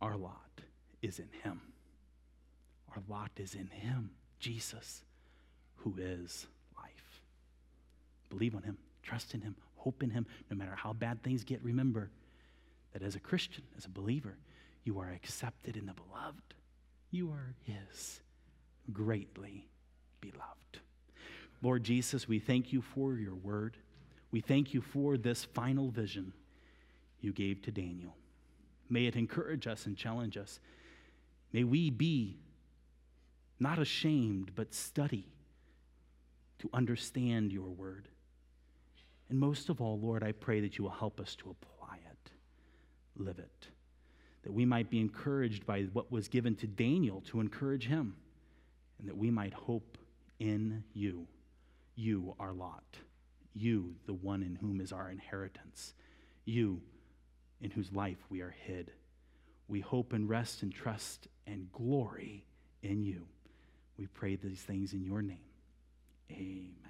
our 0.00 0.16
lot 0.16 0.60
is 1.02 1.18
in 1.18 1.28
him. 1.42 1.60
Our 2.94 3.02
lot 3.08 3.30
is 3.36 3.54
in 3.54 3.68
him, 3.68 4.10
Jesus, 4.38 5.02
who 5.76 5.94
is 5.98 6.46
life. 6.76 7.20
Believe 8.30 8.54
on 8.54 8.62
him, 8.62 8.78
trust 9.02 9.34
in 9.34 9.40
him, 9.40 9.56
hope 9.76 10.02
in 10.02 10.10
him, 10.10 10.26
no 10.50 10.56
matter 10.56 10.74
how 10.74 10.92
bad 10.92 11.22
things 11.22 11.44
get. 11.44 11.62
Remember 11.62 12.10
that 12.92 13.02
as 13.02 13.14
a 13.14 13.20
Christian, 13.20 13.62
as 13.76 13.84
a 13.84 13.90
believer, 13.90 14.36
you 14.84 14.98
are 14.98 15.10
accepted 15.10 15.76
in 15.76 15.86
the 15.86 15.94
beloved. 15.94 16.54
You 17.10 17.30
are 17.30 17.54
his, 17.64 18.20
greatly 18.92 19.68
beloved. 20.20 20.80
Lord 21.62 21.84
Jesus, 21.84 22.28
we 22.28 22.38
thank 22.38 22.72
you 22.72 22.82
for 22.82 23.14
your 23.14 23.34
word. 23.34 23.76
We 24.30 24.40
thank 24.40 24.74
you 24.74 24.80
for 24.80 25.16
this 25.16 25.44
final 25.44 25.90
vision 25.90 26.32
you 27.20 27.32
gave 27.32 27.62
to 27.62 27.70
Daniel. 27.70 28.14
May 28.88 29.06
it 29.06 29.16
encourage 29.16 29.66
us 29.66 29.86
and 29.86 29.96
challenge 29.96 30.36
us. 30.36 30.60
May 31.52 31.64
we 31.64 31.90
be 31.90 32.36
not 33.58 33.78
ashamed, 33.78 34.52
but 34.54 34.74
study 34.74 35.26
to 36.58 36.70
understand 36.72 37.52
your 37.52 37.68
word. 37.68 38.08
And 39.28 39.38
most 39.38 39.68
of 39.68 39.80
all, 39.80 39.98
Lord, 39.98 40.22
I 40.22 40.32
pray 40.32 40.60
that 40.60 40.78
you 40.78 40.84
will 40.84 40.90
help 40.90 41.20
us 41.20 41.34
to 41.36 41.50
apply 41.50 41.96
it, 41.96 42.30
live 43.16 43.38
it, 43.38 43.68
that 44.44 44.52
we 44.52 44.64
might 44.64 44.90
be 44.90 45.00
encouraged 45.00 45.66
by 45.66 45.82
what 45.92 46.12
was 46.12 46.28
given 46.28 46.54
to 46.56 46.66
Daniel 46.66 47.22
to 47.22 47.40
encourage 47.40 47.86
him, 47.86 48.16
and 48.98 49.08
that 49.08 49.16
we 49.16 49.30
might 49.30 49.52
hope 49.52 49.98
in 50.38 50.84
you, 50.92 51.26
you, 51.96 52.34
our 52.38 52.52
lot, 52.52 52.84
you, 53.54 53.94
the 54.06 54.14
one 54.14 54.42
in 54.42 54.54
whom 54.56 54.80
is 54.80 54.92
our 54.92 55.10
inheritance, 55.10 55.94
you, 56.44 56.80
in 57.60 57.70
whose 57.70 57.92
life 57.92 58.18
we 58.30 58.40
are 58.42 58.54
hid. 58.66 58.92
We 59.68 59.80
hope 59.80 60.12
and 60.12 60.28
rest 60.28 60.62
and 60.62 60.72
trust 60.72 61.26
and 61.46 61.72
glory 61.72 62.44
in 62.82 63.02
you. 63.02 63.26
We 63.98 64.06
pray 64.06 64.36
these 64.36 64.60
things 64.60 64.92
in 64.92 65.04
your 65.04 65.22
name. 65.22 65.45
Amen. 66.30 66.85